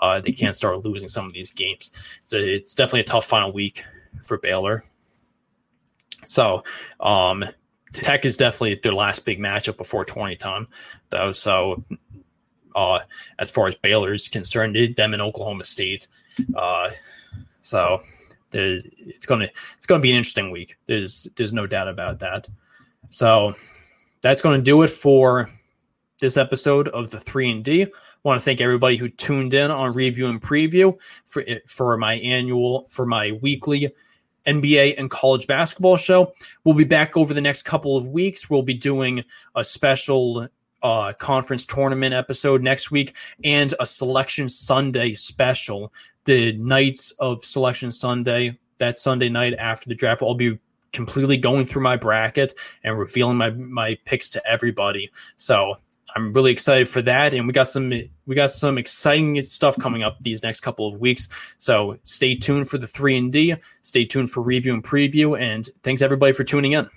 Uh, 0.00 0.20
they 0.20 0.32
can't 0.32 0.56
start 0.56 0.84
losing 0.84 1.08
some 1.08 1.26
of 1.26 1.32
these 1.32 1.50
games. 1.50 1.92
So 2.24 2.36
it's 2.36 2.74
definitely 2.74 3.00
a 3.00 3.04
tough 3.04 3.26
final 3.26 3.52
week 3.52 3.84
for 4.24 4.38
Baylor. 4.38 4.84
So 6.24 6.64
um, 7.00 7.44
Tech 7.92 8.24
is 8.24 8.36
definitely 8.36 8.80
their 8.82 8.94
last 8.94 9.24
big 9.24 9.38
matchup 9.38 9.76
before 9.76 10.04
20 10.04 10.36
time, 10.36 10.68
though. 11.10 11.32
So 11.32 11.84
uh, 12.74 13.00
as 13.38 13.50
far 13.50 13.66
as 13.66 13.74
Baylor 13.74 14.12
is 14.12 14.28
concerned, 14.28 14.76
them 14.96 15.14
in 15.14 15.20
Oklahoma 15.20 15.64
State. 15.64 16.06
Uh, 16.54 16.90
so 17.62 18.02
it's 18.56 19.26
gonna 19.26 19.48
it's 19.76 19.86
gonna 19.86 20.00
be 20.00 20.10
an 20.10 20.16
interesting 20.16 20.50
week. 20.50 20.78
There's 20.86 21.26
there's 21.36 21.52
no 21.52 21.66
doubt 21.66 21.88
about 21.88 22.18
that. 22.20 22.48
So 23.10 23.54
that's 24.22 24.42
to 24.58 24.64
do 24.64 24.82
it 24.82 24.90
for 24.90 25.50
this 26.20 26.36
episode 26.36 26.88
of 26.88 27.10
the 27.10 27.20
three 27.20 27.50
and 27.50 27.64
D. 27.64 27.86
Want 28.22 28.40
to 28.40 28.44
thank 28.44 28.60
everybody 28.60 28.96
who 28.96 29.08
tuned 29.08 29.54
in 29.54 29.70
on 29.70 29.92
review 29.94 30.26
and 30.26 30.40
preview 30.40 30.96
for 31.26 31.44
for 31.66 31.96
my 31.96 32.14
annual 32.14 32.88
for 32.90 33.06
my 33.06 33.32
weekly 33.42 33.92
NBA 34.46 34.94
and 34.98 35.10
college 35.10 35.46
basketball 35.46 35.96
show. 35.96 36.32
We'll 36.64 36.74
be 36.74 36.84
back 36.84 37.16
over 37.16 37.34
the 37.34 37.40
next 37.40 37.62
couple 37.62 37.96
of 37.96 38.08
weeks. 38.08 38.48
We'll 38.48 38.62
be 38.62 38.74
doing 38.74 39.22
a 39.54 39.64
special 39.64 40.48
uh, 40.82 41.12
conference 41.14 41.66
tournament 41.66 42.14
episode 42.14 42.62
next 42.62 42.90
week 42.90 43.14
and 43.44 43.74
a 43.80 43.86
Selection 43.86 44.48
Sunday 44.48 45.14
special. 45.14 45.92
The 46.26 46.52
nights 46.58 47.12
of 47.18 47.44
Selection 47.44 47.90
Sunday, 47.90 48.58
that 48.78 48.98
Sunday 48.98 49.28
night 49.28 49.54
after 49.54 49.88
the 49.88 49.94
draft, 49.94 50.22
I'll 50.22 50.34
be 50.34 50.58
completely 50.92 51.36
going 51.36 51.66
through 51.66 51.82
my 51.82 51.96
bracket 51.96 52.54
and 52.84 52.98
revealing 52.98 53.36
my 53.36 53.50
my 53.50 53.96
picks 54.04 54.28
to 54.30 54.46
everybody. 54.46 55.10
So 55.36 55.76
I'm 56.16 56.32
really 56.32 56.50
excited 56.50 56.88
for 56.88 57.02
that, 57.02 57.34
and 57.34 57.46
we 57.46 57.52
got 57.52 57.68
some 57.68 57.90
we 57.90 58.34
got 58.34 58.50
some 58.50 58.78
exciting 58.78 59.40
stuff 59.42 59.78
coming 59.78 60.02
up 60.02 60.16
these 60.22 60.42
next 60.42 60.60
couple 60.60 60.88
of 60.88 61.00
weeks. 61.00 61.28
So 61.58 61.98
stay 62.04 62.34
tuned 62.34 62.68
for 62.68 62.78
the 62.78 62.86
three 62.86 63.16
and 63.16 63.30
D. 63.30 63.54
Stay 63.82 64.04
tuned 64.04 64.30
for 64.30 64.42
review 64.42 64.74
and 64.74 64.82
preview, 64.82 65.38
and 65.40 65.68
thanks 65.82 66.02
everybody 66.02 66.32
for 66.32 66.42
tuning 66.42 66.72
in. 66.72 66.88